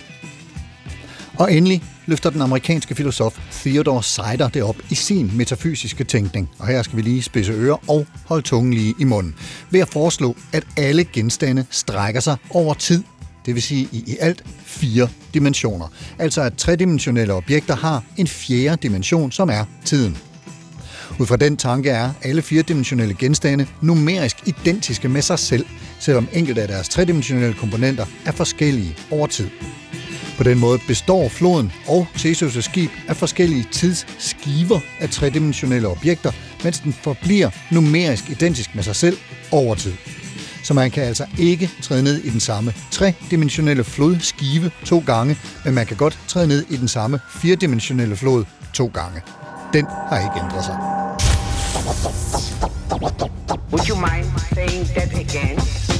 Og 1.34 1.52
endelig 1.52 1.82
løfter 2.06 2.30
den 2.30 2.42
amerikanske 2.42 2.94
filosof 2.94 3.38
Theodore 3.52 4.02
Sider 4.02 4.48
det 4.48 4.62
op 4.62 4.76
i 4.90 4.94
sin 4.94 5.32
metafysiske 5.36 6.04
tænkning. 6.04 6.50
Og 6.58 6.66
her 6.66 6.82
skal 6.82 6.96
vi 6.96 7.02
lige 7.02 7.22
spidse 7.22 7.52
ører 7.52 7.90
og 7.90 8.06
holde 8.24 8.42
tungen 8.42 8.74
lige 8.74 8.94
i 8.98 9.04
munden. 9.04 9.34
Ved 9.70 9.80
at 9.80 9.88
foreslå, 9.88 10.36
at 10.52 10.66
alle 10.76 11.04
genstande 11.04 11.66
strækker 11.70 12.20
sig 12.20 12.36
over 12.50 12.74
tid. 12.74 13.02
Det 13.46 13.54
vil 13.54 13.62
sige 13.62 13.88
i, 13.92 14.04
i 14.06 14.16
alt 14.20 14.44
fire 14.64 15.08
dimensioner. 15.34 15.86
Altså 16.18 16.42
at 16.42 16.56
tredimensionelle 16.56 17.34
objekter 17.34 17.76
har 17.76 18.02
en 18.16 18.26
fjerde 18.26 18.76
dimension, 18.82 19.32
som 19.32 19.50
er 19.50 19.64
tiden. 19.84 20.16
Ud 21.18 21.26
fra 21.26 21.36
den 21.36 21.56
tanke 21.56 21.90
er 21.90 22.10
alle 22.22 22.42
firedimensionelle 22.42 23.14
genstande 23.14 23.66
numerisk 23.80 24.36
identiske 24.46 25.08
med 25.08 25.22
sig 25.22 25.38
selv, 25.38 25.66
selvom 25.98 26.28
enkelte 26.32 26.62
af 26.62 26.68
deres 26.68 26.88
tredimensionelle 26.88 27.54
komponenter 27.54 28.06
er 28.26 28.32
forskellige 28.32 28.96
over 29.10 29.26
tid. 29.26 29.48
På 30.36 30.42
den 30.42 30.58
måde 30.58 30.78
består 30.86 31.28
floden 31.28 31.72
og 31.86 32.06
Theseus' 32.14 32.60
skib 32.60 32.90
af 33.08 33.16
forskellige 33.16 33.66
tidsskiver 33.72 34.80
af 35.00 35.10
tredimensionelle 35.10 35.88
objekter, 35.88 36.32
mens 36.64 36.80
den 36.80 36.92
forbliver 36.92 37.50
numerisk 37.72 38.30
identisk 38.30 38.74
med 38.74 38.82
sig 38.82 38.96
selv 38.96 39.16
over 39.52 39.74
tid. 39.74 39.92
Så 40.64 40.74
man 40.74 40.90
kan 40.90 41.02
altså 41.02 41.26
ikke 41.38 41.70
træde 41.82 42.02
ned 42.02 42.24
i 42.24 42.30
den 42.30 42.40
samme 42.40 42.74
tredimensionelle 42.90 43.84
flodskive 43.84 44.70
to 44.84 45.02
gange, 45.06 45.36
men 45.64 45.74
man 45.74 45.86
kan 45.86 45.96
godt 45.96 46.18
træde 46.28 46.48
ned 46.48 46.64
i 46.70 46.76
den 46.76 46.88
samme 46.88 47.20
firedimensionelle 47.40 48.16
flod 48.16 48.44
to 48.74 48.90
gange. 48.94 49.20
Den 49.72 49.86
har 50.08 50.18
ikke 50.18 50.44
ændret 50.44 50.64
sig. 50.64 50.76
Would 53.70 53.88
you 53.88 53.96
mind 53.96 54.26
saying 54.54 54.86
that 54.86 55.12
again? 55.14 55.95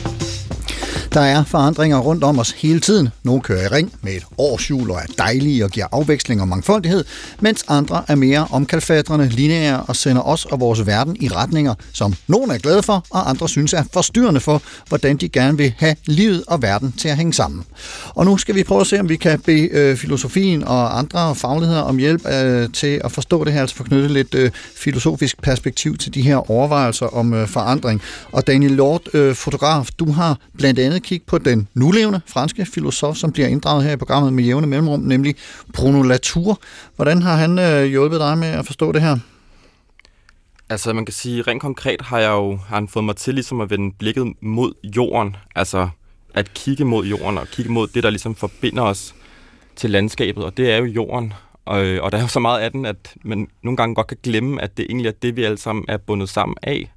Der 1.16 1.22
er 1.22 1.44
forandringer 1.44 1.98
rundt 1.98 2.24
om 2.24 2.38
os 2.38 2.50
hele 2.50 2.80
tiden. 2.80 3.08
Nogle 3.22 3.42
kører 3.42 3.64
i 3.64 3.66
ring 3.66 3.92
med 4.02 4.12
et 4.12 4.24
årshjul 4.38 4.90
og 4.90 4.96
er 4.96 5.06
dejlige 5.18 5.64
og 5.64 5.70
giver 5.70 5.86
afveksling 5.92 6.40
og 6.40 6.48
mangfoldighed, 6.48 7.04
mens 7.40 7.64
andre 7.68 8.04
er 8.08 8.14
mere 8.14 8.46
omkalfatrende, 8.50 9.28
lineære 9.28 9.82
og 9.82 9.96
sender 9.96 10.22
os 10.22 10.44
og 10.44 10.60
vores 10.60 10.86
verden 10.86 11.16
i 11.20 11.28
retninger, 11.28 11.74
som 11.92 12.14
nogen 12.26 12.50
er 12.50 12.58
glade 12.58 12.82
for, 12.82 13.06
og 13.10 13.30
andre 13.30 13.48
synes 13.48 13.72
er 13.72 13.82
forstyrrende 13.92 14.40
for, 14.40 14.62
hvordan 14.88 15.16
de 15.16 15.28
gerne 15.28 15.58
vil 15.58 15.74
have 15.78 15.96
livet 16.06 16.44
og 16.46 16.62
verden 16.62 16.92
til 16.92 17.08
at 17.08 17.16
hænge 17.16 17.32
sammen. 17.32 17.64
Og 18.08 18.24
nu 18.24 18.36
skal 18.36 18.54
vi 18.54 18.62
prøve 18.62 18.80
at 18.80 18.86
se, 18.86 19.00
om 19.00 19.08
vi 19.08 19.16
kan 19.16 19.40
bede 19.40 19.68
øh, 19.72 19.96
filosofien 19.96 20.64
og 20.64 20.98
andre 20.98 21.34
fagligheder 21.34 21.82
om 21.82 21.96
hjælp 21.96 22.26
øh, 22.26 22.68
til 22.72 23.00
at 23.04 23.12
forstå 23.12 23.44
det 23.44 23.52
her, 23.52 23.60
altså 23.60 23.76
forknytte 23.76 24.08
lidt 24.08 24.34
øh, 24.34 24.50
filosofisk 24.74 25.42
perspektiv 25.42 25.96
til 25.96 26.14
de 26.14 26.22
her 26.22 26.50
overvejelser 26.50 27.06
om 27.06 27.34
øh, 27.34 27.48
forandring. 27.48 28.02
Og 28.32 28.46
Daniel 28.46 28.72
Lord, 28.72 29.14
øh, 29.14 29.34
fotograf, 29.34 29.88
du 29.98 30.12
har 30.12 30.38
blandt 30.58 30.78
andet 30.78 31.05
kigget 31.06 31.26
på 31.26 31.38
den 31.38 31.68
nulevende 31.74 32.20
franske 32.26 32.66
filosof, 32.66 33.16
som 33.16 33.32
bliver 33.32 33.48
inddraget 33.48 33.84
her 33.84 33.92
i 33.92 33.96
programmet 33.96 34.32
med 34.32 34.44
jævne 34.44 34.66
mellemrum, 34.66 35.00
nemlig 35.00 35.34
Bruno 35.74 36.02
Latour. 36.02 36.60
Hvordan 36.96 37.22
har 37.22 37.36
han 37.36 37.58
øh, 37.58 37.84
hjulpet 37.84 38.20
dig 38.20 38.38
med 38.38 38.48
at 38.48 38.66
forstå 38.66 38.92
det 38.92 39.02
her? 39.02 39.18
Altså, 40.70 40.92
man 40.92 41.04
kan 41.04 41.12
sige, 41.12 41.42
rent 41.42 41.60
konkret 41.60 42.00
har 42.00 42.18
jeg 42.18 42.30
jo 42.30 42.56
har 42.56 42.76
han 42.76 42.88
fået 42.88 43.04
mig 43.04 43.16
til 43.16 43.34
ligesom 43.34 43.60
at 43.60 43.70
vende 43.70 43.94
blikket 43.98 44.32
mod 44.40 44.72
jorden. 44.96 45.36
Altså, 45.54 45.88
at 46.34 46.54
kigge 46.54 46.84
mod 46.84 47.06
jorden 47.06 47.38
og 47.38 47.46
kigge 47.48 47.72
mod 47.72 47.88
det, 47.88 48.02
der 48.02 48.10
ligesom 48.10 48.34
forbinder 48.34 48.82
os 48.82 49.14
til 49.76 49.90
landskabet, 49.90 50.44
og 50.44 50.56
det 50.56 50.72
er 50.72 50.76
jo 50.76 50.84
jorden. 50.84 51.32
Og, 51.64 51.78
og 51.78 52.12
der 52.12 52.18
er 52.18 52.22
jo 52.22 52.28
så 52.28 52.40
meget 52.40 52.60
af 52.60 52.72
den, 52.72 52.86
at 52.86 53.14
man 53.24 53.48
nogle 53.62 53.76
gange 53.76 53.94
godt 53.94 54.06
kan 54.06 54.16
glemme, 54.22 54.62
at 54.62 54.76
det 54.76 54.86
egentlig 54.88 55.08
er 55.08 55.12
det, 55.22 55.36
vi 55.36 55.44
alle 55.44 55.58
sammen 55.58 55.84
er 55.88 55.96
bundet 55.96 56.28
sammen 56.28 56.56
af. 56.62 56.92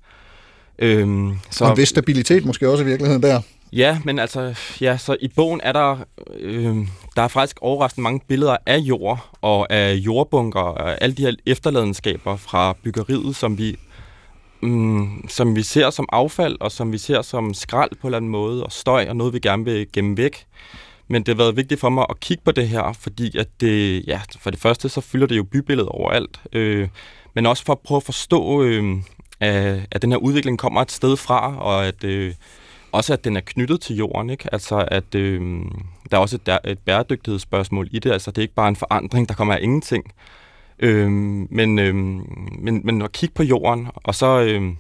Øhm, 0.80 1.34
så, 1.52 1.64
og 1.64 1.72
en 1.72 1.78
vis 1.78 1.90
stabilitet 1.90 2.46
måske 2.46 2.70
også 2.70 2.84
i 2.84 2.88
virkeligheden 2.88 3.24
der. 3.24 3.42
Ja, 3.74 4.00
men 4.06 4.20
altså, 4.20 4.56
ja, 4.82 4.98
så 4.98 5.18
i 5.22 5.28
bogen 5.28 5.62
er 5.64 5.72
der, 5.72 5.98
øh, 6.40 6.78
der 7.16 7.22
er 7.22 7.28
faktisk 7.28 7.58
overraskende 7.62 8.04
mange 8.04 8.22
billeder 8.28 8.58
af 8.66 8.78
jord 8.78 9.30
og 9.42 9.74
af 9.74 9.94
jordbunker 9.94 10.60
og 10.60 11.04
alle 11.04 11.16
de 11.16 11.22
her 11.22 11.36
efterladenskaber 11.46 12.36
fra 12.36 12.76
byggeriet, 12.84 13.36
som 13.36 13.58
vi, 13.58 13.76
mm, 14.62 15.28
som 15.28 15.56
vi 15.56 15.62
ser 15.62 15.90
som 15.90 16.10
affald 16.12 16.58
og 16.60 16.72
som 16.72 16.92
vi 16.92 16.98
ser 16.98 17.22
som 17.22 17.54
skrald 17.54 17.90
på 17.90 18.08
en 18.08 18.08
eller 18.08 18.18
anden 18.18 18.32
måde 18.32 18.64
og 18.64 18.72
støj 18.72 19.06
og 19.10 19.16
noget, 19.16 19.34
vi 19.34 19.40
gerne 19.40 19.66
vil 19.66 19.92
gemme 19.94 20.18
væk. 20.18 20.46
Men 21.08 21.24
det 21.24 21.28
har 21.28 21.44
været 21.44 21.56
vigtigt 21.56 21.80
for 21.80 21.90
mig 21.90 22.06
at 22.10 22.20
kigge 22.20 22.44
på 22.46 22.52
det 22.52 22.70
her, 22.70 22.94
fordi 22.94 23.38
at 23.38 23.48
det, 23.62 24.04
ja, 24.08 24.22
for 24.40 24.50
det 24.50 24.60
første, 24.60 24.90
så 24.90 25.02
fylder 25.02 25.28
det 25.28 25.38
jo 25.38 25.44
bybilledet 25.44 25.90
overalt. 25.90 26.42
Øh, 26.54 26.88
men 27.36 27.46
også 27.46 27.66
for 27.66 27.74
at 27.74 27.80
prøve 27.80 27.98
at 27.98 28.04
forstå, 28.04 28.64
øh, 28.64 28.98
at, 29.40 29.80
at 29.92 30.02
den 30.02 30.12
her 30.12 30.18
udvikling 30.18 30.60
kommer 30.60 30.82
et 30.82 30.92
sted 30.92 31.18
fra, 31.18 31.58
og 31.58 31.88
at 31.88 32.04
øh, 32.04 32.34
også 32.92 33.14
at 33.14 33.24
den 33.24 33.38
er 33.38 33.42
knyttet 33.46 33.82
til 33.82 33.96
jorden, 33.96 34.30
ikke? 34.30 34.50
Altså 34.54 34.86
at 34.88 35.16
øh, 35.16 35.42
der 36.12 36.18
er 36.18 36.22
også 36.22 36.40
et, 36.46 36.72
et 36.72 36.80
bæredygtighedsspørgsmål 36.80 37.88
i 37.92 38.00
det, 38.00 38.12
altså 38.12 38.32
det 38.32 38.38
er 38.38 38.42
ikke 38.42 38.54
bare 38.54 38.70
en 38.70 38.76
forandring, 38.76 39.30
der 39.30 39.36
kommer 39.36 39.54
af 39.54 39.60
ingenting. 39.62 40.14
Øh, 40.80 41.12
men, 41.50 41.80
øh, 41.80 41.96
men, 42.60 42.82
men 42.84 43.02
at 43.02 43.12
kigge 43.12 43.36
på 43.36 43.44
jorden, 43.44 43.88
og 43.94 44.16
så 44.16 44.42
øh, 44.42 44.74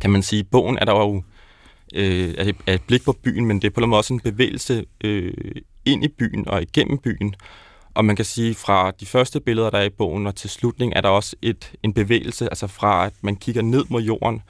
kan 0.00 0.10
man 0.10 0.22
sige, 0.22 0.44
bogen 0.44 0.78
er 0.78 0.84
der 0.84 0.92
jo 0.92 1.22
øh, 1.94 2.34
er 2.66 2.74
et 2.74 2.82
blik 2.82 3.04
på 3.04 3.12
byen, 3.12 3.46
men 3.46 3.62
det 3.62 3.66
er 3.66 3.70
på 3.70 3.80
en 3.80 3.88
måde 3.90 3.98
også 3.98 4.14
en 4.14 4.20
bevægelse 4.20 4.84
øh, 5.04 5.32
ind 5.84 6.04
i 6.04 6.08
byen 6.08 6.48
og 6.48 6.62
igennem 6.62 6.98
byen. 6.98 7.34
Og 7.94 8.04
man 8.04 8.16
kan 8.16 8.24
sige, 8.24 8.54
fra 8.54 8.90
de 9.00 9.06
første 9.06 9.40
billeder, 9.40 9.70
der 9.70 9.78
er 9.78 9.84
i 9.84 9.90
bogen, 9.90 10.26
og 10.26 10.34
til 10.34 10.50
slutning, 10.50 10.92
er 10.96 11.00
der 11.00 11.08
også 11.08 11.36
et, 11.42 11.72
en 11.82 11.94
bevægelse, 11.94 12.44
altså 12.48 12.66
fra 12.66 13.06
at 13.06 13.12
man 13.22 13.36
kigger 13.36 13.62
ned 13.62 13.84
mod 13.88 14.02
jorden, 14.02 14.42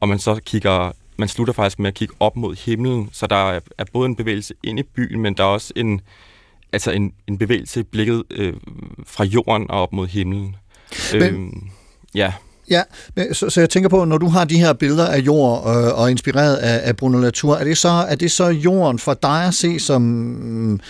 og 0.00 0.08
man 0.08 0.18
så 0.18 0.40
kigger, 0.46 0.92
man 1.18 1.28
slutter 1.28 1.54
faktisk 1.54 1.78
med 1.78 1.88
at 1.88 1.94
kigge 1.94 2.14
op 2.20 2.36
mod 2.36 2.56
himlen, 2.56 3.08
så 3.12 3.26
der 3.26 3.52
er, 3.78 3.84
både 3.92 4.06
en 4.06 4.16
bevægelse 4.16 4.54
ind 4.62 4.78
i 4.78 4.82
byen, 4.82 5.20
men 5.20 5.34
der 5.34 5.42
er 5.42 5.48
også 5.48 5.72
en, 5.76 6.00
altså 6.72 6.90
en, 6.90 7.12
en 7.26 7.38
bevægelse 7.38 7.80
i 7.80 7.82
blikket 7.82 8.22
øh, 8.30 8.54
fra 9.06 9.24
jorden 9.24 9.70
og 9.70 9.82
op 9.82 9.92
mod 9.92 10.06
himlen. 10.06 10.56
Men, 11.12 11.22
øhm, 11.22 11.62
ja. 12.14 12.32
Ja, 12.70 12.82
så, 13.32 13.50
så 13.50 13.60
jeg 13.60 13.70
tænker 13.70 13.88
på, 13.88 14.04
når 14.04 14.18
du 14.18 14.28
har 14.28 14.44
de 14.44 14.58
her 14.58 14.72
billeder 14.72 15.06
af 15.06 15.18
jord 15.18 15.58
øh, 15.58 15.98
og 15.98 16.10
inspireret 16.10 16.56
af, 16.56 16.88
af 16.88 16.96
Bruno 16.96 17.18
Latour, 17.18 17.56
er 17.56 17.64
det, 17.64 17.78
så, 17.78 17.88
er 17.88 18.14
det 18.14 18.30
så 18.30 18.46
jorden 18.46 18.98
for 18.98 19.14
dig 19.14 19.44
at 19.44 19.54
se 19.54 19.78
som 19.78 20.80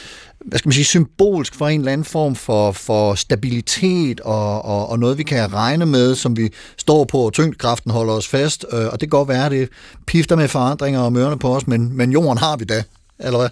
hvad 0.45 0.59
skal 0.59 0.69
man 0.69 0.73
sige, 0.73 0.85
symbolsk 0.85 1.55
for 1.55 1.69
en 1.69 1.81
eller 1.81 1.93
anden 1.93 2.05
form 2.05 2.35
for, 2.35 2.73
for 2.73 3.15
stabilitet 3.15 4.21
og, 4.21 4.65
og, 4.65 4.89
og 4.89 4.99
noget, 4.99 5.19
vi 5.19 5.23
kan 5.23 5.53
regne 5.53 5.87
med, 5.87 6.15
som 6.15 6.37
vi 6.37 6.51
står 6.77 7.05
på, 7.05 7.19
og 7.19 7.33
tyngdekraften 7.33 7.91
holder 7.91 8.13
os 8.13 8.29
fast. 8.29 8.67
Øh, 8.73 8.87
og 8.87 8.93
det 8.93 9.01
kan 9.01 9.09
godt 9.09 9.29
være, 9.29 9.45
at 9.45 9.51
det 9.51 9.69
pifter 10.07 10.37
med 10.37 10.49
forandringer 10.49 11.01
og 11.01 11.13
mørne 11.13 11.39
på 11.39 11.57
os, 11.57 11.67
men, 11.67 11.97
men 11.97 12.13
jorden 12.13 12.39
har 12.39 12.57
vi 12.57 12.65
da, 12.65 12.83
eller 13.19 13.39
hvad? 13.39 13.49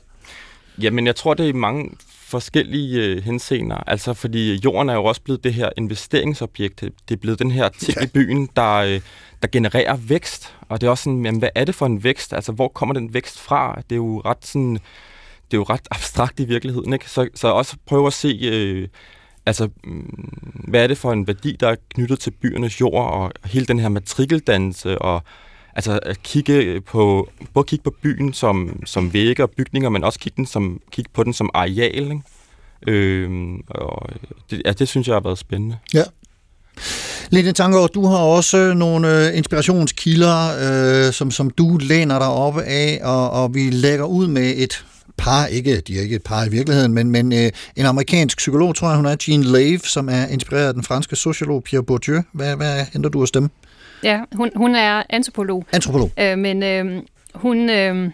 Jamen, 0.83 1.07
jeg 1.07 1.17
tror, 1.17 1.35
det 1.35 1.49
er 1.49 1.55
mange 1.55 1.91
forskellige 2.27 3.05
øh, 3.05 3.23
henseender. 3.23 3.77
Altså, 3.77 4.15
fordi 4.15 4.61
jorden 4.65 4.89
er 4.89 4.95
jo 4.95 5.05
også 5.05 5.21
blevet 5.21 5.45
det 5.45 5.55
her 5.55 5.71
investeringsobjekt. 5.77 6.81
Det 6.81 7.15
er 7.15 7.17
blevet 7.17 7.39
den 7.39 7.51
her 7.51 7.69
ting 7.69 7.99
ja. 8.01 8.05
i 8.05 8.07
byen, 8.07 8.49
der, 8.57 8.75
øh, 8.75 9.01
der 9.43 9.49
genererer 9.53 9.97
vækst. 9.97 10.55
Og 10.69 10.81
det 10.81 10.87
er 10.87 10.91
også 10.91 11.05
sådan, 11.05 11.25
jamen, 11.25 11.39
hvad 11.39 11.49
er 11.55 11.65
det 11.65 11.75
for 11.75 11.87
en 11.87 12.05
vækst? 12.05 12.33
Altså, 12.33 12.53
hvor 12.53 12.69
kommer 12.69 12.93
den 12.93 13.15
vækst 13.15 13.39
fra? 13.41 13.83
Det 13.91 13.93
er 13.93 13.97
jo 13.97 14.23
ret 14.25 14.47
sådan 14.47 14.79
det 15.51 15.57
er 15.57 15.59
jo 15.59 15.63
ret 15.63 15.89
abstrakt 15.91 16.41
i 16.41 16.45
virkeligheden, 16.45 16.93
ikke? 16.93 17.11
Så, 17.11 17.29
så 17.35 17.49
også 17.49 17.77
prøve 17.87 18.07
at 18.07 18.13
se, 18.13 18.29
øh, 18.43 18.89
altså, 19.47 19.69
mm, 19.85 20.69
hvad 20.69 20.83
er 20.83 20.87
det 20.87 20.99
for 20.99 21.13
en 21.13 21.27
værdi, 21.27 21.57
der 21.61 21.69
er 21.69 21.77
knyttet 21.95 22.21
til 22.21 22.31
byernes 22.31 22.81
jord, 22.81 23.13
og 23.13 23.33
hele 23.45 23.67
den 23.67 23.79
her 23.79 23.89
matrikeldannelse, 23.89 24.99
og 24.99 25.23
altså 25.75 25.99
at 26.03 26.23
kigge 26.23 26.81
på, 26.81 27.29
både 27.55 27.67
kigge 27.67 27.83
på 27.83 27.95
byen 28.03 28.33
som, 28.33 28.83
som 28.85 29.13
vægge 29.13 29.43
og 29.43 29.51
bygninger, 29.51 29.91
men 29.91 30.05
også 30.05 30.19
kigge, 30.19 30.37
den 30.37 30.47
som, 30.47 30.81
kigge 30.91 31.11
på 31.15 31.25
den 31.25 31.33
som 31.33 31.51
areal, 31.55 32.03
ikke? 32.03 32.21
Øh, 32.87 33.59
og 33.69 34.09
det, 34.51 34.63
ja, 34.65 34.73
det 34.73 34.89
synes 34.89 35.07
jeg 35.07 35.15
har 35.15 35.21
været 35.21 35.39
spændende. 35.39 35.79
Ja. 35.95 36.03
Lene 37.31 37.53
Tanker, 37.53 37.87
du 37.87 38.07
har 38.07 38.19
også 38.19 38.75
nogle 38.75 39.29
øh, 39.29 39.37
inspirationskilder, 39.37 41.07
øh, 41.07 41.13
som, 41.13 41.31
som 41.31 41.51
du 41.51 41.77
læner 41.77 42.19
dig 42.19 42.29
op 42.29 42.59
af, 42.59 43.01
og, 43.03 43.31
og 43.31 43.55
vi 43.55 43.71
lægger 43.71 44.05
ud 44.05 44.27
med 44.27 44.55
et 44.57 44.85
par, 45.19 45.47
ikke, 45.47 45.81
de 45.81 45.99
er 45.99 46.03
ikke 46.03 46.17
et 46.17 46.23
par 46.23 46.45
i 46.45 46.49
virkeligheden, 46.49 46.93
men, 46.93 47.11
men 47.11 47.33
øh, 47.33 47.51
en 47.77 47.87
amerikansk 47.87 48.37
psykolog, 48.37 48.75
tror 48.75 48.89
jeg 48.89 48.97
hun 48.97 49.07
er, 49.07 49.17
Jean 49.29 49.43
Lave, 49.43 49.79
som 49.79 50.09
er 50.09 50.27
inspireret 50.27 50.69
af 50.69 50.75
den 50.75 50.83
franske 50.83 51.17
sociolog 51.17 51.63
Pierre 51.63 51.85
Bourdieu. 51.85 52.23
Hvad, 52.33 52.57
hvad 52.57 52.85
henter 52.93 53.11
du 53.11 53.23
af 53.23 53.29
dem? 53.35 53.51
Ja, 54.03 54.21
hun, 54.35 54.51
hun 54.57 54.75
er 54.75 55.03
antropolog. 55.11 55.67
Antropolog. 55.73 56.11
Øh, 56.19 56.39
men 56.39 56.63
øh, 56.63 57.03
hun... 57.35 57.71
Øh, 57.71 58.11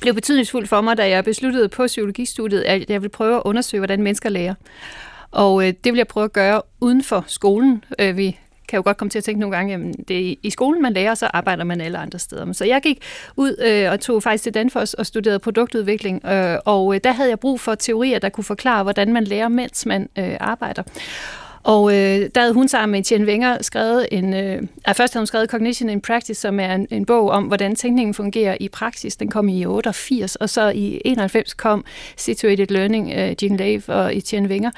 blev 0.00 0.14
betydningsfuld 0.14 0.66
for 0.66 0.80
mig, 0.80 0.96
da 0.96 1.08
jeg 1.08 1.24
besluttede 1.24 1.68
på 1.68 1.86
psykologistudiet, 1.86 2.62
at 2.62 2.90
jeg 2.90 3.02
ville 3.02 3.10
prøve 3.10 3.36
at 3.36 3.42
undersøge, 3.44 3.80
hvordan 3.80 4.02
mennesker 4.02 4.28
lærer. 4.28 4.54
Og 5.30 5.66
øh, 5.66 5.74
det 5.84 5.92
vil 5.92 5.96
jeg 5.96 6.06
prøve 6.06 6.24
at 6.24 6.32
gøre 6.32 6.62
uden 6.80 7.04
for 7.04 7.24
skolen. 7.26 7.84
Øh, 7.98 8.16
vi 8.16 8.38
kan 8.68 8.76
jo 8.76 8.82
godt 8.82 8.96
komme 8.96 9.10
til 9.10 9.18
at 9.18 9.24
tænke 9.24 9.40
nogle 9.40 9.56
gange, 9.56 9.74
at 9.74 10.08
det 10.08 10.30
er 10.30 10.34
i 10.42 10.50
skolen, 10.50 10.82
man 10.82 10.92
lærer, 10.92 11.14
så 11.14 11.30
arbejder 11.34 11.64
man 11.64 11.80
alle 11.80 11.98
andre 11.98 12.18
steder. 12.18 12.52
Så 12.52 12.64
jeg 12.64 12.82
gik 12.82 13.02
ud 13.36 13.56
øh, 13.66 13.92
og 13.92 14.00
tog 14.00 14.22
faktisk 14.22 14.42
til 14.42 14.54
Danfoss 14.54 14.94
og 14.94 15.06
studerede 15.06 15.38
produktudvikling, 15.38 16.26
øh, 16.26 16.58
og 16.64 16.94
øh, 16.94 17.00
der 17.04 17.12
havde 17.12 17.30
jeg 17.30 17.40
brug 17.40 17.60
for 17.60 17.74
teorier, 17.74 18.18
der 18.18 18.28
kunne 18.28 18.44
forklare, 18.44 18.82
hvordan 18.82 19.12
man 19.12 19.24
lærer, 19.24 19.48
mens 19.48 19.86
man 19.86 20.08
øh, 20.18 20.36
arbejder. 20.40 20.82
Og 21.68 21.92
øh, 21.92 22.30
der 22.34 22.40
havde 22.40 22.54
hun 22.54 22.68
sammen 22.68 22.92
med 22.92 23.04
Tjen 23.04 23.24
Wenger 23.24 23.58
skrevet 23.60 24.06
en... 24.12 24.34
Øh, 24.34 24.62
først 24.96 25.12
havde 25.12 25.20
hun 25.20 25.26
skrevet 25.26 25.50
Cognition 25.50 25.88
in 25.90 26.00
Practice, 26.00 26.40
som 26.40 26.60
er 26.60 26.74
en, 26.74 26.86
en 26.90 27.06
bog 27.06 27.30
om, 27.30 27.44
hvordan 27.44 27.76
tænkningen 27.76 28.14
fungerer 28.14 28.56
i 28.60 28.68
praksis. 28.68 29.16
Den 29.16 29.30
kom 29.30 29.48
i 29.48 29.66
88, 29.66 30.36
og 30.36 30.50
så 30.50 30.68
i 30.68 31.00
91 31.04 31.54
kom 31.54 31.84
Situated 32.16 32.66
Learning, 32.66 33.12
øh, 33.12 33.34
Jean 33.42 33.56
Lave 33.56 33.82
og 33.88 34.16
Etienne 34.16 34.48
Wenger 34.48 34.70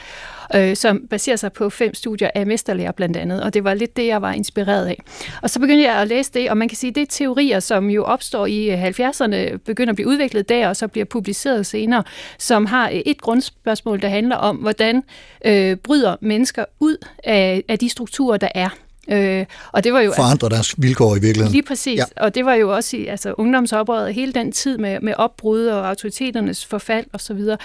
øh, 0.55 0.77
som 0.77 1.07
baserer 1.11 1.37
sig 1.37 1.53
på 1.53 1.71
fem 1.71 1.95
studier 1.95 2.31
af 2.35 2.47
mesterlærer 2.47 2.93
blandt 2.93 3.17
andet, 3.17 3.43
og 3.43 3.55
det 3.55 3.65
var 3.65 3.75
lidt 3.75 3.97
det, 3.97 4.07
jeg 4.07 4.23
var 4.23 4.33
inspireret 4.33 4.87
af. 4.87 5.03
Og 5.43 5.51
så 5.51 5.61
begyndte 5.61 5.85
jeg 5.85 5.97
at 5.97 6.09
læse 6.09 6.33
det, 6.33 6.51
og 6.51 6.57
man 6.57 6.69
kan 6.69 6.77
sige, 6.77 6.93
det 6.93 7.03
er 7.03 7.07
teorier, 7.07 7.61
som 7.61 7.91
jo 7.91 8.05
opstår 8.05 8.47
i 8.47 8.71
øh, 8.71 8.85
70'erne, 8.85 9.57
begynder 9.57 9.93
at 9.93 9.97
blive 9.97 10.09
udviklet 10.09 10.49
der, 10.49 10.69
og 10.69 10.77
så 10.77 10.89
bliver 10.89 11.05
publiceret 11.05 11.67
senere, 11.67 12.03
som 12.39 12.67
har 12.67 12.89
øh, 12.89 12.95
et 12.95 13.21
grundspørgsmål, 13.21 14.03
der 14.03 14.09
handler 14.09 14.37
om, 14.37 14.57
hvordan 14.57 15.03
øh, 15.45 15.77
bryder 15.77 16.17
mennesker 16.21 16.65
ud 16.81 16.97
af, 17.25 17.65
af 17.69 17.79
de 17.79 17.89
strukturer, 17.89 18.37
der 18.37 18.49
er. 18.55 18.69
Øh, 19.11 19.47
og 19.73 19.85
det 19.85 19.93
var 19.93 20.01
jo 20.01 20.13
forandre 20.17 20.47
altså, 20.47 20.49
deres 20.49 20.75
vilkår 20.79 21.17
i 21.17 21.21
virkeligheden. 21.21 21.53
Lige 21.53 21.63
præcis, 21.63 21.99
ja. 21.99 22.05
og 22.17 22.35
det 22.35 22.45
var 22.45 22.55
jo 22.55 22.75
også 22.75 22.97
i 22.97 23.07
altså, 23.07 23.35
ungdomsoprøret 23.39 24.15
hele 24.15 24.33
den 24.33 24.53
tid 24.53 24.79
med, 24.79 25.01
med 25.01 25.15
opbrud 25.17 25.67
og 25.67 25.89
autoriteternes 25.89 26.67
forfald 26.67 27.07
osv. 27.13 27.33
Og, 27.33 27.59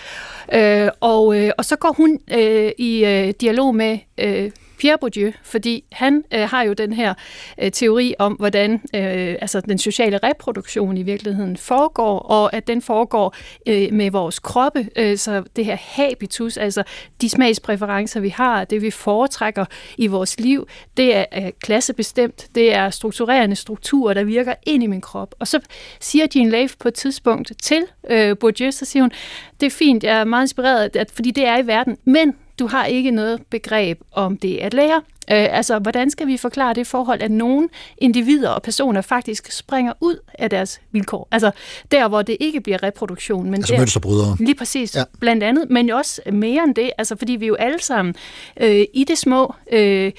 øh, 0.60 0.90
og, 1.00 1.42
øh, 1.42 1.52
og 1.58 1.66
så 1.66 1.76
går 1.76 1.94
hun 1.98 2.20
øh, 2.32 2.72
i 2.78 3.06
øh, 3.06 3.34
dialog 3.42 3.76
med 3.76 3.98
øh, 4.18 4.52
Pierre 4.78 4.98
Bourdieu, 4.98 5.32
fordi 5.44 5.84
han 5.92 6.24
øh, 6.34 6.42
har 6.42 6.64
jo 6.64 6.74
den 6.74 6.94
her 6.94 7.14
øh, 7.62 7.72
teori 7.72 8.16
om, 8.20 8.34
hvordan 8.34 8.74
øh, 8.74 9.36
altså 9.42 9.62
den 9.62 9.78
sociale 9.78 10.20
reproduktion 10.24 10.98
i 10.98 11.04
virkeligheden 11.04 11.58
foregår, 11.58 12.20
og 12.20 12.56
at 12.56 12.68
den 12.68 12.82
foregår 12.82 13.36
øh, 13.68 13.94
med 13.94 14.12
vores 14.12 14.40
kroppe, 14.40 14.90
øh, 14.96 15.18
så 15.18 15.44
det 15.56 15.66
her 15.66 15.78
habitus, 15.80 16.58
altså 16.58 16.84
de 17.22 17.30
smagspræferencer, 17.30 18.20
vi 18.20 18.30
har, 18.30 18.66
det 18.66 18.82
vi 18.82 18.92
foretrækker 18.92 19.66
i 19.98 20.08
vores 20.08 20.40
liv, 20.40 20.68
det 20.98 21.16
er 21.16 21.26
øh, 21.38 21.52
klassebestemt, 21.64 22.48
det 22.56 22.74
er 22.74 22.90
strukturerende 22.90 23.56
strukturer, 23.56 24.14
der 24.14 24.24
virker 24.24 24.54
ind 24.64 24.84
i 24.84 24.88
min 24.88 25.02
krop. 25.02 25.36
Og 25.40 25.48
så 25.48 25.60
siger 26.00 26.28
Jean 26.36 26.50
Leif 26.50 26.76
på 26.80 26.88
et 26.88 26.94
tidspunkt 26.94 27.52
til 27.62 27.84
øh, 28.10 28.38
Bourdieu, 28.38 28.72
så 28.72 28.86
siger 28.86 29.04
hun, 29.04 29.12
det 29.60 29.66
er 29.66 29.72
fint, 29.72 30.04
jeg 30.04 30.20
er 30.20 30.24
meget 30.24 30.44
inspireret, 30.44 30.96
at, 30.96 31.12
fordi 31.12 31.32
det 31.32 31.46
er 31.46 31.58
i 31.58 31.68
verden, 31.68 31.98
men 32.06 32.36
du 32.60 32.68
har 32.68 32.86
ikke 32.86 33.12
noget 33.12 33.42
begreb 33.50 34.00
om 34.12 34.38
det 34.38 34.58
at 34.58 34.74
lære. 34.74 35.02
Øh, 35.32 35.58
altså, 35.58 35.80
hvordan 35.80 36.10
skal 36.12 36.28
vi 36.28 36.38
forklare 36.38 36.74
det 36.74 36.88
forhold, 36.88 37.22
at 37.22 37.32
nogle 37.32 37.70
individer 37.98 38.50
og 38.50 38.62
personer 38.62 39.02
faktisk 39.02 39.52
springer 39.52 39.94
ud 40.02 40.18
af 40.40 40.50
deres 40.50 40.82
vilkår? 40.92 41.28
Altså, 41.32 41.52
der 41.92 42.08
hvor 42.08 42.22
det 42.22 42.38
ikke 42.40 42.62
bliver 42.62 42.84
reproduktion. 42.84 43.46
Men 43.46 43.54
Altså 43.54 43.74
der, 43.74 43.80
mønsterbrydere. 43.80 44.36
Lige 44.40 44.56
præcis, 44.56 44.96
Ja. 44.96 45.04
blandt 45.20 45.44
andet, 45.44 45.70
men 45.70 45.90
også 45.90 46.22
mere 46.32 46.64
end 46.64 46.76
det, 46.76 46.92
altså 46.98 47.16
fordi 47.16 47.34
vi 47.36 47.46
jo 47.48 47.56
alle 47.56 47.82
sammen 47.82 48.16
øh, 48.62 48.86
i 48.94 49.04
det 49.04 49.18
små, 49.18 49.54
øh, 49.72 50.12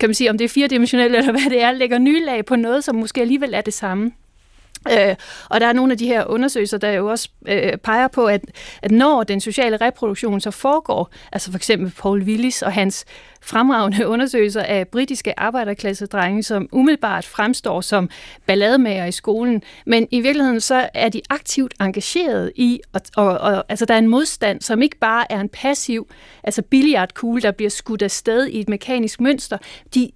kan 0.00 0.08
man 0.08 0.14
sige, 0.14 0.30
om 0.30 0.38
det 0.38 0.44
er 0.44 0.48
firedimensionelt 0.48 1.16
eller 1.16 1.30
hvad 1.32 1.50
det 1.50 1.62
er, 1.62 1.72
lægger 1.72 1.98
nye 1.98 2.24
lag 2.24 2.44
på 2.44 2.56
noget, 2.56 2.84
som 2.84 2.94
måske 2.94 3.20
alligevel 3.20 3.54
er 3.54 3.60
det 3.60 3.74
samme. 3.74 4.12
Øh, 4.92 5.16
og 5.48 5.60
der 5.60 5.66
er 5.66 5.72
nogle 5.72 5.92
af 5.92 5.98
de 5.98 6.06
her 6.06 6.24
undersøgelser, 6.24 6.78
der 6.78 6.90
jo 6.90 7.06
også 7.06 7.28
øh, 7.48 7.76
peger 7.76 8.08
på, 8.08 8.26
at, 8.26 8.44
at 8.82 8.90
når 8.90 9.22
den 9.22 9.40
sociale 9.40 9.76
reproduktion 9.76 10.40
så 10.40 10.50
foregår, 10.50 11.10
altså 11.32 11.50
for 11.50 11.56
eksempel 11.56 11.92
Paul 11.98 12.22
Willis 12.22 12.62
og 12.62 12.72
hans 12.72 13.04
fremragende 13.42 14.06
undersøgelser 14.14 14.62
af 14.62 14.88
britiske 14.88 15.40
arbejderklassedrenge, 15.40 16.42
som 16.42 16.68
umiddelbart 16.72 17.24
fremstår 17.24 17.80
som 17.80 18.10
ballademager 18.46 19.04
i 19.04 19.12
skolen, 19.12 19.62
men 19.86 20.08
i 20.10 20.20
virkeligheden 20.20 20.60
så 20.60 20.88
er 20.94 21.08
de 21.08 21.20
aktivt 21.30 21.74
engageret 21.80 22.52
i, 22.56 22.80
og, 22.92 23.00
og, 23.16 23.38
og 23.38 23.64
altså 23.68 23.84
der 23.84 23.94
er 23.94 23.98
en 23.98 24.08
modstand, 24.08 24.60
som 24.60 24.82
ikke 24.82 24.98
bare 24.98 25.32
er 25.32 25.40
en 25.40 25.48
passiv, 25.48 26.08
altså 26.42 26.62
billiardkugle, 26.62 27.42
der 27.42 27.50
bliver 27.50 27.70
skudt 27.70 28.02
afsted 28.02 28.46
i 28.46 28.60
et 28.60 28.68
mekanisk 28.68 29.20
mønster. 29.20 29.58
De 29.94 30.10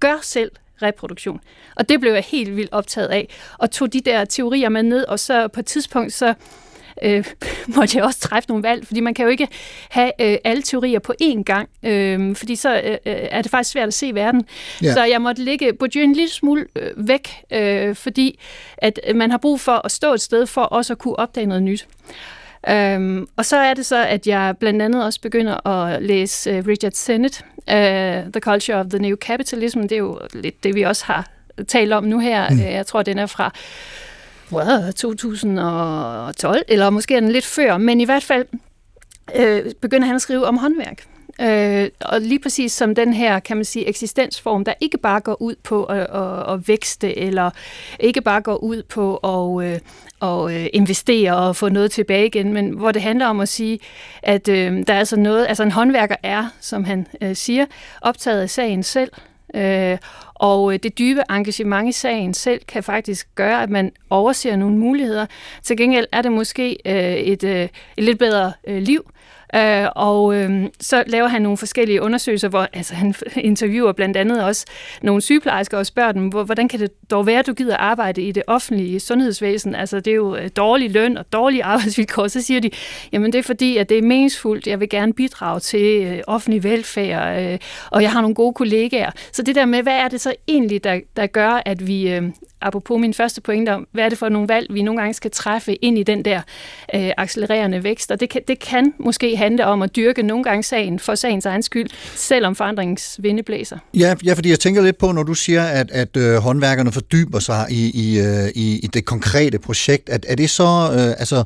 gør 0.00 0.18
selv 0.22 0.50
reproduktion. 0.82 1.40
Og 1.76 1.88
det 1.88 2.00
blev 2.00 2.12
jeg 2.12 2.22
helt 2.22 2.56
vildt 2.56 2.72
optaget 2.72 3.08
af, 3.08 3.28
og 3.58 3.70
tog 3.70 3.92
de 3.92 4.00
der 4.00 4.24
teorier 4.24 4.68
med 4.68 4.82
ned, 4.82 5.04
og 5.04 5.18
så 5.18 5.48
på 5.48 5.60
et 5.60 5.66
tidspunkt 5.66 6.12
så 6.12 6.34
øh, 7.02 7.24
måtte 7.76 7.96
jeg 7.98 8.04
også 8.04 8.20
træffe 8.20 8.48
nogle 8.48 8.62
valg, 8.62 8.86
fordi 8.86 9.00
man 9.00 9.14
kan 9.14 9.24
jo 9.24 9.30
ikke 9.30 9.48
have 9.88 10.12
øh, 10.20 10.38
alle 10.44 10.62
teorier 10.62 10.98
på 10.98 11.14
én 11.22 11.42
gang, 11.42 11.68
øh, 11.82 12.36
fordi 12.36 12.56
så 12.56 12.74
øh, 12.74 12.98
er 13.04 13.42
det 13.42 13.50
faktisk 13.50 13.72
svært 13.72 13.88
at 13.88 13.94
se 13.94 14.14
verden. 14.14 14.46
Ja. 14.82 14.92
Så 14.92 15.04
jeg 15.04 15.22
måtte 15.22 15.42
lægge 15.42 15.72
Bourdieu 15.72 16.02
en 16.02 16.12
lille 16.12 16.30
smule 16.30 16.66
øh, 16.76 17.08
væk, 17.08 17.28
øh, 17.52 17.94
fordi 17.94 18.38
at 18.78 19.00
man 19.14 19.30
har 19.30 19.38
brug 19.38 19.60
for 19.60 19.80
at 19.84 19.92
stå 19.92 20.14
et 20.14 20.20
sted 20.20 20.46
for 20.46 20.62
også 20.62 20.92
at 20.92 20.98
kunne 20.98 21.18
opdage 21.18 21.46
noget 21.46 21.62
nyt. 21.62 21.86
Øhm, 22.68 23.26
og 23.36 23.44
så 23.44 23.56
er 23.56 23.74
det 23.74 23.86
så, 23.86 24.04
at 24.06 24.26
jeg 24.26 24.54
blandt 24.60 24.82
andet 24.82 25.04
også 25.04 25.20
begynder 25.20 25.66
at 25.66 26.02
læse 26.02 26.58
uh, 26.58 26.66
Richard 26.66 26.92
Sennett, 26.92 27.44
uh, 27.58 28.32
The 28.32 28.40
Culture 28.40 28.78
of 28.78 28.86
the 28.86 28.98
New 28.98 29.16
Capitalism. 29.16 29.80
Det 29.80 29.92
er 29.92 29.96
jo 29.96 30.20
lidt 30.34 30.64
det, 30.64 30.74
vi 30.74 30.82
også 30.82 31.04
har 31.04 31.26
talt 31.68 31.92
om 31.92 32.04
nu 32.04 32.18
her. 32.18 32.50
Mm. 32.50 32.60
Jeg 32.60 32.86
tror, 32.86 33.02
den 33.02 33.18
er 33.18 33.26
fra 33.26 33.52
well, 34.52 34.92
2012, 34.92 36.62
eller 36.68 36.90
måske 36.90 37.14
er 37.16 37.20
den 37.20 37.32
lidt 37.32 37.46
før, 37.46 37.78
men 37.78 38.00
i 38.00 38.04
hvert 38.04 38.22
fald 38.22 38.46
øh, 39.34 39.72
begynder 39.80 40.06
han 40.06 40.16
at 40.16 40.22
skrive 40.22 40.46
om 40.46 40.58
håndværk. 40.58 41.04
Øh, 41.40 41.88
og 42.00 42.20
lige 42.20 42.38
præcis 42.38 42.72
som 42.72 42.94
den 42.94 43.14
her, 43.14 43.38
kan 43.38 43.56
man 43.56 43.64
sige, 43.64 43.88
eksistensform, 43.88 44.64
der 44.64 44.74
ikke 44.80 44.98
bare 44.98 45.20
går 45.20 45.42
ud 45.42 45.54
på 45.62 45.84
at, 45.84 45.98
at, 46.00 46.52
at 46.52 46.68
vækste, 46.68 47.18
eller 47.18 47.50
ikke 48.00 48.20
bare 48.20 48.40
går 48.40 48.56
ud 48.56 48.82
på 48.82 49.16
at, 49.16 49.66
øh, 49.66 49.78
at 50.22 50.56
øh, 50.56 50.66
investere 50.72 51.36
og 51.36 51.56
få 51.56 51.68
noget 51.68 51.90
tilbage 51.90 52.26
igen, 52.26 52.52
men 52.52 52.70
hvor 52.70 52.92
det 52.92 53.02
handler 53.02 53.26
om 53.26 53.40
at 53.40 53.48
sige, 53.48 53.78
at 54.22 54.48
øh, 54.48 54.86
der 54.86 54.94
er 54.94 54.98
altså 54.98 55.16
noget, 55.16 55.46
altså 55.48 55.62
en 55.62 55.70
håndværker 55.70 56.16
er, 56.22 56.46
som 56.60 56.84
han 56.84 57.06
øh, 57.20 57.36
siger, 57.36 57.66
optaget 58.02 58.42
af 58.42 58.50
sagen 58.50 58.82
selv, 58.82 59.10
Øh, 59.54 59.98
og 60.34 60.72
øh, 60.72 60.78
det 60.82 60.98
dybe 60.98 61.22
engagement 61.30 61.88
i 61.88 61.92
sagen 61.92 62.34
selv 62.34 62.60
kan 62.68 62.82
faktisk 62.82 63.28
gøre, 63.34 63.62
at 63.62 63.70
man 63.70 63.92
overser 64.10 64.56
nogle 64.56 64.76
muligheder. 64.76 65.26
Til 65.62 65.76
gengæld 65.76 66.06
er 66.12 66.22
det 66.22 66.32
måske 66.32 66.76
øh, 66.84 67.14
et, 67.14 67.44
øh, 67.44 67.68
et 67.96 68.04
lidt 68.04 68.18
bedre 68.18 68.52
øh, 68.66 68.82
liv. 68.82 69.10
Øh, 69.54 69.86
og 69.96 70.34
øh, 70.34 70.66
så 70.80 71.04
laver 71.06 71.28
han 71.28 71.42
nogle 71.42 71.58
forskellige 71.58 72.02
undersøgelser, 72.02 72.48
hvor 72.48 72.68
altså, 72.72 72.94
han 72.94 73.14
interviewer 73.36 73.92
blandt 73.92 74.16
andet 74.16 74.44
også 74.44 74.66
nogle 75.02 75.22
sygeplejersker 75.22 75.78
og 75.78 75.86
spørger 75.86 76.12
dem, 76.12 76.28
hvordan 76.28 76.68
kan 76.68 76.80
det 76.80 77.10
dog 77.10 77.26
være, 77.26 77.38
at 77.38 77.46
du 77.46 77.52
gider 77.52 77.76
arbejde 77.76 78.22
i 78.22 78.32
det 78.32 78.42
offentlige 78.46 79.00
sundhedsvæsen? 79.00 79.74
Altså 79.74 80.00
det 80.00 80.10
er 80.10 80.14
jo 80.14 80.36
øh, 80.36 80.50
dårlig 80.56 80.90
løn 80.90 81.16
og 81.16 81.32
dårlige 81.32 81.64
arbejdsvilkår. 81.72 82.28
Så 82.28 82.42
siger 82.42 82.60
de, 82.60 82.70
jamen 83.12 83.32
det 83.32 83.38
er 83.38 83.42
fordi, 83.42 83.76
at 83.76 83.88
det 83.88 83.98
er 83.98 84.02
meningsfuldt. 84.02 84.66
Jeg 84.66 84.80
vil 84.80 84.88
gerne 84.88 85.12
bidrage 85.12 85.60
til 85.60 86.06
øh, 86.06 86.20
offentlig 86.26 86.64
velfærd, 86.64 87.52
øh, 87.52 87.58
og 87.90 88.02
jeg 88.02 88.12
har 88.12 88.20
nogle 88.20 88.34
gode 88.34 88.54
kollegaer. 88.54 89.10
Så 89.32 89.42
det 89.42 89.54
der 89.54 89.64
med, 89.64 89.82
hvad 89.82 89.96
er 89.96 90.08
det 90.08 90.20
så 90.20 90.34
egentlig, 90.48 90.84
der, 90.84 91.00
der 91.16 91.26
gør, 91.26 91.62
at 91.66 91.86
vi, 91.86 92.12
øh, 92.12 92.22
apropos 92.62 93.00
min 93.00 93.14
første 93.14 93.40
pointe 93.40 93.74
om, 93.74 93.86
hvad 93.92 94.04
er 94.04 94.08
det 94.08 94.18
for 94.18 94.28
nogle 94.28 94.48
valg, 94.48 94.74
vi 94.74 94.82
nogle 94.82 95.00
gange 95.00 95.14
skal 95.14 95.30
træffe 95.30 95.74
ind 95.74 95.98
i 95.98 96.02
den 96.02 96.24
der 96.24 96.38
øh, 96.94 97.10
accelererende 97.18 97.84
vækst. 97.84 98.10
Og 98.10 98.20
det 98.20 98.30
kan, 98.30 98.40
det 98.48 98.58
kan 98.58 98.92
måske 98.98 99.36
handle 99.36 99.66
om 99.66 99.82
at 99.82 99.96
dyrke 99.96 100.22
nogle 100.22 100.44
gange 100.44 100.62
sagen 100.62 100.98
for 100.98 101.14
sagens 101.14 101.46
egen 101.46 101.62
skyld, 101.62 101.88
selvom 102.14 102.54
forandringsvinde 102.54 103.42
blæser. 103.42 103.78
Ja, 103.94 104.14
ja, 104.24 104.32
fordi 104.32 104.50
jeg 104.50 104.60
tænker 104.60 104.82
lidt 104.82 104.98
på, 104.98 105.12
når 105.12 105.22
du 105.22 105.34
siger, 105.34 105.64
at, 105.64 105.90
at 105.90 106.16
øh, 106.16 106.36
håndværkerne 106.36 106.92
fordyber 106.92 107.38
sig 107.38 107.66
i, 107.70 107.90
i, 107.94 108.20
øh, 108.20 108.48
i, 108.54 108.80
i 108.82 108.86
det 108.86 109.04
konkrete 109.04 109.58
projekt, 109.58 110.08
at 110.08 110.26
er 110.28 110.34
det 110.34 110.50
så 110.50 110.90
øh, 110.92 111.10
altså 111.18 111.44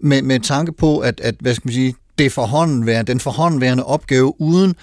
med, 0.00 0.22
med 0.22 0.40
tanke 0.40 0.72
på, 0.72 0.98
at, 0.98 1.20
at 1.20 1.34
hvad 1.40 1.54
skal 1.54 1.68
man 1.68 1.74
sige, 1.74 1.94
det 2.18 2.32
forhåndenværende, 2.32 3.12
den 3.12 3.20
forhåndenværende 3.20 3.84
opgave 3.84 4.40
uden 4.40 4.74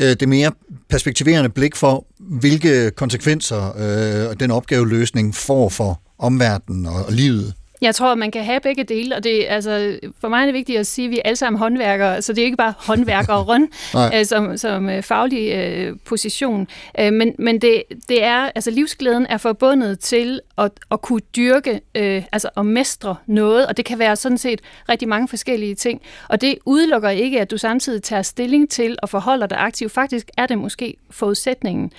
øh, 0.00 0.16
det 0.20 0.28
mere 0.28 0.52
perspektiverende 0.88 1.48
blik 1.50 1.76
for, 1.76 2.06
hvilke 2.18 2.90
konsekvenser 2.90 3.76
øh, 3.76 4.36
den 4.40 4.50
opgaveløsning 4.50 5.34
får 5.34 5.68
for 5.68 6.00
omverdenen 6.18 6.86
og, 6.86 7.04
og 7.06 7.12
livet. 7.12 7.54
Jeg 7.80 7.94
tror, 7.94 8.14
man 8.14 8.30
kan 8.30 8.44
have 8.44 8.60
begge 8.60 8.84
dele, 8.84 9.16
og 9.16 9.24
det, 9.24 9.44
altså, 9.48 9.98
for 10.20 10.28
mig 10.28 10.40
er 10.40 10.44
det 10.44 10.54
vigtigt 10.54 10.78
at 10.78 10.86
sige, 10.86 11.04
at 11.04 11.10
vi 11.10 11.16
er 11.16 11.22
alle 11.24 11.36
sammen 11.36 11.58
håndværkere, 11.58 12.22
så 12.22 12.32
det 12.32 12.42
er 12.42 12.44
ikke 12.44 12.56
bare 12.56 12.74
håndværkere 12.78 13.68
øh, 14.14 14.24
som, 14.24 14.56
som 14.56 14.88
øh, 14.88 15.02
faglig 15.02 15.52
øh, 15.52 15.96
position, 16.04 16.68
øh, 17.00 17.12
men, 17.12 17.34
men 17.38 17.60
det, 17.60 17.82
det 18.08 18.24
er, 18.24 18.50
altså 18.54 18.70
livsglæden 18.70 19.26
er 19.26 19.36
forbundet 19.36 19.98
til 19.98 20.40
at, 20.58 20.70
at 20.90 21.02
kunne 21.02 21.20
dyrke, 21.36 21.80
øh, 21.94 22.22
altså 22.32 22.48
at 22.56 22.66
mestre 22.66 23.16
noget, 23.26 23.66
og 23.66 23.76
det 23.76 23.84
kan 23.84 23.98
være 23.98 24.16
sådan 24.16 24.38
set 24.38 24.60
rigtig 24.88 25.08
mange 25.08 25.28
forskellige 25.28 25.74
ting, 25.74 26.02
og 26.28 26.40
det 26.40 26.58
udelukker 26.64 27.08
ikke, 27.08 27.40
at 27.40 27.50
du 27.50 27.58
samtidig 27.58 28.02
tager 28.02 28.22
stilling 28.22 28.70
til 28.70 28.96
og 29.02 29.08
forholder 29.08 29.46
dig 29.46 29.58
aktivt. 29.60 29.92
Faktisk 29.92 30.30
er 30.36 30.46
det 30.46 30.58
måske 30.58 30.96
forudsætningen. 31.10 31.92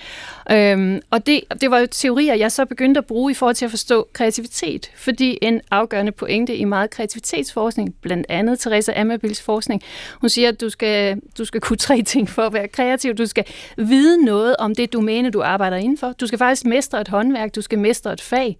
Øhm, 0.50 1.00
og 1.10 1.26
det, 1.26 1.40
det 1.60 1.70
var 1.70 1.78
jo 1.78 1.86
teorier, 1.90 2.34
jeg 2.34 2.52
så 2.52 2.64
begyndte 2.64 2.98
at 2.98 3.06
bruge 3.06 3.30
i 3.30 3.34
forhold 3.34 3.54
til 3.54 3.64
at 3.64 3.70
forstå 3.70 4.08
kreativitet, 4.12 4.90
fordi 4.96 5.38
en 5.42 5.60
afgørende 5.72 6.12
pointe 6.12 6.56
i 6.56 6.64
meget 6.64 6.90
kreativitetsforskning, 6.90 7.94
blandt 8.02 8.26
andet 8.28 8.58
Teresa 8.60 8.92
Amabils 8.96 9.42
forskning, 9.42 9.82
hun 10.20 10.30
siger, 10.30 10.48
at 10.48 10.60
du 10.60 10.68
skal, 10.70 11.20
du 11.38 11.44
skal 11.44 11.60
kunne 11.60 11.76
tre 11.76 12.02
ting 12.02 12.28
for 12.28 12.42
at 12.42 12.52
være 12.52 12.68
kreativ. 12.68 13.14
Du 13.14 13.26
skal 13.26 13.44
vide 13.76 14.24
noget 14.24 14.56
om 14.56 14.74
det 14.74 14.92
domæne, 14.92 15.30
du 15.30 15.42
arbejder 15.42 15.76
indenfor. 15.76 16.12
Du 16.12 16.26
skal 16.26 16.38
faktisk 16.38 16.64
mestre 16.66 17.00
et 17.00 17.08
håndværk, 17.08 17.54
du 17.54 17.60
skal 17.60 17.78
mestre 17.78 18.12
et 18.12 18.20
fag. 18.20 18.56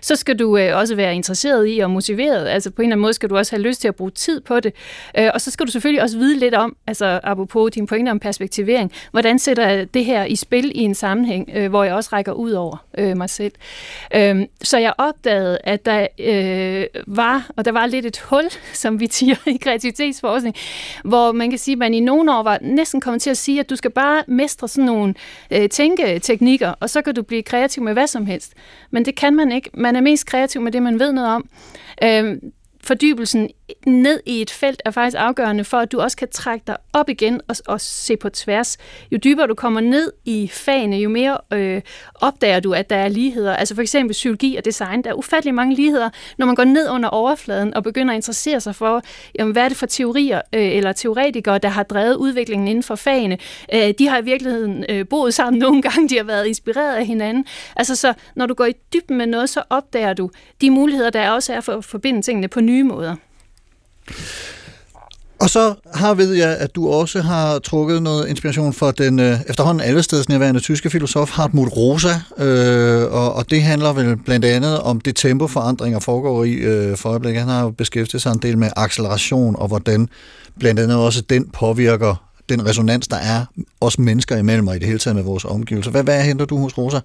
Så 0.00 0.16
skal 0.16 0.38
du 0.38 0.56
øh, 0.56 0.78
også 0.78 0.94
være 0.94 1.14
interesseret 1.14 1.76
i 1.76 1.78
og 1.78 1.90
motiveret. 1.90 2.48
Altså 2.48 2.70
på 2.70 2.82
en 2.82 2.86
eller 2.86 2.94
anden 2.94 3.02
måde 3.02 3.12
skal 3.12 3.30
du 3.30 3.36
også 3.36 3.56
have 3.56 3.62
lyst 3.62 3.80
til 3.80 3.88
at 3.88 3.94
bruge 3.94 4.10
tid 4.10 4.40
på 4.40 4.60
det. 4.60 4.72
Øh, 5.18 5.30
og 5.34 5.40
så 5.40 5.50
skal 5.50 5.66
du 5.66 5.70
selvfølgelig 5.70 6.02
også 6.02 6.18
vide 6.18 6.38
lidt 6.38 6.54
om, 6.54 6.76
altså 6.86 7.20
apropos 7.22 7.70
dine 7.70 7.86
pointe 7.86 8.10
om 8.10 8.20
perspektivering, 8.20 8.92
hvordan 9.10 9.38
sætter 9.38 9.68
jeg 9.68 9.94
det 9.94 10.04
her 10.04 10.24
i 10.24 10.36
spil 10.36 10.72
i 10.74 10.80
en 10.80 10.94
sammenhæng, 10.94 11.50
øh, 11.54 11.70
hvor 11.70 11.84
jeg 11.84 11.94
også 11.94 12.10
rækker 12.12 12.32
ud 12.32 12.52
over 12.52 12.84
øh, 12.98 13.16
mig 13.16 13.30
selv. 13.30 13.52
Øh, 14.14 14.42
så 14.62 14.78
jeg 14.78 14.92
opdagede, 14.98 15.58
at 15.64 15.86
der 15.86 16.06
øh, 16.18 16.53
Øh, 16.54 16.86
var, 17.06 17.50
og 17.56 17.64
der 17.64 17.72
var 17.72 17.86
lidt 17.86 18.06
et 18.06 18.18
hul, 18.18 18.44
som 18.72 19.00
vi 19.00 19.08
siger 19.10 19.36
i 19.46 19.56
kreativitetsforskning, 19.56 20.56
hvor 21.04 21.32
man 21.32 21.50
kan 21.50 21.58
sige, 21.58 21.72
at 21.72 21.78
man 21.78 21.94
i 21.94 22.00
nogle 22.00 22.36
år 22.36 22.42
var 22.42 22.58
næsten 22.62 23.00
kommet 23.00 23.22
til 23.22 23.30
at 23.30 23.36
sige, 23.36 23.60
at 23.60 23.70
du 23.70 23.76
skal 23.76 23.90
bare 23.90 24.24
mestre 24.28 24.68
sådan 24.68 24.84
nogle 24.84 25.14
øh, 25.50 25.68
tænketeknikker, 25.68 26.74
og 26.80 26.90
så 26.90 27.02
kan 27.02 27.14
du 27.14 27.22
blive 27.22 27.42
kreativ 27.42 27.82
med 27.82 27.92
hvad 27.92 28.06
som 28.06 28.26
helst. 28.26 28.52
Men 28.90 29.04
det 29.04 29.16
kan 29.16 29.34
man 29.36 29.52
ikke. 29.52 29.70
Man 29.74 29.96
er 29.96 30.00
mest 30.00 30.26
kreativ 30.26 30.60
med 30.60 30.72
det, 30.72 30.82
man 30.82 30.98
ved 30.98 31.12
noget 31.12 31.30
om. 31.30 31.48
Øh, 32.02 32.36
fordybelsen 32.84 33.50
ned 33.86 34.20
i 34.26 34.42
et 34.42 34.50
felt 34.50 34.82
er 34.84 34.90
faktisk 34.90 35.16
afgørende 35.20 35.64
for, 35.64 35.76
at 35.76 35.92
du 35.92 36.00
også 36.00 36.16
kan 36.16 36.28
trække 36.28 36.64
dig 36.66 36.76
op 36.92 37.08
igen 37.08 37.40
og, 37.48 37.56
og 37.66 37.80
se 37.80 38.16
på 38.16 38.28
tværs. 38.28 38.76
Jo 39.12 39.18
dybere 39.24 39.46
du 39.46 39.54
kommer 39.54 39.80
ned 39.80 40.12
i 40.24 40.48
fagene, 40.52 40.96
jo 40.96 41.08
mere 41.08 41.38
øh, 41.52 41.82
opdager 42.14 42.60
du, 42.60 42.72
at 42.72 42.90
der 42.90 42.96
er 42.96 43.08
ligheder. 43.08 43.56
Altså 43.56 43.74
for 43.74 43.82
eksempel 43.82 44.12
psykologi 44.12 44.56
og 44.56 44.64
design, 44.64 45.04
der 45.04 45.10
er 45.10 45.14
ufattelig 45.14 45.54
mange 45.54 45.74
ligheder, 45.74 46.10
når 46.38 46.46
man 46.46 46.54
går 46.54 46.64
ned 46.64 46.90
under 46.90 47.08
overfladen 47.08 47.74
og 47.74 47.82
begynder 47.82 48.14
at 48.14 48.16
interessere 48.16 48.60
sig 48.60 48.74
for, 48.74 49.02
jamen, 49.38 49.52
hvad 49.52 49.64
er 49.64 49.68
det 49.68 49.76
for 49.76 49.86
teorier 49.86 50.40
øh, 50.52 50.76
eller 50.76 50.92
teoretikere, 50.92 51.58
der 51.58 51.68
har 51.68 51.82
drevet 51.82 52.14
udviklingen 52.14 52.68
inden 52.68 52.82
for 52.82 52.94
fagene. 52.94 53.38
Øh, 53.74 53.94
de 53.98 54.08
har 54.08 54.18
i 54.18 54.24
virkeligheden 54.24 54.84
øh, 54.88 55.08
boet 55.08 55.34
sammen 55.34 55.60
nogle 55.64 55.82
gange, 55.82 56.08
de 56.08 56.16
har 56.16 56.24
været 56.24 56.46
inspireret 56.46 56.96
af 56.96 57.06
hinanden. 57.06 57.46
Altså 57.76 57.96
så, 57.96 58.14
når 58.36 58.46
du 58.46 58.54
går 58.54 58.64
i 58.64 58.72
dybden 58.92 59.16
med 59.16 59.26
noget, 59.26 59.48
så 59.48 59.62
opdager 59.70 60.12
du 60.12 60.30
de 60.60 60.70
muligheder, 60.70 61.10
der 61.10 61.30
også 61.30 61.52
er 61.52 61.60
for 61.60 61.72
at 61.72 61.84
forbinde 61.84 62.22
tingene 62.22 62.48
på 62.48 62.60
nye 62.60 62.73
måder. 62.82 63.16
Og 65.38 65.50
så 65.50 65.74
har 65.94 66.14
ved 66.14 66.32
jeg, 66.32 66.56
at 66.56 66.74
du 66.74 66.88
også 66.88 67.20
har 67.20 67.58
trukket 67.58 68.02
noget 68.02 68.28
inspiration 68.28 68.72
for 68.72 68.90
den 68.90 69.18
øh, 69.18 69.40
efterhånden 69.48 69.80
allestedsnærværende 69.88 70.60
tyske 70.60 70.90
filosof 70.90 71.30
Hartmut 71.30 71.68
Rosa, 71.76 72.20
øh, 72.38 73.12
og, 73.12 73.34
og 73.34 73.50
det 73.50 73.62
handler 73.62 73.92
vel 73.92 74.16
blandt 74.16 74.44
andet 74.44 74.80
om 74.80 75.00
det 75.00 75.16
tempoforandringer 75.16 75.98
foregår 75.98 76.44
i 76.44 76.52
øh, 76.52 76.96
for 76.96 77.08
øjeblikket. 77.08 77.40
Han 77.40 77.48
har 77.48 77.62
jo 77.62 77.70
beskæftiget 77.70 78.22
sig 78.22 78.32
en 78.32 78.38
del 78.38 78.58
med 78.58 78.70
acceleration, 78.76 79.56
og 79.56 79.68
hvordan 79.68 80.08
blandt 80.58 80.80
andet 80.80 80.96
også 80.96 81.20
den 81.20 81.50
påvirker 81.50 82.33
den 82.48 82.66
resonans, 82.66 83.08
der 83.08 83.16
er 83.16 83.44
os 83.80 83.98
mennesker 83.98 84.36
imellem, 84.36 84.68
og 84.68 84.76
i 84.76 84.78
det 84.78 84.86
hele 84.86 84.98
taget 84.98 85.16
med 85.16 85.24
vores 85.24 85.44
omgivelser. 85.44 85.90
Hvad, 85.90 86.02
hvad 86.02 86.22
henter 86.22 86.44
du 86.44 86.58
hos 86.58 86.78
Rosa? 86.78 86.98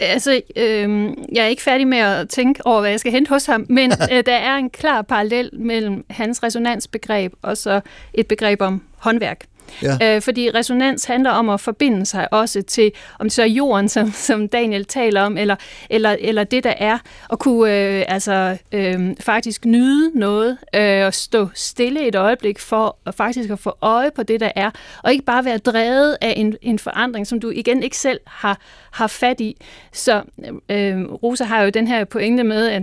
Altså, 0.00 0.40
øh, 0.56 1.10
jeg 1.32 1.44
er 1.44 1.48
ikke 1.48 1.62
færdig 1.62 1.86
med 1.86 1.98
at 1.98 2.28
tænke 2.28 2.66
over, 2.66 2.80
hvad 2.80 2.90
jeg 2.90 3.00
skal 3.00 3.12
hente 3.12 3.28
hos 3.28 3.46
ham, 3.46 3.66
men 3.68 3.92
øh, 4.12 4.22
der 4.26 4.36
er 4.36 4.56
en 4.56 4.70
klar 4.70 5.02
parallel 5.02 5.50
mellem 5.52 6.04
hans 6.10 6.42
resonansbegreb 6.42 7.32
og 7.42 7.56
så 7.56 7.80
et 8.14 8.26
begreb 8.26 8.60
om 8.60 8.82
håndværk. 8.96 9.44
Ja. 9.82 10.16
Øh, 10.16 10.22
fordi 10.22 10.50
resonans 10.50 11.04
handler 11.04 11.30
om 11.30 11.48
at 11.48 11.60
forbinde 11.60 12.06
sig 12.06 12.32
også 12.32 12.62
til, 12.62 12.92
om 13.18 13.26
det 13.26 13.32
så 13.32 13.42
er 13.42 13.46
jorden, 13.46 13.88
som, 13.88 14.12
som 14.12 14.48
Daniel 14.48 14.84
taler 14.84 15.22
om, 15.22 15.36
eller, 15.36 15.56
eller, 15.90 16.16
eller 16.20 16.44
det, 16.44 16.64
der 16.64 16.74
er, 16.76 16.98
og 17.28 17.38
kunne 17.38 17.72
øh, 17.72 18.04
altså, 18.08 18.56
øh, 18.72 19.14
faktisk 19.20 19.64
nyde 19.64 20.18
noget, 20.18 20.58
øh, 20.74 21.06
og 21.06 21.14
stå 21.14 21.48
stille 21.54 22.06
et 22.06 22.14
øjeblik 22.14 22.58
for 22.58 22.96
at 23.06 23.14
faktisk 23.14 23.50
at 23.50 23.58
få 23.58 23.76
øje 23.80 24.10
på 24.10 24.22
det, 24.22 24.40
der 24.40 24.50
er, 24.56 24.70
og 25.02 25.12
ikke 25.12 25.24
bare 25.24 25.44
være 25.44 25.58
drevet 25.58 26.16
af 26.20 26.34
en, 26.36 26.56
en 26.62 26.78
forandring, 26.78 27.26
som 27.26 27.40
du 27.40 27.50
igen 27.50 27.82
ikke 27.82 27.96
selv 27.96 28.20
har, 28.26 28.58
har 28.90 29.06
fat 29.06 29.40
i. 29.40 29.56
Så 29.92 30.22
øh, 30.68 31.04
Rosa 31.04 31.44
har 31.44 31.62
jo 31.62 31.70
den 31.70 31.86
her 31.86 32.04
pointe 32.04 32.44
med, 32.44 32.68
at 32.68 32.82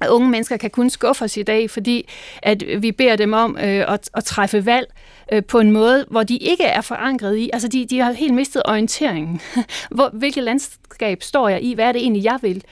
at 0.00 0.08
unge 0.08 0.30
mennesker 0.30 0.56
kan 0.56 0.70
kun 0.70 0.90
skuffe 0.90 1.24
os 1.24 1.36
i 1.36 1.42
dag, 1.42 1.70
fordi 1.70 2.08
at 2.42 2.64
vi 2.78 2.92
beder 2.92 3.16
dem 3.16 3.32
om 3.32 3.56
øh, 3.56 3.92
at, 3.92 4.10
at 4.14 4.24
træffe 4.24 4.66
valg 4.66 4.86
øh, 5.32 5.44
på 5.44 5.58
en 5.60 5.70
måde, 5.70 6.06
hvor 6.10 6.22
de 6.22 6.36
ikke 6.36 6.64
er 6.64 6.80
forankret 6.80 7.36
i. 7.36 7.50
Altså, 7.52 7.68
de, 7.68 7.86
de 7.86 7.98
har 7.98 8.12
helt 8.12 8.34
mistet 8.34 8.62
orienteringen. 8.64 9.40
Hvor, 9.90 10.10
hvilket 10.12 10.44
landskab 10.44 11.22
står 11.22 11.48
jeg 11.48 11.62
i? 11.62 11.74
Hvad 11.74 11.84
er 11.84 11.92
det 11.92 12.02
egentlig, 12.02 12.24
jeg 12.24 12.38
vil? 12.42 12.64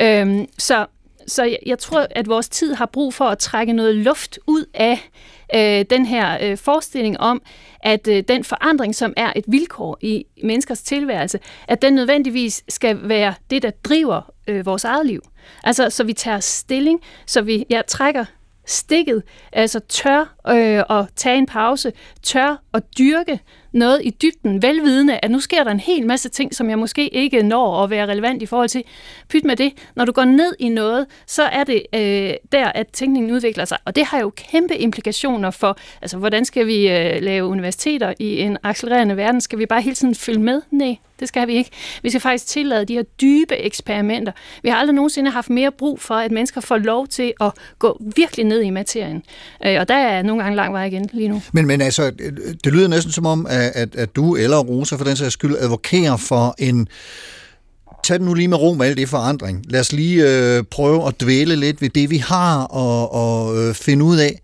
Øhm, 0.00 0.46
så 0.58 0.86
så 1.26 1.44
jeg, 1.44 1.58
jeg 1.66 1.78
tror, 1.78 2.06
at 2.10 2.28
vores 2.28 2.48
tid 2.48 2.74
har 2.74 2.86
brug 2.86 3.14
for 3.14 3.24
at 3.24 3.38
trække 3.38 3.72
noget 3.72 3.94
luft 3.94 4.38
ud 4.46 4.64
af 4.74 4.98
øh, 5.54 5.84
den 5.90 6.06
her 6.06 6.38
øh, 6.42 6.58
forestilling 6.58 7.20
om, 7.20 7.42
at 7.80 8.08
øh, 8.08 8.24
den 8.28 8.44
forandring, 8.44 8.94
som 8.94 9.12
er 9.16 9.32
et 9.36 9.44
vilkår 9.48 9.98
i 10.00 10.26
menneskers 10.42 10.82
tilværelse, 10.82 11.38
at 11.68 11.82
den 11.82 11.94
nødvendigvis 11.94 12.64
skal 12.68 13.08
være 13.08 13.34
det, 13.50 13.62
der 13.62 13.70
driver 13.70 14.32
øh, 14.46 14.66
vores 14.66 14.84
eget 14.84 15.06
liv. 15.06 15.20
Altså, 15.64 15.90
så 15.90 16.04
vi 16.04 16.12
tager 16.12 16.40
stilling, 16.40 17.00
så 17.26 17.42
vi 17.42 17.66
ja, 17.70 17.80
trækker 17.88 18.24
stikket, 18.66 19.22
altså 19.52 19.80
tør 19.80 20.34
øh, 20.48 20.98
at 20.98 21.08
tage 21.16 21.38
en 21.38 21.46
pause, 21.46 21.92
tør 22.22 22.62
at 22.74 22.82
dyrke 22.98 23.40
noget 23.72 24.00
i 24.04 24.10
dybden, 24.10 24.62
velvidende, 24.62 25.18
at 25.22 25.30
nu 25.30 25.40
sker 25.40 25.64
der 25.64 25.70
en 25.70 25.80
hel 25.80 26.06
masse 26.06 26.28
ting, 26.28 26.54
som 26.54 26.70
jeg 26.70 26.78
måske 26.78 27.08
ikke 27.08 27.42
når 27.42 27.84
at 27.84 27.90
være 27.90 28.06
relevant 28.06 28.42
i 28.42 28.46
forhold 28.46 28.68
til. 28.68 28.84
Pyt 29.28 29.44
med 29.44 29.56
det. 29.56 29.72
Når 29.96 30.04
du 30.04 30.12
går 30.12 30.24
ned 30.24 30.54
i 30.58 30.68
noget, 30.68 31.06
så 31.26 31.42
er 31.42 31.64
det 31.64 31.82
øh, 31.94 32.34
der, 32.52 32.66
at 32.66 32.86
tænkningen 32.92 33.32
udvikler 33.32 33.64
sig. 33.64 33.78
Og 33.84 33.96
det 33.96 34.04
har 34.04 34.20
jo 34.20 34.32
kæmpe 34.36 34.76
implikationer 34.76 35.50
for, 35.50 35.78
altså 36.02 36.18
hvordan 36.18 36.44
skal 36.44 36.66
vi 36.66 36.88
øh, 36.88 37.22
lave 37.22 37.46
universiteter 37.46 38.14
i 38.18 38.40
en 38.40 38.58
accelererende 38.62 39.16
verden? 39.16 39.40
Skal 39.40 39.58
vi 39.58 39.66
bare 39.66 39.82
hele 39.82 39.96
tiden 39.96 40.14
følge 40.14 40.40
med? 40.40 40.62
Nej, 40.70 40.96
det 41.20 41.28
skal 41.28 41.48
vi 41.48 41.54
ikke. 41.54 41.70
Vi 42.02 42.10
skal 42.10 42.20
faktisk 42.20 42.46
tillade 42.46 42.84
de 42.84 42.94
her 42.94 43.02
dybe 43.02 43.56
eksperimenter. 43.56 44.32
Vi 44.62 44.68
har 44.68 44.76
aldrig 44.76 44.94
nogensinde 44.94 45.30
haft 45.30 45.50
mere 45.50 45.72
brug 45.72 46.00
for, 46.00 46.14
at 46.14 46.32
mennesker 46.32 46.60
får 46.60 46.76
lov 46.76 47.08
til 47.08 47.32
at 47.40 47.52
gå 47.78 48.02
virkelig 48.16 48.46
ned 48.46 48.60
i 48.60 48.70
materien. 48.70 49.22
Øh, 49.66 49.80
og 49.80 49.88
der 49.88 49.94
er 49.94 50.22
nogle 50.22 50.42
gange 50.42 50.56
lang 50.56 50.72
vej 50.72 50.84
igen 50.84 51.08
lige 51.12 51.28
nu. 51.28 51.42
Men, 51.52 51.66
men 51.66 51.80
altså, 51.80 52.12
øh, 52.18 52.32
det 52.64 52.72
lyder 52.72 52.88
næsten 52.88 53.12
som 53.12 53.26
om, 53.26 53.46
at, 53.50 53.61
at 53.74 53.96
at 53.96 54.16
du 54.16 54.36
eller 54.36 54.58
Rosa 54.58 54.96
for 54.96 55.04
den 55.04 55.16
sags 55.16 55.32
skyld 55.32 55.56
advokerer 55.56 56.16
for 56.16 56.54
en 56.58 56.88
tag 58.04 58.18
den 58.18 58.26
nu 58.26 58.34
lige 58.34 58.48
med 58.48 58.58
ro 58.58 58.74
med 58.74 58.86
alt 58.86 58.96
det 58.96 59.08
forandring. 59.08 59.64
Lad 59.68 59.80
os 59.80 59.92
lige 59.92 60.28
øh, 60.28 60.64
prøve 60.70 61.08
at 61.08 61.20
dvæle 61.20 61.56
lidt 61.56 61.82
ved 61.82 61.88
det, 61.88 62.10
vi 62.10 62.16
har, 62.16 62.62
og, 62.62 63.12
og 63.12 63.58
øh, 63.58 63.74
finde 63.74 64.04
ud 64.04 64.16
af, 64.16 64.40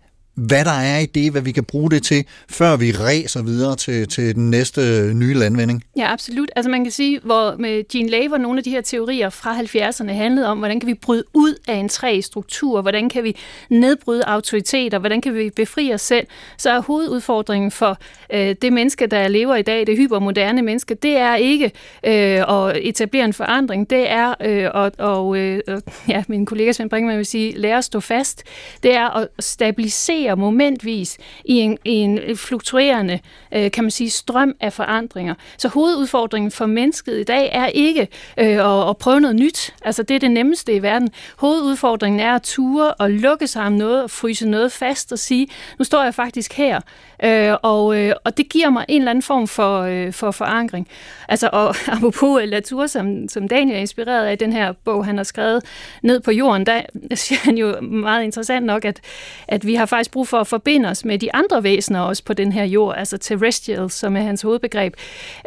hvad 0.47 0.65
der 0.65 0.71
er 0.71 0.99
i 0.99 1.05
det, 1.05 1.31
hvad 1.31 1.41
vi 1.41 1.51
kan 1.51 1.63
bruge 1.63 1.91
det 1.91 2.03
til, 2.03 2.25
før 2.49 2.75
vi 2.75 2.91
ræser 2.91 3.43
videre 3.43 3.75
til, 3.75 4.07
til 4.07 4.35
den 4.35 4.49
næste 4.49 4.81
øh, 4.81 5.13
nye 5.13 5.33
landvinding. 5.33 5.83
Ja, 5.97 6.13
absolut. 6.13 6.51
Altså 6.55 6.71
man 6.71 6.83
kan 6.83 6.91
sige, 6.91 7.19
hvor 7.23 7.55
med 7.59 7.83
Jean 7.95 8.09
Lay, 8.09 8.27
hvor 8.27 8.37
nogle 8.37 8.57
af 8.57 8.63
de 8.63 8.69
her 8.69 8.81
teorier 8.81 9.29
fra 9.29 9.59
70'erne 9.59 10.11
handlede 10.11 10.47
om, 10.47 10.57
hvordan 10.57 10.79
kan 10.79 10.87
vi 10.87 10.93
bryde 10.93 11.23
ud 11.33 11.55
af 11.67 11.75
en 11.75 11.89
træ-struktur, 11.89 12.81
hvordan 12.81 13.09
kan 13.09 13.23
vi 13.23 13.35
nedbryde 13.69 14.23
autoriteter, 14.25 14.99
hvordan 14.99 15.21
kan 15.21 15.35
vi 15.35 15.49
befri 15.49 15.93
os 15.93 16.01
selv, 16.01 16.27
så 16.57 16.69
er 16.69 16.81
hovedudfordringen 16.81 17.71
for 17.71 17.97
øh, 18.33 18.55
det 18.61 18.73
menneske, 18.73 19.07
der 19.07 19.27
lever 19.27 19.55
i 19.55 19.61
dag, 19.61 19.87
det 19.87 19.97
hypermoderne 19.97 20.61
menneske, 20.61 20.95
det 20.95 21.17
er 21.17 21.35
ikke 21.35 21.71
øh, 22.05 22.67
at 22.69 22.77
etablere 22.81 23.25
en 23.25 23.33
forandring, 23.33 23.89
det 23.89 24.11
er, 24.11 24.33
øh, 24.41 24.85
at, 24.85 24.99
og, 24.99 25.37
øh, 25.37 25.61
ja, 26.07 26.23
min 26.27 26.45
kollega 26.45 26.71
Svend 26.71 26.89
Brinkmann 26.89 27.17
vil 27.17 27.25
sige, 27.25 27.57
lære 27.57 27.77
at 27.77 27.83
stå 27.83 27.99
fast, 27.99 28.43
det 28.83 28.93
er 28.93 29.09
at 29.09 29.27
stabilisere 29.39 30.28
navigere 30.29 30.35
momentvis 30.35 31.17
i 31.45 31.53
en, 31.53 31.77
i 31.85 31.91
en 31.91 32.37
fluktuerende, 32.37 33.19
øh, 33.53 33.71
kan 33.71 33.83
man 33.83 33.91
sige, 33.91 34.09
strøm 34.09 34.55
af 34.59 34.73
forandringer. 34.73 35.33
Så 35.57 35.67
hovedudfordringen 35.67 36.51
for 36.51 36.65
mennesket 36.65 37.19
i 37.19 37.23
dag 37.23 37.49
er 37.51 37.67
ikke 37.67 38.07
øh, 38.37 38.47
at, 38.47 38.89
at 38.89 38.97
prøve 38.97 39.19
noget 39.19 39.35
nyt. 39.35 39.73
Altså 39.81 40.03
det 40.03 40.15
er 40.15 40.19
det 40.19 40.31
nemmeste 40.31 40.73
i 40.73 40.81
verden. 40.81 41.09
Hovedudfordringen 41.37 42.19
er 42.19 42.35
at 42.35 42.43
ture 42.43 42.93
og 42.93 43.11
lukke 43.11 43.47
sig 43.47 43.63
om 43.63 43.73
noget 43.73 44.03
og 44.03 44.11
fryse 44.11 44.47
noget 44.47 44.71
fast 44.71 45.11
og 45.11 45.19
sige, 45.19 45.47
nu 45.79 45.85
står 45.85 46.03
jeg 46.03 46.13
faktisk 46.13 46.53
her. 46.53 46.81
Øh, 47.23 47.53
og, 47.61 47.97
øh, 47.97 48.13
og 48.23 48.37
det 48.37 48.49
giver 48.49 48.69
mig 48.69 48.85
en 48.87 49.01
eller 49.01 49.11
anden 49.11 49.21
form 49.21 49.47
for, 49.47 49.81
øh, 49.81 50.13
for 50.13 50.31
forankring. 50.31 50.87
Altså, 51.27 51.49
og 51.53 51.75
apropos 51.95 52.41
øh, 52.41 52.47
Latour, 52.47 52.87
som, 52.87 53.29
som 53.29 53.47
Daniel 53.47 53.75
er 53.75 53.79
inspireret 53.79 54.25
af 54.25 54.37
den 54.37 54.53
her 54.53 54.71
bog, 54.71 55.05
han 55.05 55.17
har 55.17 55.23
skrevet 55.23 55.63
ned 56.03 56.19
på 56.19 56.31
jorden, 56.31 56.65
der 56.65 56.81
siger 57.15 57.39
han 57.39 57.57
jo 57.57 57.81
meget 57.81 58.23
interessant 58.23 58.65
nok, 58.65 58.85
at, 58.85 59.01
at 59.47 59.65
vi 59.65 59.75
har 59.75 59.85
faktisk 59.85 60.11
brug 60.11 60.27
for 60.27 60.37
at 60.37 60.47
forbinde 60.47 60.89
os 60.89 61.05
med 61.05 61.19
de 61.19 61.33
andre 61.33 61.63
væsener 61.63 61.99
også 61.99 62.23
på 62.23 62.33
den 62.33 62.51
her 62.51 62.63
jord, 62.63 62.95
altså 62.97 63.17
terrestrial, 63.17 63.89
som 63.89 64.15
er 64.15 64.21
hans 64.21 64.41
hovedbegreb. 64.41 64.93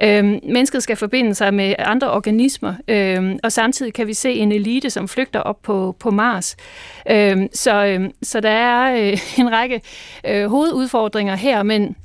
Øh, 0.02 0.24
mennesket 0.24 0.82
skal 0.82 0.96
forbinde 0.96 1.34
sig 1.34 1.54
med 1.54 1.74
andre 1.78 2.10
organismer, 2.10 2.74
øh, 2.88 3.36
og 3.42 3.52
samtidig 3.52 3.94
kan 3.94 4.06
vi 4.06 4.14
se 4.14 4.32
en 4.32 4.52
elite, 4.52 4.90
som 4.90 5.08
flygter 5.08 5.40
op 5.40 5.62
på, 5.62 5.96
på 5.98 6.10
Mars. 6.10 6.56
Øh, 7.10 7.36
så, 7.52 7.84
øh, 7.84 8.10
så 8.22 8.40
der 8.40 8.50
er 8.50 8.96
øh, 8.96 9.18
en 9.40 9.52
række 9.52 9.80
øh, 10.26 10.46
hovedudfordringer 10.46 11.36
her, 11.36 11.61
men 11.62 11.96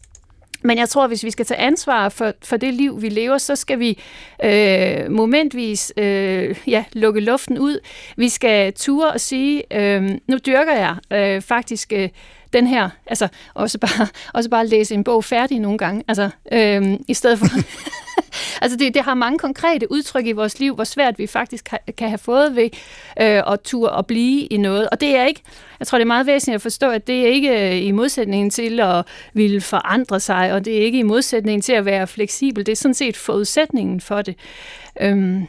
men 0.61 0.77
jeg 0.77 0.89
tror, 0.89 1.03
at 1.03 1.09
hvis 1.09 1.23
vi 1.23 1.31
skal 1.31 1.45
tage 1.45 1.59
ansvar 1.59 2.09
for, 2.09 2.33
for 2.43 2.57
det 2.57 2.73
liv, 2.73 3.01
vi 3.01 3.09
lever, 3.09 3.37
så 3.37 3.55
skal 3.55 3.79
vi 3.79 3.99
øh, 4.43 5.11
momentvis 5.11 5.93
øh, 5.97 6.55
ja, 6.67 6.83
lukke 6.93 7.19
luften 7.19 7.59
ud. 7.59 7.79
Vi 8.17 8.29
skal 8.29 8.73
ture 8.73 9.11
og 9.11 9.21
sige, 9.21 9.63
øh, 9.71 10.11
nu 10.27 10.37
dyrker 10.45 10.73
jeg 10.73 10.95
øh, 11.13 11.41
faktisk 11.41 11.93
øh, 11.93 12.09
den 12.53 12.67
her, 12.67 12.89
altså 13.05 13.27
også 13.53 13.79
bare, 13.79 14.07
også 14.37 14.49
bare 14.49 14.67
læse 14.67 14.93
en 14.93 15.03
bog 15.03 15.23
færdig 15.23 15.59
nogle 15.59 15.77
gange, 15.77 16.03
altså 16.07 16.29
øhm, 16.51 17.03
i 17.07 17.13
stedet 17.13 17.39
for... 17.39 17.47
altså 18.61 18.77
det, 18.77 18.93
det 18.93 19.01
har 19.01 19.13
mange 19.13 19.39
konkrete 19.39 19.91
udtryk 19.91 20.25
i 20.27 20.31
vores 20.31 20.59
liv, 20.59 20.75
hvor 20.75 20.83
svært 20.83 21.19
vi 21.19 21.27
faktisk 21.27 21.65
kan, 21.65 21.79
kan 21.97 22.07
have 22.07 22.17
fået 22.17 22.55
ved 22.55 22.69
øh, 23.21 23.43
at 23.51 23.59
ture 23.63 23.89
og 23.89 24.05
blive 24.05 24.41
i 24.45 24.57
noget. 24.57 24.89
Og 24.89 25.01
det 25.01 25.15
er 25.15 25.25
ikke, 25.25 25.41
jeg 25.79 25.87
tror 25.87 25.97
det 25.97 26.03
er 26.03 26.07
meget 26.07 26.25
væsentligt 26.25 26.55
at 26.55 26.61
forstå, 26.61 26.89
at 26.89 27.07
det 27.07 27.21
er 27.21 27.27
ikke 27.27 27.69
øh, 27.69 27.83
i 27.83 27.91
modsætning 27.91 28.51
til 28.51 28.79
at 28.79 29.05
ville 29.33 29.61
forandre 29.61 30.19
sig, 30.19 30.53
og 30.53 30.65
det 30.65 30.77
er 30.77 30.81
ikke 30.81 30.99
i 30.99 31.03
modsætning 31.03 31.63
til 31.63 31.73
at 31.73 31.85
være 31.85 32.07
fleksibel. 32.07 32.65
Det 32.65 32.71
er 32.71 32.75
sådan 32.75 32.93
set 32.93 33.17
forudsætningen 33.17 34.01
for 34.01 34.21
det. 34.21 34.35
Øhm, 35.01 35.47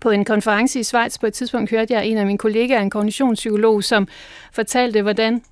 på 0.00 0.10
en 0.10 0.24
konference 0.24 0.80
i 0.80 0.82
Schweiz 0.82 1.18
på 1.18 1.26
et 1.26 1.34
tidspunkt 1.34 1.70
hørte 1.70 1.94
jeg 1.94 2.06
en 2.06 2.18
af 2.18 2.26
mine 2.26 2.38
kollegaer, 2.38 2.80
en 2.80 2.90
kognitionspsykolog, 2.90 3.84
som 3.84 4.08
fortalte, 4.52 5.02
hvordan 5.02 5.42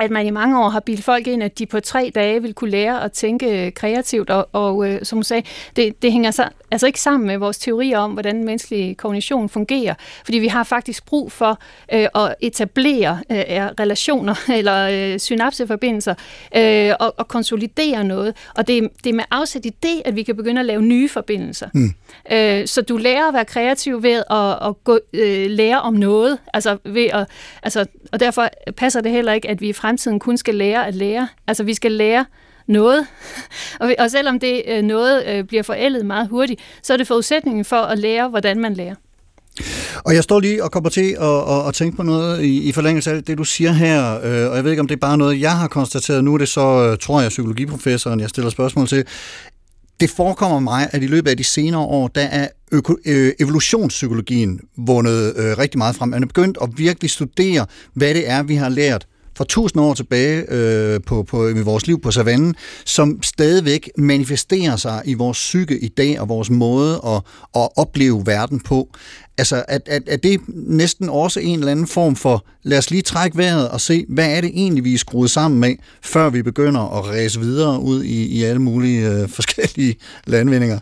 at 0.00 0.10
man 0.10 0.26
i 0.26 0.30
mange 0.30 0.60
år 0.60 0.68
har 0.68 0.80
bildt 0.80 1.04
folk 1.04 1.26
ind, 1.26 1.42
at 1.42 1.58
de 1.58 1.66
på 1.66 1.80
tre 1.80 2.12
dage 2.14 2.42
vil 2.42 2.54
kunne 2.54 2.70
lære 2.70 3.04
at 3.04 3.12
tænke 3.12 3.70
kreativt, 3.70 4.30
og, 4.30 4.48
og 4.52 4.90
øh, 4.90 5.04
som 5.04 5.16
hun 5.16 5.24
sagde, 5.24 5.42
det, 5.76 6.02
det 6.02 6.12
hænger 6.12 6.30
så, 6.30 6.48
altså 6.70 6.86
ikke 6.86 7.00
sammen 7.00 7.26
med 7.26 7.38
vores 7.38 7.58
teorier 7.58 7.98
om, 7.98 8.12
hvordan 8.12 8.44
menneskelig 8.44 8.96
kognition 8.96 9.48
fungerer, 9.48 9.94
fordi 10.24 10.38
vi 10.38 10.48
har 10.48 10.64
faktisk 10.64 11.06
brug 11.06 11.32
for 11.32 11.58
øh, 11.92 12.06
at 12.14 12.34
etablere 12.40 13.18
øh, 13.30 13.38
relationer 13.80 14.34
eller 14.58 14.88
øh, 14.92 15.18
synapseforbindelser 15.18 16.14
øh, 16.56 16.92
og, 17.00 17.14
og 17.18 17.28
konsolidere 17.28 18.04
noget, 18.04 18.36
og 18.56 18.66
det, 18.66 18.88
det 19.04 19.10
er 19.10 19.14
med 19.14 19.24
afsæt 19.30 19.66
i 19.66 19.70
det, 19.82 20.02
at 20.04 20.16
vi 20.16 20.22
kan 20.22 20.36
begynde 20.36 20.60
at 20.60 20.66
lave 20.66 20.82
nye 20.82 21.08
forbindelser. 21.08 21.68
Mm. 21.74 21.94
Øh, 22.32 22.66
så 22.66 22.82
du 22.82 22.96
lærer 22.96 23.28
at 23.28 23.34
være 23.34 23.44
kreativ 23.44 24.02
ved 24.02 24.22
at, 24.30 24.68
at 24.68 24.84
gå, 24.84 24.98
øh, 25.12 25.50
lære 25.50 25.80
om 25.80 25.94
noget, 25.94 26.38
altså 26.54 26.78
ved 26.84 27.06
at, 27.12 27.26
altså, 27.62 27.86
og 28.12 28.20
derfor 28.20 28.48
passer 28.76 29.00
det 29.00 29.12
heller 29.12 29.32
ikke, 29.32 29.48
at 29.48 29.60
vi 29.60 29.72
fremtiden 29.84 30.18
kun 30.18 30.36
skal 30.36 30.54
lære 30.54 30.86
at 30.86 30.94
lære. 30.94 31.28
Altså 31.46 31.64
vi 31.64 31.74
skal 31.74 31.92
lære 31.92 32.24
noget, 32.68 33.06
og, 33.80 33.94
og 33.98 34.10
selvom 34.10 34.38
det 34.40 34.62
øh, 34.68 34.82
noget 34.82 35.26
øh, 35.26 35.44
bliver 35.44 35.62
forældet 35.62 36.06
meget 36.06 36.28
hurtigt, 36.28 36.60
så 36.82 36.92
er 36.92 36.96
det 36.96 37.06
forudsætningen 37.06 37.64
for 37.64 37.76
at 37.76 37.98
lære, 37.98 38.28
hvordan 38.28 38.60
man 38.60 38.74
lærer. 38.74 38.94
Og 40.04 40.14
jeg 40.14 40.22
står 40.22 40.40
lige 40.40 40.64
og 40.64 40.72
kommer 40.72 40.90
til 40.90 41.16
at, 41.20 41.52
at, 41.52 41.68
at 41.68 41.74
tænke 41.74 41.96
på 41.96 42.02
noget 42.02 42.42
i, 42.42 42.68
i 42.68 42.72
forlængelse 42.72 43.10
af 43.10 43.24
det, 43.24 43.38
du 43.38 43.44
siger 43.44 43.72
her, 43.72 44.14
øh, 44.14 44.50
og 44.50 44.56
jeg 44.56 44.64
ved 44.64 44.70
ikke, 44.70 44.80
om 44.80 44.88
det 44.88 44.94
er 44.94 45.00
bare 45.00 45.18
noget, 45.18 45.40
jeg 45.40 45.56
har 45.56 45.68
konstateret. 45.68 46.24
Nu 46.24 46.34
er 46.34 46.38
det 46.38 46.48
så, 46.48 46.88
øh, 46.90 46.98
tror 46.98 47.20
jeg, 47.20 47.28
psykologiprofessoren, 47.28 48.20
jeg 48.20 48.28
stiller 48.28 48.50
spørgsmål 48.50 48.86
til. 48.86 49.04
Det 50.00 50.10
forekommer 50.10 50.60
mig, 50.60 50.88
at 50.92 51.02
i 51.02 51.06
løbet 51.06 51.30
af 51.30 51.36
de 51.36 51.44
senere 51.44 51.80
år, 51.80 52.08
der 52.08 52.22
er 52.22 52.48
øko, 52.72 52.96
øh, 53.06 53.32
evolutionspsykologien 53.40 54.60
vundet 54.76 55.34
øh, 55.36 55.58
rigtig 55.58 55.78
meget 55.78 55.96
frem. 55.96 56.08
Man 56.08 56.22
er 56.22 56.26
begyndt 56.26 56.58
at 56.62 56.68
virkelig 56.76 57.10
studere, 57.10 57.66
hvad 57.94 58.14
det 58.14 58.30
er, 58.30 58.42
vi 58.42 58.54
har 58.54 58.68
lært 58.68 59.06
for 59.36 59.44
tusind 59.44 59.82
år 59.82 59.94
tilbage 59.94 60.52
øh, 60.52 61.00
på, 61.06 61.22
på, 61.22 61.48
i 61.48 61.62
vores 61.62 61.86
liv 61.86 62.00
på 62.00 62.10
savannen, 62.10 62.54
som 62.84 63.22
stadigvæk 63.22 63.90
manifesterer 63.98 64.76
sig 64.76 65.02
i 65.04 65.14
vores 65.14 65.38
psyke 65.38 65.78
i 65.78 65.88
dag 65.88 66.20
og 66.20 66.28
vores 66.28 66.50
måde 66.50 67.00
at, 67.06 67.22
at 67.62 67.68
opleve 67.76 68.22
verden 68.26 68.60
på. 68.60 68.88
Altså, 69.38 69.64
at, 69.68 69.88
at, 69.88 70.08
at 70.08 70.22
det 70.22 70.40
næsten 70.48 71.08
også 71.08 71.40
en 71.40 71.58
eller 71.58 71.72
anden 71.72 71.86
form 71.86 72.16
for, 72.16 72.44
lad 72.62 72.78
os 72.78 72.90
lige 72.90 73.02
trække 73.02 73.36
vejret 73.36 73.68
og 73.68 73.80
se, 73.80 74.04
hvad 74.08 74.36
er 74.36 74.40
det 74.40 74.50
egentlig, 74.54 74.84
vi 74.84 74.94
er 74.94 74.98
skruet 74.98 75.30
sammen 75.30 75.60
med, 75.60 75.76
før 76.02 76.30
vi 76.30 76.42
begynder 76.42 76.98
at 76.98 77.08
ræse 77.08 77.40
videre 77.40 77.80
ud 77.80 78.02
i, 78.02 78.26
i 78.26 78.42
alle 78.42 78.62
mulige 78.62 79.10
øh, 79.10 79.28
forskellige 79.38 79.96
landvindinger? 80.26 80.78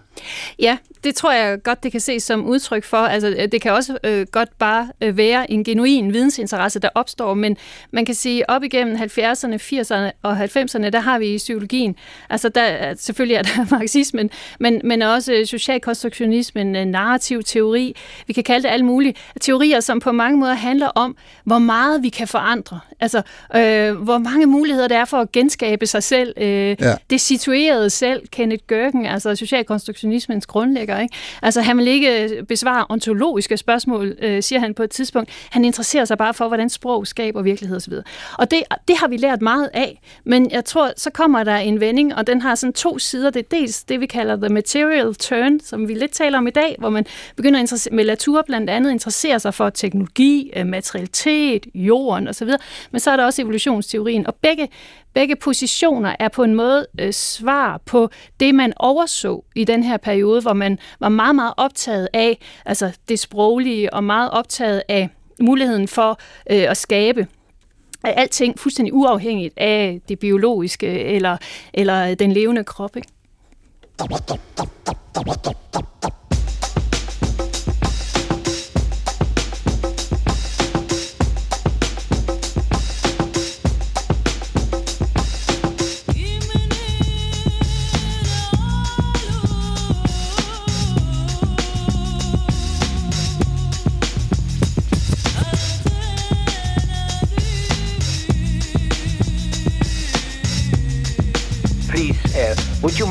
Ja, 0.58 0.76
det 1.04 1.14
tror 1.14 1.32
jeg 1.32 1.62
godt, 1.62 1.82
det 1.82 1.92
kan 1.92 2.00
ses 2.00 2.22
som 2.22 2.46
udtryk 2.46 2.84
for. 2.84 2.96
Altså, 2.96 3.28
øh, 3.28 3.48
det 3.52 3.60
kan 3.60 3.72
også 3.72 3.98
øh, 4.04 4.26
godt 4.32 4.58
bare 4.58 4.88
øh, 5.00 5.16
være 5.16 5.50
en 5.50 5.64
genuin 5.64 6.12
vidensinteresse, 6.12 6.78
der 6.78 6.88
opstår, 6.94 7.34
men 7.34 7.56
man 7.90 8.04
kan 8.04 8.14
sige, 8.14 8.50
op 8.50 8.62
igennem 8.62 8.96
70'erne, 8.96 9.54
80'erne 9.54 10.10
og 10.22 10.44
90'erne, 10.44 10.90
der 10.90 11.00
har 11.00 11.18
vi 11.18 11.34
i 11.34 11.36
psykologien, 11.36 11.96
altså 12.30 12.48
der, 12.48 12.90
øh, 12.90 12.96
selvfølgelig 12.98 13.34
er 13.34 13.42
der 13.42 13.66
marxismen, 13.78 14.30
men, 14.60 14.80
men 14.84 15.02
også 15.02 15.42
socialkonstruktionismen, 15.44 16.88
narrativ 16.88 17.42
teori, 17.42 17.96
vi 18.26 18.32
kan 18.32 18.41
kalde 18.42 18.62
det 18.62 18.68
alt 18.68 18.84
muligt, 18.84 19.18
teorier, 19.40 19.80
som 19.80 20.00
på 20.00 20.12
mange 20.12 20.38
måder 20.38 20.54
handler 20.54 20.88
om, 20.88 21.16
hvor 21.44 21.58
meget 21.58 22.02
vi 22.02 22.08
kan 22.08 22.28
forandre. 22.28 22.80
Altså, 23.02 23.22
øh, 23.56 24.02
hvor 24.02 24.18
mange 24.18 24.46
muligheder 24.46 24.88
der 24.88 24.98
er 24.98 25.04
for 25.04 25.16
at 25.16 25.32
genskabe 25.32 25.86
sig 25.86 26.02
selv. 26.02 26.34
Øh, 26.36 26.76
ja. 26.80 26.94
Det 27.10 27.20
situerede 27.20 27.90
selv, 27.90 28.28
Kenneth 28.28 28.62
Gergen, 28.68 29.06
altså 29.06 29.34
socialkonstruktionismens 29.34 30.46
grundlægger, 30.46 31.00
ikke? 31.00 31.14
Altså, 31.42 31.60
han 31.60 31.78
vil 31.78 31.88
ikke 31.88 32.44
besvare 32.48 32.86
ontologiske 32.88 33.56
spørgsmål, 33.56 34.16
øh, 34.22 34.42
siger 34.42 34.60
han 34.60 34.74
på 34.74 34.82
et 34.82 34.90
tidspunkt. 34.90 35.30
Han 35.50 35.64
interesserer 35.64 36.04
sig 36.04 36.18
bare 36.18 36.34
for, 36.34 36.48
hvordan 36.48 36.70
sprog 36.70 37.06
skaber 37.06 37.42
virkelighed 37.42 37.76
osv. 37.76 37.92
Og 38.38 38.50
det, 38.50 38.62
det 38.88 38.96
har 38.96 39.08
vi 39.08 39.16
lært 39.16 39.42
meget 39.42 39.70
af, 39.74 40.00
men 40.24 40.50
jeg 40.50 40.64
tror, 40.64 40.90
så 40.96 41.10
kommer 41.10 41.44
der 41.44 41.56
en 41.56 41.80
vending, 41.80 42.14
og 42.14 42.26
den 42.26 42.40
har 42.40 42.54
sådan 42.54 42.72
to 42.72 42.98
sider. 42.98 43.30
Det 43.30 43.40
er 43.40 43.56
dels 43.56 43.84
det, 43.84 44.00
vi 44.00 44.06
kalder 44.06 44.36
the 44.36 44.48
material 44.48 45.14
turn, 45.14 45.60
som 45.60 45.88
vi 45.88 45.94
lidt 45.94 46.12
taler 46.12 46.38
om 46.38 46.46
i 46.46 46.50
dag, 46.50 46.76
hvor 46.78 46.90
man 46.90 47.06
begynder 47.36 47.62
at 47.62 47.88
med 47.92 48.04
Latour 48.04 48.42
blandt 48.46 48.70
andet 48.70 48.90
interesserer 48.90 49.38
sig 49.38 49.54
for 49.54 49.70
teknologi, 49.70 50.50
øh, 50.56 50.66
materialitet, 50.66 51.66
jorden 51.74 52.28
osv., 52.28 52.50
men 52.92 53.00
så 53.00 53.10
er 53.10 53.16
der 53.16 53.24
også 53.24 53.42
evolutionsteorien, 53.42 54.26
og 54.26 54.34
begge 54.34 54.68
Begge 55.14 55.36
positioner 55.36 56.16
er 56.18 56.28
på 56.28 56.42
en 56.44 56.54
måde 56.54 56.86
øh, 57.00 57.12
svar 57.12 57.80
på 57.86 58.10
det, 58.40 58.54
man 58.54 58.72
overså 58.76 59.44
i 59.54 59.64
den 59.64 59.82
her 59.82 59.96
periode, 59.96 60.40
hvor 60.40 60.52
man 60.52 60.78
var 61.00 61.08
meget, 61.08 61.34
meget 61.34 61.54
optaget 61.56 62.08
af 62.12 62.38
altså 62.64 62.98
det 63.08 63.18
sproglige 63.18 63.94
og 63.94 64.04
meget 64.04 64.30
optaget 64.30 64.82
af 64.88 65.08
muligheden 65.40 65.88
for 65.88 66.20
øh, 66.50 66.70
at 66.70 66.76
skabe 66.76 67.26
alting 68.04 68.58
fuldstændig 68.58 68.94
uafhængigt 68.94 69.54
af 69.56 70.00
det 70.08 70.18
biologiske 70.18 70.86
eller, 70.86 71.36
eller 71.74 72.14
den 72.14 72.32
levende 72.32 72.64
krop. 72.64 72.96
Ikke? 72.96 73.08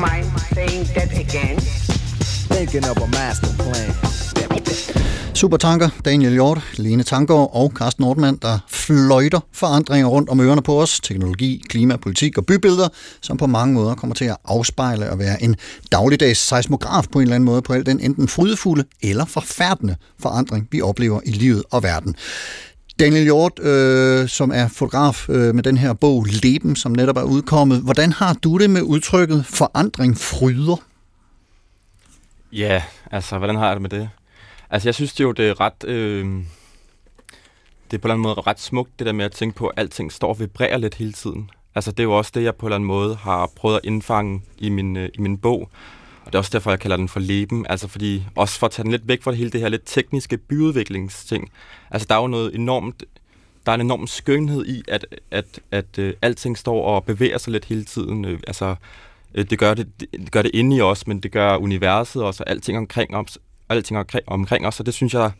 Mind 0.10 0.26
saying 0.56 0.86
that 0.96 1.12
again? 1.26 1.58
Thinking 2.54 2.86
of 2.92 2.98
a 2.98 3.08
master 3.08 3.52
plan. 3.64 3.92
Supertanker, 5.42 5.90
Daniel 6.06 6.34
Hjort, 6.34 6.62
Lene 6.78 7.04
Tankgaard 7.04 7.50
og 7.54 7.72
Carsten 7.76 8.02
Nordmann, 8.02 8.38
der 8.42 8.60
fløjter 8.68 9.40
forandringer 9.54 10.08
rundt 10.08 10.30
om 10.30 10.40
ørerne 10.40 10.62
på 10.62 10.82
os. 10.82 11.00
Teknologi, 11.00 11.64
klima, 11.70 11.96
politik 11.98 12.38
og 12.38 12.46
bybilleder, 12.46 12.88
som 13.22 13.38
på 13.38 13.48
mange 13.48 13.74
måder 13.74 13.96
kommer 13.96 14.14
til 14.14 14.26
at 14.26 14.38
afspejle 14.46 15.10
og 15.10 15.20
være 15.20 15.44
en 15.44 15.56
dagligdags 15.92 16.40
seismograf 16.40 17.04
på 17.12 17.20
en 17.20 17.24
eller 17.24 17.36
anden 17.36 17.46
måde 17.46 17.62
på 17.62 17.74
al 17.74 17.86
den 17.86 18.00
enten 18.00 18.28
frydefulde 18.28 18.84
eller 19.02 19.26
forfærdende 19.26 19.96
forandring, 20.20 20.68
vi 20.72 20.82
oplever 20.82 21.20
i 21.26 21.32
livet 21.32 21.64
og 21.72 21.84
verden. 21.84 22.16
Daniel 23.02 23.24
Hjort, 23.24 23.60
øh, 23.60 24.28
som 24.28 24.52
er 24.52 24.68
fotograf 24.68 25.30
øh, 25.30 25.56
med 25.56 25.64
den 25.64 25.78
her 25.78 25.94
bog 25.94 26.26
Leben, 26.44 26.76
som 26.76 26.92
netop 26.92 27.18
er 27.18 27.24
udkommet. 27.24 27.82
Hvordan 27.82 28.12
har 28.12 28.34
du 28.34 28.58
det 28.58 28.70
med 28.70 28.82
udtrykket 28.82 29.46
forandring 29.46 30.18
fryder? 30.18 30.76
Ja, 32.52 32.84
altså, 33.12 33.38
hvordan 33.38 33.56
har 33.56 33.66
jeg 33.66 33.76
det 33.76 33.82
med 33.82 33.90
det? 33.90 34.10
Altså, 34.70 34.88
jeg 34.88 34.96
synes 34.96 35.14
det 35.14 35.24
jo, 35.24 35.32
det 35.32 35.50
er 35.50 35.62
ret... 35.62 35.84
Øh, 35.84 36.26
det 37.92 37.98
er 37.98 38.02
på 38.02 38.08
en 38.08 38.12
eller 38.12 38.14
anden 38.14 38.22
måde 38.22 38.42
ret 38.48 38.60
smukt, 38.60 39.00
det 39.00 39.08
der 39.08 39.14
med 39.14 39.26
at 39.26 39.32
tænke 39.32 39.58
på, 39.58 39.68
at 39.68 39.74
alting 39.80 40.12
står 40.12 40.30
og 40.30 40.40
vibrerer 40.40 40.78
lidt 40.78 40.96
hele 40.96 41.14
tiden. 41.14 41.50
Altså, 41.76 41.92
det 41.92 42.00
er 42.00 42.04
jo 42.04 42.18
også 42.18 42.32
det, 42.34 42.44
jeg 42.44 42.56
på 42.56 42.66
en 42.66 42.68
eller 42.68 42.76
anden 42.76 42.88
måde 42.88 43.16
har 43.16 43.50
prøvet 43.56 43.76
at 43.76 43.82
indfange 43.84 44.42
i 44.58 44.70
min, 44.70 44.98
øh, 44.98 45.10
i 45.14 45.22
min 45.22 45.38
bog. 45.38 45.70
Og 46.26 46.26
det 46.26 46.36
er 46.36 46.40
også 46.40 46.52
derfor, 46.54 46.72
jeg 46.72 46.80
kalder 46.80 46.98
den 46.98 47.08
for 47.08 47.20
leben. 47.20 47.66
Altså 47.70 47.88
fordi, 47.88 48.24
også 48.36 48.60
for 48.60 48.66
at 48.66 48.72
tage 48.72 48.84
den 48.84 48.92
lidt 48.92 49.08
væk 49.08 49.24
fra 49.24 49.32
hele 49.32 49.50
det 49.50 49.62
her 49.62 49.70
lidt 49.70 49.82
tekniske 49.86 50.38
byudviklingsting. 50.38 51.52
Altså 51.92 52.06
der 52.10 52.16
er 52.16 52.22
jo 52.22 52.28
noget 52.28 52.56
enormt, 52.56 53.04
der 53.66 53.72
er 53.72 53.76
en 53.76 53.82
enorm 53.82 54.08
skønhed 54.08 54.66
i, 54.66 54.84
at, 54.88 55.06
at, 55.32 55.60
at, 55.72 55.98
uh, 55.98 56.10
alting 56.22 56.58
står 56.58 56.86
og 56.86 57.04
bevæger 57.04 57.38
sig 57.38 57.54
lidt 57.54 57.66
hele 57.66 57.84
tiden. 57.84 58.26
Uh, 58.26 58.40
altså, 58.48 58.76
uh, 59.38 59.44
det, 59.44 59.60
gør 59.60 59.74
det, 59.74 59.88
det 60.00 60.32
gør 60.32 60.42
det 60.42 60.52
inde 60.54 60.76
i 60.76 60.82
os, 60.82 61.08
men 61.08 61.20
det 61.20 61.32
gør 61.32 61.56
universet 61.56 62.24
også, 62.24 62.44
og 62.44 62.50
alting 62.50 62.78
omkring 62.78 63.16
os, 63.16 63.38
alting 63.70 64.00
omkring, 64.00 64.24
omkring 64.28 64.68
os, 64.68 64.80
og 64.80 64.86
det 64.86 64.94
synes 64.94 65.14
jeg, 65.14 65.32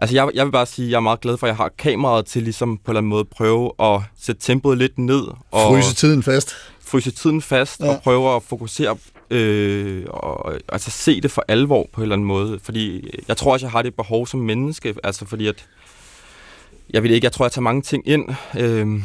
Altså, 0.00 0.16
jeg, 0.16 0.30
jeg 0.34 0.44
vil 0.46 0.52
bare 0.52 0.66
sige, 0.66 0.86
at 0.86 0.90
jeg 0.90 0.96
er 0.96 1.00
meget 1.00 1.20
glad 1.20 1.36
for, 1.36 1.46
at 1.46 1.48
jeg 1.48 1.56
har 1.56 1.70
kameraet 1.78 2.26
til 2.26 2.42
ligesom 2.42 2.76
på 2.76 2.82
en 2.84 2.90
eller 2.90 2.98
anden 2.98 3.10
måde 3.10 3.24
prøve 3.24 3.72
at 3.80 4.00
sætte 4.20 4.42
tempoet 4.42 4.78
lidt 4.78 4.98
ned. 4.98 5.22
Og 5.50 5.72
fryse 5.74 5.94
tiden 5.94 6.22
fast. 6.22 6.54
Fryse 6.80 7.10
tiden 7.10 7.42
fast 7.42 7.80
ja. 7.80 7.88
og 7.88 8.02
prøve 8.02 8.36
at 8.36 8.42
fokusere 8.42 8.96
øh, 9.30 10.04
og 10.08 10.54
altså 10.68 10.90
se 10.90 11.20
det 11.20 11.30
for 11.30 11.44
alvor 11.48 11.88
på 11.92 12.00
en 12.00 12.02
eller 12.02 12.16
anden 12.16 12.28
måde. 12.28 12.60
Fordi 12.62 13.10
jeg 13.28 13.36
tror 13.36 13.52
også, 13.52 13.66
jeg 13.66 13.70
har 13.70 13.82
det 13.82 13.94
behov 13.94 14.26
som 14.26 14.40
menneske, 14.40 14.94
altså 15.04 15.26
fordi 15.26 15.46
at, 15.46 15.66
jeg 16.90 17.02
ved 17.02 17.10
ikke, 17.10 17.24
jeg 17.24 17.32
tror, 17.32 17.44
jeg 17.44 17.52
tager 17.52 17.62
mange 17.62 17.82
ting 17.82 18.08
ind, 18.08 18.28
øh, 18.58 19.00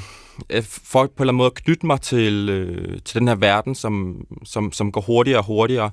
for 0.68 1.06
på 1.06 1.08
en 1.08 1.10
eller 1.20 1.22
anden 1.22 1.38
måde 1.38 1.48
at 1.48 1.54
knytte 1.54 1.86
mig 1.86 2.02
til, 2.02 2.50
øh, 2.50 3.00
til 3.06 3.20
den 3.20 3.28
her 3.28 3.36
verden, 3.36 3.76
som, 3.76 4.26
som, 4.44 4.72
som 4.72 4.92
går 4.92 5.02
hurtigere 5.02 5.40
og 5.40 5.46
hurtigere. 5.46 5.92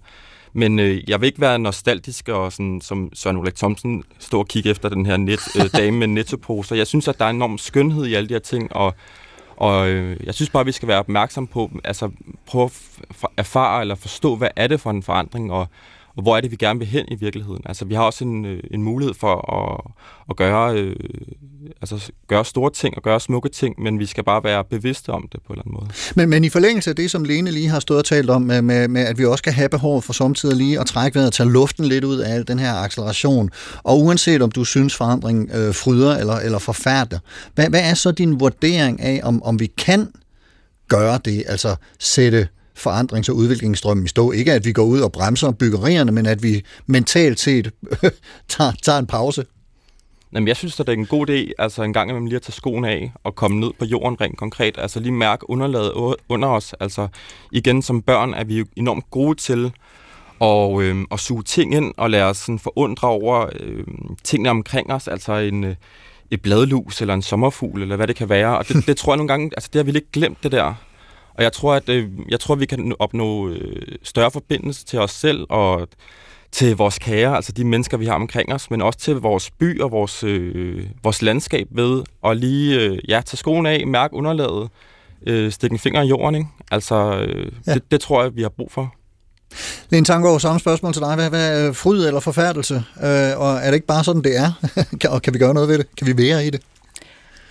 Men 0.53 0.79
øh, 0.79 1.11
jeg 1.11 1.21
vil 1.21 1.27
ikke 1.27 1.41
være 1.41 1.59
nostalgisk 1.59 2.29
og 2.29 2.53
sådan, 2.53 2.81
som 2.81 3.11
Søren 3.15 3.37
Ulrik 3.37 3.55
Thomsen 3.55 4.05
stå 4.19 4.39
og 4.39 4.49
kigge 4.49 4.71
efter 4.71 4.89
den 4.89 5.07
her 5.07 5.17
net, 5.17 5.41
øh, 5.57 5.71
dame 5.81 5.99
med 5.99 6.07
nettoposer. 6.07 6.77
Jeg 6.77 6.87
synes, 6.87 7.09
at 7.09 7.19
der 7.19 7.25
er 7.25 7.31
enorm 7.31 7.59
skønhed 7.59 8.07
i 8.07 8.15
alle 8.15 8.29
de 8.29 8.35
her 8.35 8.41
ting, 8.41 8.73
og 8.77 8.95
og 9.61 9.89
øh, 9.89 10.17
jeg 10.27 10.35
synes 10.35 10.51
bare, 10.51 10.61
at 10.61 10.67
vi 10.67 10.73
skal 10.73 10.89
være 10.89 10.99
opmærksom 10.99 11.47
på, 11.47 11.71
altså 11.85 12.11
prøve 12.47 12.65
at 12.65 12.73
erfare 13.37 13.81
eller 13.81 13.95
forstå, 13.95 14.37
hvad 14.37 14.49
er 14.57 14.67
det 14.67 14.81
for 14.81 14.91
en 14.91 15.03
forandring, 15.03 15.53
og, 15.53 15.69
og 16.17 16.23
hvor 16.23 16.37
er 16.37 16.41
det, 16.41 16.51
vi 16.51 16.57
gerne 16.57 16.79
vil 16.79 16.89
hen 16.89 17.05
i 17.09 17.15
virkeligheden. 17.15 17.63
Altså, 17.65 17.85
vi 17.85 17.95
har 17.95 18.03
også 18.03 18.25
en, 18.25 18.45
øh, 18.45 18.63
en 18.71 18.83
mulighed 18.83 19.15
for 19.15 19.55
at, 19.57 19.93
at 20.31 20.37
gøre, 20.37 20.75
øh, 20.75 20.97
altså, 21.81 22.13
gøre 22.29 22.45
store 22.45 22.71
ting 22.71 22.97
og 22.97 23.03
gøre 23.03 23.21
smukke 23.21 23.49
ting, 23.49 23.83
men 23.83 23.99
vi 23.99 24.07
skal 24.07 24.25
bare 24.25 24.45
være 24.45 24.65
bevidste 24.65 25.09
om 25.11 25.29
det 25.33 25.41
på 25.47 25.53
en 25.53 25.59
eller 25.59 25.63
anden 25.63 25.75
måde. 25.75 25.91
Men, 26.17 26.29
men 26.29 26.45
i 26.45 26.49
forlængelse 26.49 26.91
af 26.91 26.97
det, 26.97 27.11
som 27.11 27.25
Lene 27.25 27.51
lige 27.51 27.69
har 27.69 27.81
stået 27.81 27.99
og 27.99 28.05
talt 28.05 28.31
om, 28.31 28.43
med, 28.43 28.63
med, 28.63 28.89
med 28.89 29.03
at 29.03 29.19
vi 29.19 29.25
også 29.25 29.39
skal 29.43 29.53
have 29.53 29.69
behov 29.69 30.03
for 30.03 30.13
samtidig 30.13 30.57
lige 30.57 30.81
at 30.81 30.87
trække 30.87 31.15
vejret 31.15 31.27
og 31.27 31.33
tage 31.33 31.51
luften 31.51 31.85
lidt 31.85 32.05
ud 32.05 32.19
af 32.19 32.35
al 32.35 32.49
den 32.49 32.59
her 32.59 32.75
acceleration, 32.75 33.51
og 33.83 34.01
uanset 34.01 34.43
om 34.43 34.51
du 34.51 34.65
synes 34.65 34.97
forandring 34.97 35.51
øh, 35.55 35.75
fryder 35.75 36.17
eller, 36.17 36.37
eller 36.37 36.59
forfærder, 36.59 37.19
hvad, 37.55 37.69
hvad 37.69 37.81
er 37.91 37.95
så 37.95 38.11
din 38.11 38.41
vurdering 38.41 39.01
af, 39.01 39.21
om, 39.23 39.43
om 39.43 39.61
vi 39.61 39.67
kan 39.67 40.09
gøre 40.89 41.21
det, 41.25 41.45
altså 41.47 41.77
sætte 41.99 42.49
forandrings- 42.87 43.31
og 43.31 43.37
udviklingsstrømmen 43.37 44.05
i 44.05 44.09
stå. 44.09 44.33
Ikke 44.33 44.53
at 44.53 44.65
vi 44.65 44.73
går 44.73 44.83
ud 44.85 45.01
og 45.01 45.13
bremser 45.13 45.51
byggerierne, 45.51 46.13
men 46.13 46.27
at 46.27 46.43
vi 46.43 46.63
mentalt 46.87 47.41
set 47.41 47.71
tager, 48.49 48.73
tager 48.83 48.99
en 48.99 49.07
pause. 49.07 49.45
Jamen, 50.33 50.49
jeg 50.49 50.57
synes, 50.57 50.81
at 50.81 50.87
det 50.87 50.93
er 50.93 50.97
en 50.97 51.07
god 51.07 51.31
idé, 51.31 51.53
altså 51.59 51.83
en 51.83 51.93
gang 51.93 52.11
imellem 52.11 52.27
lige 52.27 52.37
at 52.37 52.43
tage 52.43 52.53
skoen 52.53 52.85
af 52.85 53.13
og 53.25 53.35
komme 53.35 53.61
ned 53.61 53.71
på 53.79 53.85
jorden 53.85 54.21
rent 54.21 54.37
konkret. 54.37 54.75
Altså 54.79 55.01
lige 55.01 55.13
mærke 55.13 55.51
underlaget 55.51 55.93
under 56.29 56.49
os. 56.49 56.75
Altså 56.81 57.09
igen, 57.53 57.83
som 57.83 58.03
børn 58.03 58.35
er 58.35 58.45
vi 58.45 58.59
jo 58.59 58.67
enormt 58.77 59.11
gode 59.11 59.35
til 59.39 59.73
at, 60.41 60.81
øh, 60.81 60.97
at 61.13 61.21
suge 61.21 61.43
ting 61.43 61.75
ind 61.75 61.95
og 61.97 62.11
lade 62.11 62.25
os 62.25 62.37
sådan 62.37 62.59
forundre 62.59 63.09
over 63.09 63.47
øh, 63.61 63.85
tingene 64.25 64.51
omkring 64.51 64.93
os. 64.93 65.09
Altså 65.09 65.33
en, 65.33 65.65
øh, 65.65 65.75
et 66.31 66.43
bladlus 66.43 67.01
eller 67.01 67.15
en 67.15 67.23
sommerfugl, 67.23 67.83
eller 67.83 67.97
hvad 67.97 68.07
det 68.07 68.17
kan 68.17 68.29
være. 68.29 68.59
Og 68.59 68.69
det, 68.69 68.77
det 68.87 68.97
tror 68.97 69.13
jeg 69.13 69.17
nogle 69.17 69.29
gange, 69.29 69.51
altså 69.57 69.71
det 69.73 69.79
har 69.79 69.85
vi 69.85 69.91
lidt 69.91 70.13
glemt 70.13 70.43
det 70.43 70.53
der. 70.53 70.75
Og 71.41 71.45
jeg 71.45 71.53
tror, 71.53 71.75
at 71.75 71.89
øh, 71.89 72.09
jeg 72.29 72.41
tror, 72.41 72.55
at 72.55 72.61
vi 72.61 72.67
kan 72.67 72.95
opnå 72.99 73.49
øh, 73.49 73.83
større 74.03 74.31
forbindelse 74.31 74.85
til 74.85 74.99
os 74.99 75.11
selv 75.11 75.47
og 75.49 75.89
til 76.53 76.77
vores 76.77 76.99
kære, 76.99 77.37
altså 77.37 77.53
de 77.53 77.65
mennesker, 77.65 77.97
vi 77.97 78.07
har 78.07 78.15
omkring 78.15 78.53
os, 78.53 78.71
men 78.71 78.83
også 78.83 78.99
til 78.99 79.15
vores 79.15 79.51
by 79.51 79.81
og 79.81 79.91
vores, 79.91 80.25
øh, 80.25 80.87
vores 81.03 81.23
landskab 81.23 81.67
ved 81.71 82.03
at 82.27 82.37
lige 82.37 82.81
øh, 82.81 82.99
ja, 83.09 83.21
tage 83.27 83.37
skoen 83.37 83.67
af, 83.67 83.87
mærke 83.87 84.15
underlaget, 84.15 84.69
øh, 85.27 85.53
stikke 85.53 85.75
en 85.75 85.79
finger 85.79 86.03
i 86.03 86.07
jorden. 86.07 86.35
Ikke? 86.35 86.49
Altså, 86.71 87.21
øh, 87.21 87.53
ja. 87.67 87.75
det, 87.75 87.83
det 87.91 88.01
tror 88.01 88.23
jeg, 88.23 88.37
vi 88.37 88.43
har 88.43 88.49
brug 88.49 88.73
for. 88.73 88.95
Lene 89.91 90.05
Tanggaard, 90.05 90.41
samme 90.41 90.61
spørgsmål 90.61 90.93
til 90.93 91.03
dig. 91.03 91.15
Hvad, 91.15 91.29
hvad 91.29 91.69
er 91.69 91.73
fryd 91.73 92.07
eller 92.07 92.21
forfærdelse? 92.21 92.75
Øh, 92.75 93.39
og 93.41 93.53
er 93.53 93.67
det 93.67 93.75
ikke 93.75 93.87
bare 93.87 94.05
sådan, 94.05 94.23
det 94.23 94.37
er? 94.37 94.53
og 95.15 95.23
kan 95.23 95.35
vi 95.35 95.39
gøre 95.39 95.55
noget 95.55 95.69
ved 95.69 95.79
det? 95.79 95.87
Kan 95.97 96.07
vi 96.07 96.23
være 96.29 96.47
i 96.47 96.51
det? 96.51 96.61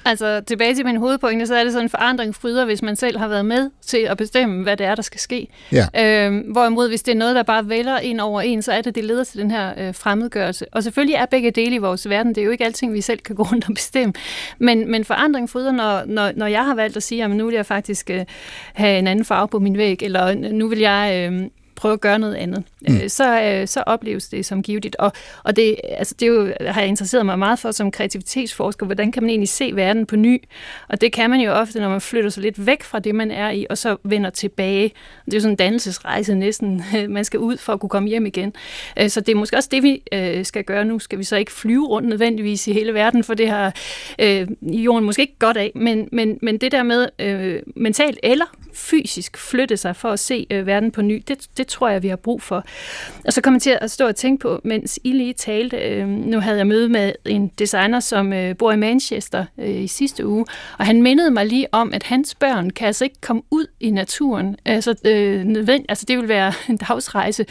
Altså 0.06 0.42
tilbage 0.48 0.76
til 0.76 0.86
min 0.86 0.98
hovedpointe, 0.98 1.48
så 1.48 1.56
er 1.56 1.64
det 1.64 1.74
sådan 1.74 1.86
en 1.86 1.90
forandring 1.90 2.36
fryder, 2.36 2.66
hvis 2.66 2.82
man 2.82 2.96
selv 2.96 3.18
har 3.18 3.28
været 3.28 3.46
med 3.46 3.70
til 3.82 3.98
at 3.98 4.18
bestemme, 4.18 4.64
hvad 4.64 4.78
det 4.78 4.86
er, 4.86 4.96
der 4.96 5.02
skal 5.02 5.20
ske. 5.20 5.48
Ja. 5.72 6.26
Øhm, 6.26 6.38
hvorimod, 6.38 6.90
hvis 6.90 7.04
det 7.04 7.12
er 7.12 7.16
noget, 7.16 7.36
der 7.36 7.44
bare 7.44 7.70
vælger 7.70 8.00
ind 8.00 8.22
over 8.22 8.42
en, 8.42 8.62
så 8.62 8.72
er 8.72 8.82
det, 8.82 8.96
det 8.96 9.04
leder 9.04 9.24
til 9.24 9.40
den 9.40 9.52
her 9.52 9.74
øh, 9.78 9.96
fremmedgørelse. 9.96 10.66
Og 10.72 10.84
selvfølgelig 10.84 11.16
er 11.16 11.26
begge 11.26 11.52
dele 11.52 11.76
i 11.76 11.78
vores 11.78 12.10
verden. 12.10 12.36
Det 12.36 12.42
er 12.42 12.46
jo 12.46 12.52
ikke 12.52 12.66
alting, 12.66 12.94
vi 12.94 13.02
selv 13.02 13.20
kan 13.20 13.36
gå 13.36 13.44
rundt 13.52 13.70
og 13.70 13.74
bestemme. 13.74 14.14
Men, 14.58 14.92
men 14.92 15.06
forandring 15.06 15.50
fryder, 15.50 15.72
når, 15.72 16.04
når, 16.06 16.32
når 16.36 16.48
jeg 16.48 16.66
har 16.66 16.76
valgt 16.76 16.98
at 16.98 17.04
sige, 17.04 17.24
at 17.24 17.30
nu 17.30 17.46
vil 17.46 17.56
jeg 17.56 17.66
faktisk 17.66 18.10
øh, 18.10 18.26
have 18.74 19.00
en 19.00 19.08
anden 19.08 19.26
farve 19.26 19.48
på 19.48 19.60
min 19.60 19.78
væg, 19.78 20.04
eller 20.04 20.34
nu 20.34 20.68
vil 20.68 20.80
jeg 20.80 21.30
øh, 21.32 21.42
prøve 21.80 21.94
at 21.94 22.02
gøre 22.02 22.20
noget 22.20 22.36
andet, 22.36 22.64
mm. 22.88 22.96
øh, 22.96 23.10
så, 23.10 23.42
øh, 23.42 23.68
så 23.68 23.84
opleves 23.86 24.28
det 24.28 24.46
som 24.46 24.64
givetigt. 24.64 24.96
Og, 24.96 25.12
og 25.44 25.56
det, 25.56 25.76
altså, 25.84 26.16
det 26.20 26.26
er 26.26 26.30
jo, 26.30 26.54
har 26.68 26.82
jeg 26.82 26.88
interesseret 26.90 27.26
mig 27.26 27.40
meget 27.40 27.60
for 27.60 27.72
som 27.72 27.92
kreativitetsforsker, 27.92 28.86
hvordan 28.86 29.12
kan 29.12 29.24
man 29.24 29.30
egentlig 29.30 29.50
se 29.50 29.72
verden 29.76 30.06
på 30.06 30.16
ny? 30.16 30.44
Og 30.90 31.02
det 31.02 31.14
kan 31.14 31.30
man 31.30 31.40
jo 31.40 31.52
ofte, 31.52 31.80
når 31.80 31.90
man 31.90 32.02
flytter 32.02 32.30
sig 32.30 32.44
lidt 32.44 32.66
væk 32.66 32.84
fra 32.84 33.00
det, 33.00 33.16
man 33.16 33.32
er 33.32 33.50
i, 33.50 33.66
og 33.70 33.78
så 33.78 33.98
vender 34.04 34.30
tilbage. 34.30 34.92
Det 35.26 35.34
er 35.34 35.38
jo 35.38 35.42
sådan 35.42 35.54
en 35.54 35.56
dannelsesrejse 35.56 36.36
næsten. 36.36 36.84
Man 37.10 37.26
skal 37.26 37.40
ud 37.40 37.58
for 37.58 37.74
at 37.74 37.80
kunne 37.80 37.90
komme 37.90 38.10
hjem 38.10 38.26
igen. 38.26 38.54
Øh, 39.00 39.10
så 39.10 39.22
det 39.22 39.32
er 39.32 39.36
måske 39.36 39.58
også 39.58 39.70
det, 39.72 39.84
vi 39.84 40.04
øh, 40.12 40.46
skal 40.46 40.64
gøre 40.64 40.86
nu. 40.86 41.00
Skal 41.00 41.20
vi 41.20 41.24
så 41.24 41.36
ikke 41.36 41.52
flyve 41.52 41.88
rundt 41.88 42.08
nødvendigvis 42.08 42.68
i 42.68 42.74
hele 42.74 42.94
verden, 42.94 43.24
for 43.24 43.34
det 43.34 43.50
har 43.50 43.74
øh, 44.20 44.48
jorden 44.62 45.06
måske 45.06 45.22
ikke 45.22 45.40
godt 45.40 45.58
af, 45.58 45.72
men, 45.76 46.10
men, 46.12 46.40
men 46.42 46.58
det 46.58 46.72
der 46.72 46.84
med 46.84 47.10
øh, 47.20 47.62
mentalt 47.76 48.20
eller 48.24 48.46
fysisk 48.74 49.38
flytte 49.38 49.78
sig 49.78 49.96
for 49.96 50.10
at 50.10 50.20
se 50.20 50.48
øh, 50.52 50.68
verden 50.68 50.92
på 50.92 51.02
ny, 51.02 51.24
det, 51.28 51.48
det 51.58 51.68
tror 51.70 51.90
jeg, 51.90 52.04
vi 52.04 52.08
har 52.08 52.16
brug 52.16 52.42
for. 52.42 52.64
Og 53.26 53.34
så 53.34 53.42
kom 53.42 53.54
jeg 53.54 53.62
til 53.62 53.78
at 53.82 53.92
stå 53.92 54.08
og 54.08 54.16
tænke 54.16 54.42
på, 54.42 54.62
mens 54.64 55.00
I 55.04 55.12
lige 55.12 55.34
talte, 55.34 55.78
øh, 55.78 56.08
nu 56.08 56.40
havde 56.40 56.58
jeg 56.58 56.68
møde 56.68 56.90
med 56.90 57.14
en 57.26 57.48
designer, 57.48 58.00
som 58.00 58.34
øh, 58.34 58.58
bor 58.58 58.72
i 58.72 58.76
Manchester 58.76 59.46
øh, 59.58 59.84
i 59.84 59.88
sidste 59.88 60.28
uge, 60.28 60.46
og 60.80 60.86
han 60.86 61.02
mindede 61.02 61.32
mig 61.32 61.46
lige 61.46 61.68
om, 61.72 61.94
at 61.94 62.04
hans 62.04 62.36
børn 62.36 62.70
kan 62.70 62.88
altså 62.88 63.04
ikke 63.04 63.22
komme 63.22 63.42
ud 63.52 63.66
i 63.80 63.92
naturen. 63.92 64.56
Altså, 64.66 64.96
øh, 65.06 65.44
nødvend, 65.44 65.86
altså 65.90 66.06
det 66.08 66.18
vil 66.18 66.28
være 66.28 66.54
en 66.70 66.78
dagsrejse. 66.78 67.46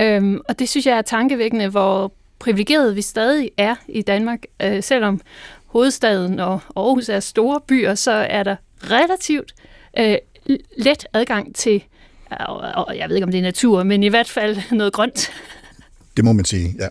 Øh, 0.00 0.40
og 0.48 0.58
det 0.58 0.68
synes 0.68 0.86
jeg 0.86 0.98
er 0.98 1.02
tankevækkende, 1.02 1.68
hvor 1.68 2.12
privilegeret 2.38 2.96
vi 2.96 3.02
stadig 3.02 3.50
er 3.56 3.74
i 3.88 4.02
Danmark, 4.02 4.38
øh, 4.62 4.82
selvom 4.82 5.20
hovedstaden 5.66 6.40
og 6.40 6.60
Aarhus 6.76 7.08
er 7.08 7.20
store 7.20 7.60
byer, 7.60 7.94
så 7.94 8.12
er 8.12 8.42
der 8.42 8.56
relativt 8.90 9.54
øh, 9.98 10.16
let 10.76 11.06
adgang 11.12 11.54
til, 11.54 11.84
og 12.76 12.98
jeg 12.98 13.08
ved 13.08 13.16
ikke 13.16 13.24
om 13.24 13.30
det 13.30 13.38
er 13.38 13.42
natur, 13.42 13.82
men 13.82 14.02
i 14.02 14.08
hvert 14.08 14.28
fald 14.28 14.56
noget 14.72 14.92
grønt. 14.92 15.30
Det 16.16 16.24
må 16.24 16.32
man 16.32 16.44
sige, 16.44 16.74
ja. 16.78 16.88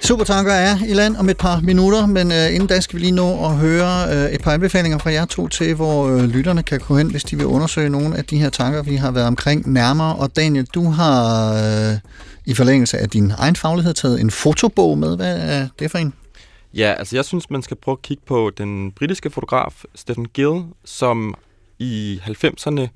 Supertanker 0.00 0.52
er 0.52 0.76
i 0.88 0.92
land 0.92 1.16
om 1.16 1.28
et 1.28 1.36
par 1.36 1.60
minutter, 1.60 2.06
men 2.06 2.26
uh, 2.26 2.54
inden 2.54 2.66
da 2.66 2.80
skal 2.80 2.96
vi 2.96 3.00
lige 3.04 3.12
nå 3.12 3.44
at 3.44 3.56
høre 3.56 4.08
uh, 4.08 4.34
et 4.34 4.42
par 4.42 4.52
anbefalinger 4.52 4.98
fra 4.98 5.10
jer 5.10 5.24
to 5.24 5.48
til, 5.48 5.74
hvor 5.74 6.04
uh, 6.04 6.22
lytterne 6.22 6.62
kan 6.62 6.80
gå 6.80 6.96
hen, 6.96 7.10
hvis 7.10 7.24
de 7.24 7.36
vil 7.36 7.46
undersøge 7.46 7.88
nogle 7.88 8.16
af 8.16 8.24
de 8.24 8.38
her 8.38 8.50
tanker, 8.50 8.82
vi 8.82 8.96
har 8.96 9.10
været 9.10 9.26
omkring 9.26 9.72
nærmere. 9.72 10.16
Og 10.16 10.36
Daniel, 10.36 10.66
du 10.66 10.90
har 10.90 11.52
uh, 11.52 11.98
i 12.44 12.54
forlængelse 12.54 12.98
af 12.98 13.10
din 13.10 13.32
egen 13.38 13.56
faglighed 13.56 13.94
taget 13.94 14.20
en 14.20 14.30
fotobog 14.30 14.98
med. 14.98 15.16
Hvad 15.16 15.38
er 15.38 15.68
det 15.78 15.90
for 15.90 15.98
en? 15.98 16.12
Ja, 16.74 16.94
altså 16.98 17.16
jeg 17.16 17.24
synes, 17.24 17.50
man 17.50 17.62
skal 17.62 17.76
prøve 17.76 17.92
at 17.92 18.02
kigge 18.02 18.22
på 18.26 18.50
den 18.58 18.92
britiske 18.92 19.30
fotograf 19.30 19.82
Stephen 19.94 20.26
Gill, 20.28 20.62
som 20.84 21.34
i 21.78 22.20
90'erne 22.24 22.88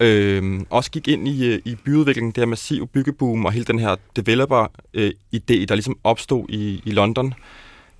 øh, 0.00 0.60
også 0.70 0.90
gik 0.90 1.08
ind 1.08 1.28
i, 1.28 1.46
øh, 1.46 1.60
i 1.64 1.74
byudviklingen, 1.74 2.32
det 2.32 2.40
her 2.40 2.46
massive 2.46 2.86
byggeboom 2.86 3.44
og 3.44 3.52
hele 3.52 3.64
den 3.64 3.78
her 3.78 3.96
developer-idé, 4.16 5.54
øh, 5.54 5.68
der 5.68 5.74
ligesom 5.74 5.98
opstod 6.04 6.46
i, 6.48 6.82
i 6.84 6.90
London. 6.90 7.34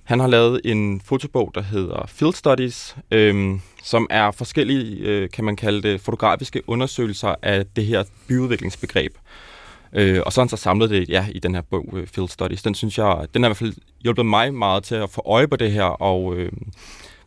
Han 0.03 0.19
har 0.19 0.27
lavet 0.27 0.61
en 0.65 1.01
fotobog, 1.05 1.51
der 1.55 1.61
hedder 1.61 2.05
Field 2.07 2.33
Studies, 2.33 2.95
øh, 3.11 3.59
som 3.83 4.07
er 4.09 4.31
forskellige, 4.31 4.95
øh, 4.95 5.29
kan 5.29 5.43
man 5.43 5.55
kalde 5.55 5.81
det, 5.81 6.01
fotografiske 6.01 6.69
undersøgelser 6.69 7.35
af 7.41 7.65
det 7.75 7.85
her 7.85 8.03
byudviklingsbegreb. 8.27 9.13
Øh, 9.93 10.21
og 10.25 10.33
så 10.33 10.41
har 10.41 10.43
han 10.43 10.49
så 10.49 10.57
samlet 10.57 10.89
det 10.89 11.09
ja, 11.09 11.25
i 11.31 11.39
den 11.39 11.55
her 11.55 11.61
bog, 11.61 11.89
øh, 11.93 12.07
Field 12.07 12.29
Studies. 12.29 12.63
Den 12.63 12.75
synes 12.75 12.97
jeg, 12.97 13.27
den 13.33 13.43
har 13.43 13.47
i 13.47 13.49
hvert 13.49 13.57
fald 13.57 13.73
hjulpet 14.01 14.25
mig 14.25 14.53
meget 14.53 14.83
til 14.83 14.95
at 14.95 15.09
få 15.09 15.21
øje 15.25 15.47
på 15.47 15.55
det 15.55 15.71
her, 15.71 15.83
og 15.83 16.35
øh, 16.35 16.51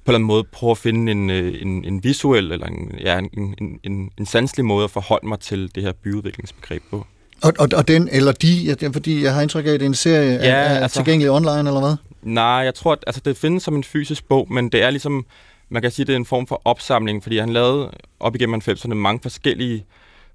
på 0.05 0.11
en 0.11 0.15
eller 0.15 0.19
anden 0.19 0.27
måde 0.27 0.45
prøve 0.45 0.71
at 0.71 0.79
finde 0.79 1.13
en, 1.13 1.31
øh, 1.31 1.63
en, 1.63 1.85
en 1.85 2.05
visuel, 2.05 2.53
eller 2.53 2.67
en, 2.67 2.93
ja, 3.01 3.19
en, 3.19 3.55
en, 3.59 3.81
en, 3.85 4.11
en 4.19 4.27
sanselig 4.27 4.65
måde 4.65 4.85
at 4.85 4.91
forholde 4.91 5.29
mig 5.29 5.41
til 5.41 5.75
det 5.75 5.83
her 5.83 5.93
byudviklingsbegreb 5.93 6.83
på. 6.91 7.07
Og, 7.43 7.53
og, 7.59 7.69
og 7.77 7.89
den, 7.89 8.09
eller 8.13 8.33
de, 8.33 8.75
ja, 8.83 8.89
fordi 8.89 9.23
jeg 9.25 9.35
har 9.35 9.43
indtryk 9.43 9.67
af, 9.67 9.71
at 9.71 9.81
det 9.81 9.87
er 9.87 9.89
en 9.89 9.95
serie, 9.95 10.33
ja, 10.33 10.49
er, 10.49 10.55
er 10.55 10.83
altså, 10.83 10.99
tilgængelig 10.99 11.31
online, 11.31 11.59
eller 11.59 11.81
hvad? 11.81 11.97
Nej, 12.23 12.45
jeg 12.45 12.75
tror, 12.75 12.93
at 12.93 13.05
altså, 13.07 13.23
det 13.25 13.37
findes 13.37 13.63
som 13.63 13.77
en 13.77 13.85
fysisk 13.85 14.29
bog, 14.29 14.47
men 14.53 14.69
det 14.69 14.83
er 14.83 14.91
ligesom, 14.91 15.27
man 15.69 15.83
kan 15.83 15.91
sige, 15.91 16.07
det 16.07 16.13
er 16.13 16.17
en 16.17 16.27
form 16.27 16.47
for 16.47 16.63
opsamling, 16.65 17.23
fordi 17.23 17.39
han 17.39 17.49
lavede 17.49 17.91
op 18.21 18.35
igennem 18.35 18.61
90'erne 18.69 18.95
mange 18.95 19.21
forskellige 19.23 19.85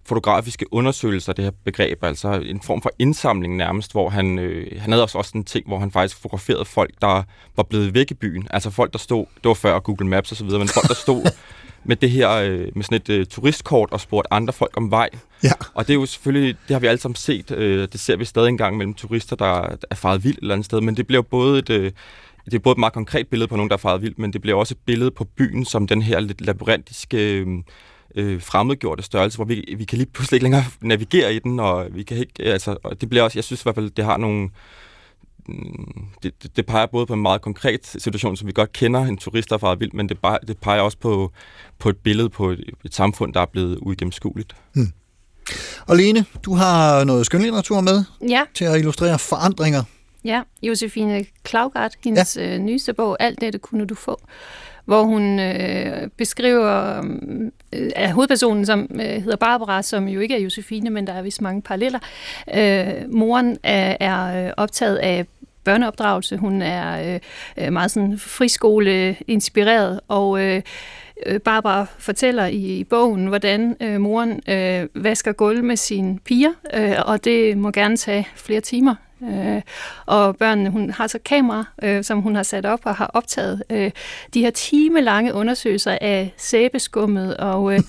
fotografiske 0.07 0.73
undersøgelser 0.73 1.33
det 1.33 1.43
her 1.43 1.51
begreb, 1.65 2.03
altså 2.03 2.31
en 2.45 2.61
form 2.61 2.81
for 2.81 2.91
indsamling 2.99 3.57
nærmest, 3.57 3.91
hvor 3.91 4.09
han, 4.09 4.39
øh, 4.39 4.81
han 4.81 4.91
havde 4.91 5.03
også, 5.03 5.17
også 5.17 5.31
en 5.35 5.43
ting, 5.43 5.67
hvor 5.67 5.79
han 5.79 5.91
faktisk 5.91 6.17
fotograferede 6.21 6.65
folk, 6.65 6.91
der 7.01 7.23
var 7.55 7.63
blevet 7.63 7.93
væk 7.93 8.11
i 8.11 8.13
byen. 8.13 8.47
Altså 8.49 8.69
folk, 8.69 8.93
der 8.93 8.99
stod, 8.99 9.25
det 9.35 9.47
var 9.47 9.53
før 9.53 9.79
Google 9.79 10.07
Maps 10.07 10.31
og 10.31 10.37
så 10.37 10.43
videre, 10.43 10.59
men 10.59 10.67
folk, 10.67 10.87
der 10.87 10.93
stod 10.93 11.31
med 11.89 11.95
det 11.95 12.11
her, 12.11 12.31
øh, 12.31 12.67
med 12.75 12.83
sådan 12.83 12.95
et 12.95 13.09
øh, 13.09 13.25
turistkort 13.25 13.91
og 13.91 13.99
spurgte 13.99 14.33
andre 14.33 14.53
folk 14.53 14.77
om 14.77 14.91
vej. 14.91 15.09
Ja. 15.43 15.51
Og 15.73 15.87
det 15.87 15.93
er 15.93 15.97
jo 15.97 16.05
selvfølgelig, 16.05 16.55
det 16.67 16.73
har 16.73 16.79
vi 16.79 16.87
alle 16.87 16.99
sammen 16.99 17.15
set, 17.15 17.51
øh, 17.51 17.87
det 17.91 17.99
ser 17.99 18.15
vi 18.15 18.25
stadig 18.25 18.49
engang 18.49 18.77
mellem 18.77 18.93
turister, 18.93 19.35
der 19.35 19.75
er 19.91 19.95
faret 19.95 20.23
vildt 20.23 20.37
et 20.37 20.41
eller 20.41 20.55
andet 20.55 20.65
sted, 20.65 20.81
men 20.81 20.97
det 20.97 21.07
bliver 21.07 21.21
både 21.21 21.59
et, 21.59 21.69
øh, 21.69 21.91
det 22.45 22.53
er 22.53 22.59
både 22.59 22.73
et 22.73 22.79
meget 22.79 22.93
konkret 22.93 23.27
billede 23.27 23.47
på 23.47 23.55
nogen, 23.55 23.69
der 23.69 23.75
er 23.75 23.79
faret 23.79 24.01
vildt, 24.01 24.19
men 24.19 24.33
det 24.33 24.41
bliver 24.41 24.57
også 24.57 24.73
et 24.73 24.85
billede 24.85 25.11
på 25.11 25.23
byen 25.23 25.65
som 25.65 25.87
den 25.87 26.01
her 26.01 26.19
lidt 26.19 26.41
labyrintiske 26.41 27.39
øh, 27.39 27.47
øh, 28.17 28.41
fremmedgjorte 28.41 29.03
størrelse, 29.03 29.37
hvor 29.37 29.45
vi, 29.45 29.75
vi 29.77 29.85
kan 29.85 29.97
lige 29.97 30.09
pludselig 30.13 30.35
ikke 30.37 30.43
længere 30.43 30.63
navigere 30.81 31.35
i 31.35 31.39
den, 31.39 31.59
og 31.59 31.87
vi 31.91 32.03
kan 32.03 32.17
ikke, 32.17 32.43
altså, 32.43 32.77
og 32.83 33.01
det 33.01 33.09
bliver 33.09 33.23
også, 33.23 33.37
jeg 33.37 33.43
synes 33.43 33.61
i 33.61 33.63
hvert 33.63 33.75
fald, 33.75 33.89
det 33.89 34.05
har 34.05 34.17
nogle, 34.17 34.49
mm, 35.47 36.05
det, 36.23 36.43
det, 36.43 36.57
det 36.57 36.65
peger 36.65 36.85
både 36.85 37.05
på 37.05 37.13
en 37.13 37.21
meget 37.21 37.41
konkret 37.41 37.87
situation, 37.87 38.37
som 38.37 38.47
vi 38.47 38.51
godt 38.51 38.73
kender, 38.73 39.01
en 39.01 39.17
turist, 39.17 39.49
der 39.49 39.55
er 39.63 39.75
vildt, 39.75 39.93
men 39.93 40.09
det, 40.09 40.19
bare, 40.19 40.39
det 40.47 40.57
peger 40.57 40.81
også 40.81 40.97
på, 40.97 41.31
på 41.79 41.89
et 41.89 41.97
billede 41.97 42.29
på 42.29 42.49
et, 42.49 42.69
et 42.85 42.95
samfund, 42.95 43.33
der 43.33 43.41
er 43.41 43.45
blevet 43.45 43.77
uigennemskueligt. 43.81 44.55
Hmm. 44.73 44.91
Og 45.87 45.97
Lene, 45.97 46.25
du 46.45 46.53
har 46.53 47.03
noget 47.03 47.25
skønlitteratur 47.25 47.81
med 47.81 48.03
ja. 48.29 48.41
til 48.53 48.65
at 48.65 48.77
illustrere 48.77 49.19
forandringer. 49.19 49.83
Ja, 50.23 50.41
Josefine 50.63 51.25
Klaugart, 51.43 51.95
hendes 52.03 52.37
ja. 52.37 52.55
øh, 52.55 52.59
nyeste 52.59 52.93
bog, 52.93 53.17
Alt 53.19 53.41
det, 53.41 53.53
det 53.53 53.61
kunne 53.61 53.85
du 53.85 53.95
få 53.95 54.19
hvor 54.87 55.03
hun 55.03 55.39
øh, 55.39 56.07
beskriver 56.17 56.97
øh, 57.73 57.91
af 57.95 58.11
hovedpersonen, 58.11 58.65
som 58.65 58.89
øh, 58.93 58.99
hedder 58.99 59.35
Barbara, 59.35 59.81
som 59.81 60.07
jo 60.07 60.19
ikke 60.19 60.35
er 60.35 60.39
Josefine, 60.39 60.89
men 60.89 61.07
der 61.07 61.13
er 61.13 61.21
vist 61.21 61.41
mange 61.41 61.61
paralleller. 61.61 61.99
Øh, 62.55 63.13
moren 63.13 63.57
er, 63.63 63.97
er 63.99 64.47
øh, 64.47 64.53
optaget 64.57 64.95
af 64.95 65.25
børneopdragelse. 65.63 66.37
Hun 66.37 66.61
er 66.61 67.13
øh, 67.13 67.19
øh 67.57 67.73
meget 67.73 67.91
sådan 67.91 68.17
friskole-inspireret, 68.17 69.99
og 70.07 70.43
øh, 70.43 70.61
øh, 71.25 71.39
Barbara 71.39 71.85
fortæller 71.97 72.45
i, 72.45 72.79
i 72.79 72.83
bogen, 72.83 73.27
hvordan 73.27 73.75
øh, 73.81 74.01
moren 74.01 74.41
øh, 74.49 75.03
vasker 75.03 75.31
gulv 75.31 75.63
med 75.63 75.75
sine 75.75 76.19
piger, 76.19 76.51
øh, 76.73 76.95
og 77.05 77.23
det 77.23 77.57
må 77.57 77.71
gerne 77.71 77.97
tage 77.97 78.27
flere 78.35 78.61
timer. 78.61 78.95
Øh, 79.23 79.61
og 80.05 80.37
børnene, 80.37 80.69
hun 80.69 80.89
har 80.89 81.07
så 81.07 81.19
kamera, 81.25 81.65
øh, 81.83 82.03
som 82.03 82.21
hun 82.21 82.35
har 82.35 82.43
sat 82.43 82.65
op 82.65 82.79
og 82.83 82.95
har 82.95 83.11
optaget 83.13 83.63
øh, 83.69 83.91
de 84.33 84.41
her 84.41 84.49
timelange 84.49 85.33
undersøgelser 85.33 85.97
af 86.01 86.33
sæbeskummet, 86.37 87.37
og, 87.37 87.73
øh, 87.73 87.79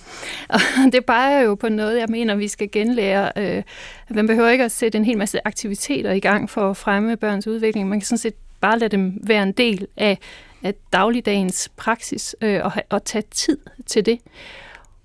og 0.48 0.60
det 0.92 1.04
peger 1.04 1.40
jo 1.40 1.54
på 1.54 1.68
noget, 1.68 1.98
jeg 1.98 2.06
mener, 2.08 2.34
vi 2.34 2.48
skal 2.48 2.70
genlære. 2.72 3.32
Øh, 3.36 3.62
man 4.10 4.26
behøver 4.26 4.48
ikke 4.48 4.64
at 4.64 4.72
sætte 4.72 4.98
en 4.98 5.04
hel 5.04 5.18
masse 5.18 5.40
aktiviteter 5.44 6.12
i 6.12 6.20
gang 6.20 6.50
for 6.50 6.70
at 6.70 6.76
fremme 6.76 7.16
børns 7.16 7.46
udvikling. 7.46 7.88
Man 7.88 8.00
kan 8.00 8.06
sådan 8.06 8.18
set 8.18 8.34
bare 8.60 8.78
lade 8.78 8.96
dem 8.96 9.20
være 9.22 9.42
en 9.42 9.52
del 9.52 9.86
af, 9.96 10.18
af 10.62 10.74
dagligdagens 10.92 11.70
praksis 11.76 12.36
øh, 12.40 12.60
og, 12.64 12.72
og 12.90 13.04
tage 13.04 13.24
tid 13.30 13.58
til 13.86 14.06
det. 14.06 14.18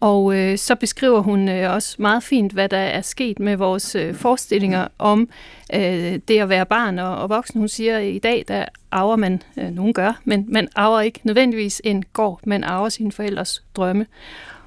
Og 0.04 0.36
øh, 0.36 0.58
så 0.58 0.76
beskriver 0.76 1.20
hun 1.20 1.49
øh, 1.49 1.74
også 1.74 1.95
meget 1.99 2.24
fint, 2.24 2.51
hvad 2.51 2.70
der 2.70 2.78
er 2.78 3.01
sket 3.01 3.39
med 3.39 3.56
vores 3.56 3.95
øh, 3.95 4.16
forestillinger 4.16 4.88
om 4.99 5.30
øh, 5.74 6.20
det 6.28 6.39
at 6.39 6.49
være 6.49 6.66
barn 6.66 6.99
og, 6.99 7.18
og 7.18 7.30
voksen. 7.30 7.60
Hun 7.60 7.68
siger, 7.68 7.97
at 7.97 8.06
i 8.06 8.20
dag 8.20 8.45
der 8.47 8.66
arver 8.91 9.16
man, 9.16 9.41
øh, 9.58 9.70
nogen 9.70 9.93
gør, 9.93 10.22
men 10.24 10.45
man 10.47 10.68
arver 10.76 11.01
ikke 11.01 11.20
nødvendigvis 11.24 11.82
en 11.84 12.04
gård, 12.14 12.39
man 12.45 12.64
arver 12.64 12.89
sine 12.89 13.12
forældres 13.12 13.64
drømme. 13.76 14.06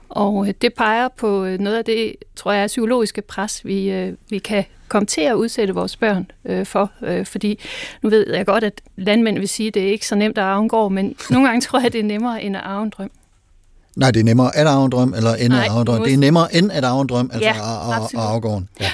Og 0.09 0.49
øh, 0.49 0.55
det 0.62 0.74
peger 0.74 1.09
på 1.09 1.45
øh, 1.45 1.59
noget 1.59 1.76
af 1.78 1.84
det, 1.84 2.16
tror 2.37 2.53
jeg, 2.53 2.62
er 2.62 2.66
psykologiske 2.66 3.22
pres, 3.22 3.64
vi, 3.64 3.91
øh, 3.91 4.12
vi 4.30 4.39
kan 4.39 4.64
komme 4.89 5.07
til 5.07 5.20
at 5.20 5.34
udsætte 5.34 5.74
vores 5.74 5.97
børn 5.97 6.30
øh, 6.45 6.66
for. 6.66 6.93
Øh, 7.03 7.26
fordi 7.26 7.61
nu 8.03 8.09
ved 8.09 8.34
jeg 8.34 8.47
godt, 8.47 8.64
at 8.64 8.80
landmænd 8.97 9.39
vil 9.39 9.49
sige, 9.49 9.68
at 9.68 9.74
det 9.74 9.82
er 9.82 9.91
ikke 9.91 10.07
så 10.07 10.14
nemt 10.14 10.39
at 10.39 10.45
arve 10.45 10.62
en 10.62 10.68
gård, 10.68 10.93
men 10.93 11.16
nogle 11.30 11.49
gange 11.49 11.61
tror 11.66 11.78
jeg, 11.78 11.87
at 11.87 11.93
det 11.93 11.99
er 11.99 12.05
nemmere 12.05 12.43
end 12.43 12.57
at 12.57 12.62
arve 12.62 12.82
en 12.82 12.91
drøm. 12.91 13.11
Nej, 13.97 14.11
det 14.11 14.20
er 14.20 14.24
nemmere 14.24 14.57
at 14.57 14.66
arve 14.66 14.84
en 14.84 14.92
drøm, 14.92 15.14
eller 15.16 15.34
end 15.34 15.55
at 15.55 15.68
arve 15.68 15.80
en 15.80 15.86
drøm. 15.86 16.03
Det 16.03 16.12
er 16.12 16.18
nemmere 16.18 16.55
end 16.55 16.72
at 16.72 16.84
arve 16.84 17.03
en 17.03 17.09
drøm, 17.09 17.30
altså 17.32 17.49
ja, 17.49 17.53
at 17.53 18.14
arve 18.14 18.40
gården. 18.40 18.68
Ja. 18.80 18.90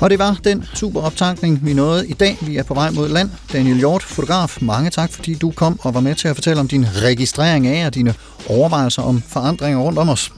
Og 0.00 0.10
det 0.10 0.18
var 0.18 0.38
den 0.44 0.64
super 0.74 1.00
optankning, 1.00 1.60
vi 1.62 1.72
nåede 1.72 2.08
i 2.08 2.12
dag. 2.12 2.38
Vi 2.40 2.56
er 2.56 2.62
på 2.62 2.74
vej 2.74 2.90
mod 2.90 3.08
land. 3.08 3.30
Daniel 3.52 3.78
Hjort, 3.78 4.02
fotograf, 4.02 4.58
mange 4.60 4.90
tak, 4.90 5.12
fordi 5.12 5.34
du 5.34 5.50
kom 5.50 5.80
og 5.82 5.94
var 5.94 6.00
med 6.00 6.14
til 6.14 6.28
at 6.28 6.34
fortælle 6.34 6.60
om 6.60 6.68
din 6.68 6.86
registrering 7.02 7.66
af 7.66 7.86
og 7.86 7.94
dine 7.94 8.14
overvejelser 8.50 9.02
om 9.02 9.22
forandringer 9.28 9.80
rundt 9.80 9.98
om 9.98 10.08
os. 10.08 10.32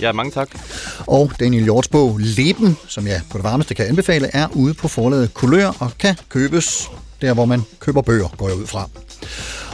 Ja, 0.00 0.12
mange 0.12 0.32
tak. 0.32 0.48
Og 1.06 1.32
Daniel 1.40 1.64
Hjorts 1.64 1.88
bog 1.88 2.18
Leben, 2.18 2.76
som 2.88 3.06
jeg 3.06 3.20
på 3.30 3.38
det 3.38 3.44
varmeste 3.44 3.74
kan 3.74 3.86
anbefale, 3.86 4.30
er 4.32 4.48
ude 4.54 4.74
på 4.74 4.88
forlaget 4.88 5.34
Kulør 5.34 5.72
og 5.78 5.90
kan 5.98 6.16
købes 6.28 6.90
der, 7.20 7.34
hvor 7.34 7.44
man 7.44 7.62
køber 7.78 8.02
bøger, 8.02 8.28
går 8.36 8.48
jeg 8.48 8.56
ud 8.56 8.66
fra. 8.66 8.88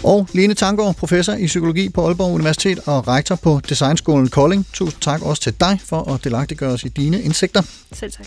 Og 0.02 0.28
Lene 0.32 0.54
Tangård, 0.54 0.94
professor 0.94 1.32
i 1.32 1.46
psykologi 1.46 1.88
på 1.88 2.06
Aalborg 2.06 2.34
Universitet 2.34 2.78
og 2.86 3.08
rektor 3.08 3.34
på 3.34 3.60
Designskolen 3.68 4.28
Kolding. 4.28 4.66
Tusind 4.72 5.00
tak 5.00 5.22
også 5.22 5.42
til 5.42 5.54
dig 5.60 5.80
for 5.84 6.14
at 6.14 6.24
delagtiggøre 6.24 6.72
os 6.72 6.84
i 6.84 6.88
dine 6.88 7.22
indsigter. 7.22 7.62
Selv 7.92 8.12
tak. 8.12 8.26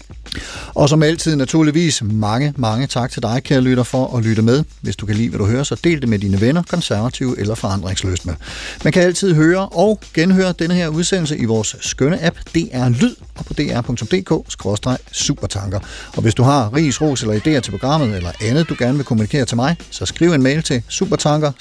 Og 0.67 0.89
som 0.89 1.03
altid 1.03 1.35
naturligvis 1.35 2.03
mange, 2.03 2.53
mange 2.57 2.87
tak 2.87 3.11
til 3.11 3.21
dig, 3.21 3.43
kære 3.43 3.61
lytter, 3.61 3.83
for 3.83 4.17
at 4.17 4.23
lytte 4.23 4.41
med. 4.41 4.63
Hvis 4.81 4.95
du 4.95 5.05
kan 5.05 5.15
lide, 5.15 5.29
hvad 5.29 5.39
du 5.39 5.45
hører, 5.45 5.63
så 5.63 5.75
del 5.83 6.01
det 6.01 6.09
med 6.09 6.19
dine 6.19 6.41
venner, 6.41 6.63
konservative 6.69 7.39
eller 7.39 7.55
forandringsløsne. 7.55 8.35
Man 8.83 8.93
kan 8.93 9.03
altid 9.03 9.33
høre 9.33 9.69
og 9.69 9.99
genhøre 10.13 10.51
denne 10.51 10.75
her 10.75 10.87
udsendelse 10.87 11.37
i 11.37 11.45
vores 11.45 11.75
skønne 11.81 12.25
app 12.25 12.37
DR 12.55 12.89
Lyd 12.89 13.15
og 13.35 13.45
på 13.45 13.53
dr.dk-supertanker. 13.53 15.79
Og 16.15 16.21
hvis 16.21 16.35
du 16.35 16.43
har 16.43 16.75
ris, 16.75 17.01
ros 17.01 17.21
eller 17.21 17.35
idéer 17.35 17.59
til 17.59 17.71
programmet 17.71 18.17
eller 18.17 18.31
andet, 18.41 18.69
du 18.69 18.75
gerne 18.79 18.95
vil 18.95 19.05
kommunikere 19.05 19.45
til 19.45 19.55
mig, 19.55 19.75
så 19.89 20.05
skriv 20.05 20.31
en 20.31 20.43
mail 20.43 20.63
til 20.63 20.83
supertanker 20.87 21.51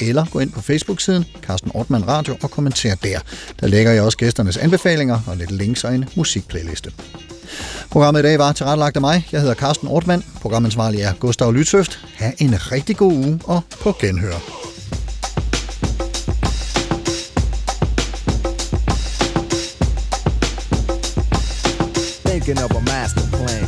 eller 0.00 0.26
gå 0.30 0.38
ind 0.38 0.52
på 0.52 0.60
Facebook-siden 0.60 1.24
Carsten 1.42 1.70
Ortmann 1.74 2.08
Radio 2.08 2.36
og 2.42 2.50
kommenter 2.50 2.94
der. 2.94 3.18
Der 3.60 3.66
lægger 3.66 3.92
jeg 3.92 4.02
også 4.02 4.18
gæsternes 4.18 4.56
anbefalinger 4.56 5.18
og 5.26 5.36
lidt 5.36 5.50
links 5.50 5.84
og 5.84 5.94
en 5.94 6.04
musikplayliste. 6.16 6.92
Programmet 7.90 8.20
i 8.20 8.22
dag 8.22 8.38
var 8.38 8.52
tilrettelagt 8.52 8.96
af 8.96 9.00
mig. 9.00 9.28
Jeg 9.32 9.40
hedder 9.40 9.54
Carsten 9.54 9.88
Ortmann. 9.88 10.24
Programansvarlig 10.40 11.00
er 11.00 11.12
Gustav 11.12 11.52
Lytsøft. 11.52 12.00
Ha' 12.14 12.30
en 12.38 12.72
rigtig 12.72 12.96
god 12.96 13.12
uge 13.12 13.40
og 13.44 13.62
på 13.80 13.96
genhør. 14.00 14.38
Thinking 22.24 22.58
of 22.64 22.70
a 22.70 22.80
master 22.80 23.22
plan. 23.30 23.67